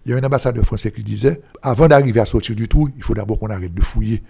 Il 0.04 0.10
y 0.10 0.14
a 0.14 0.16
un 0.16 0.22
ambassadeur 0.24 0.64
français 0.64 0.90
qui 0.90 1.02
disait 1.02 1.40
avant 1.62 1.86
d'arriver 1.86 2.20
à 2.20 2.24
sortir 2.24 2.56
du 2.56 2.66
tout, 2.66 2.90
il 2.96 3.02
faut 3.02 3.14
d'abord 3.14 3.38
qu'on 3.38 3.50
arrête 3.50 3.72
de 3.72 3.82
fouiller. 3.82 4.22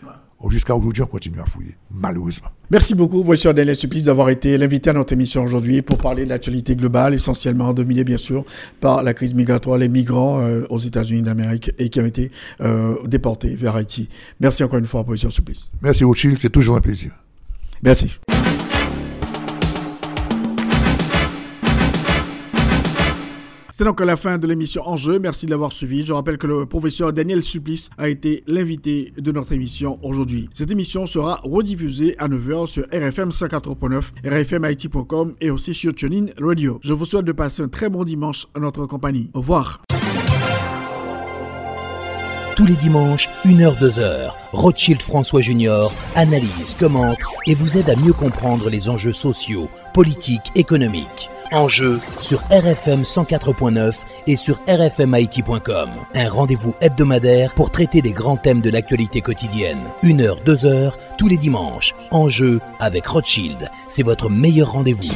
Jusqu'à 0.49 0.75
aujourd'hui, 0.75 1.03
on 1.03 1.07
continue 1.07 1.41
à 1.41 1.45
fouiller, 1.47 1.77
malheureusement. 1.91 2.49
Merci 2.71 2.95
beaucoup, 2.95 3.25
Monsieur 3.25 3.53
Daniel 3.53 3.75
Supplice, 3.75 4.05
d'avoir 4.05 4.29
été 4.31 4.57
l'invité 4.57 4.91
à 4.91 4.93
notre 4.93 5.13
émission 5.13 5.43
aujourd'hui 5.43 5.83
pour 5.83 5.99
parler 5.99 6.25
de 6.25 6.31
l'actualité 6.31 6.77
globale, 6.77 7.15
essentiellement 7.15 7.73
dominée, 7.73 8.05
bien 8.05 8.17
sûr, 8.17 8.45
par 8.81 9.03
la 9.03 9.15
crise 9.15 9.35
migratoire, 9.35 9.79
les 9.79 9.89
migrants 9.89 10.41
euh, 10.41 10.65
aux 10.71 10.79
États-Unis 10.79 11.23
d'Amérique 11.23 11.73
et 11.79 11.89
qui 11.89 12.01
ont 12.01 12.07
été 12.07 12.31
euh, 12.61 12.95
déportés 13.05 13.57
vers 13.57 13.75
Haïti. 13.75 14.09
Merci 14.39 14.63
encore 14.63 14.79
une 14.79 14.87
fois, 14.87 15.05
Monsieur 15.07 15.29
Supplice. 15.29 15.71
Merci, 15.83 16.05
Rothschild, 16.05 16.39
c'est 16.39 16.51
toujours 16.51 16.77
un 16.77 16.81
plaisir. 16.81 17.11
Merci. 17.83 18.19
C'est 23.79 23.85
donc 23.85 24.01
la 24.01 24.17
fin 24.17 24.39
de 24.39 24.47
l'émission 24.49 24.83
Enjeu. 24.89 25.21
Merci 25.21 25.47
de 25.47 25.53
l'avoir 25.53 25.71
suivi. 25.71 26.05
Je 26.05 26.13
rappelle 26.13 26.37
que 26.37 26.49
le 26.49 26.67
professeur 26.67 27.13
Daniel 27.13 27.45
Supplice 27.45 27.91
a 27.97 28.09
été 28.09 28.43
l'invité 28.49 29.13
de 29.17 29.31
notre 29.31 29.53
émission 29.53 30.01
aujourd'hui. 30.03 30.51
Cette 30.53 30.73
émission 30.73 31.07
sera 31.07 31.39
rediffusée 31.45 32.17
à 32.19 32.27
9h 32.27 32.67
sur 32.67 32.83
RFM 32.87 33.29
104.9, 33.29 34.03
rfmIT.com 34.25 35.37
et 35.41 35.51
aussi 35.51 35.75
sur 35.75 35.95
TuneIn 35.95 36.27
Radio. 36.41 36.81
Je 36.83 36.93
vous 36.93 37.05
souhaite 37.05 37.25
de 37.25 37.31
passer 37.31 37.63
un 37.63 37.69
très 37.69 37.89
bon 37.89 38.03
dimanche 38.03 38.49
à 38.57 38.59
notre 38.59 38.85
compagnie. 38.87 39.31
Au 39.33 39.39
revoir. 39.39 39.81
Tous 42.57 42.67
les 42.67 42.75
dimanches, 42.75 43.29
1h-2h, 43.45 44.33
Rothschild 44.51 45.03
François 45.03 45.41
Junior 45.41 45.95
analyse, 46.17 46.75
commente 46.81 47.21
et 47.47 47.55
vous 47.55 47.79
aide 47.79 47.91
à 47.91 47.95
mieux 47.95 48.13
comprendre 48.13 48.71
les 48.71 48.89
enjeux 48.89 49.13
sociaux, 49.13 49.69
politiques, 49.95 50.51
économiques. 50.57 51.31
Enjeu 51.53 52.01
sur 52.21 52.41
RFM 52.51 53.03
104.9 53.03 53.95
et 54.27 54.37
sur 54.37 54.59
rfmit.com. 54.69 55.91
Un 56.15 56.29
rendez-vous 56.29 56.75
hebdomadaire 56.81 57.55
pour 57.55 57.71
traiter 57.71 58.03
des 58.03 58.13
grands 58.13 58.37
thèmes 58.37 58.61
de 58.61 58.71
l'actualité 58.71 59.21
quotidienne. 59.21 59.81
Une 60.03 60.21
heure, 60.21 60.39
deux 60.45 60.67
heures, 60.67 60.99
tous 61.17 61.29
les 61.29 61.39
dimanches. 61.39 61.95
Enjeu 62.11 62.61
avec 62.81 63.07
Rothschild. 63.07 63.71
C'est 63.89 64.03
votre 64.03 64.29
meilleur 64.29 64.73
rendez-vous. 64.73 65.15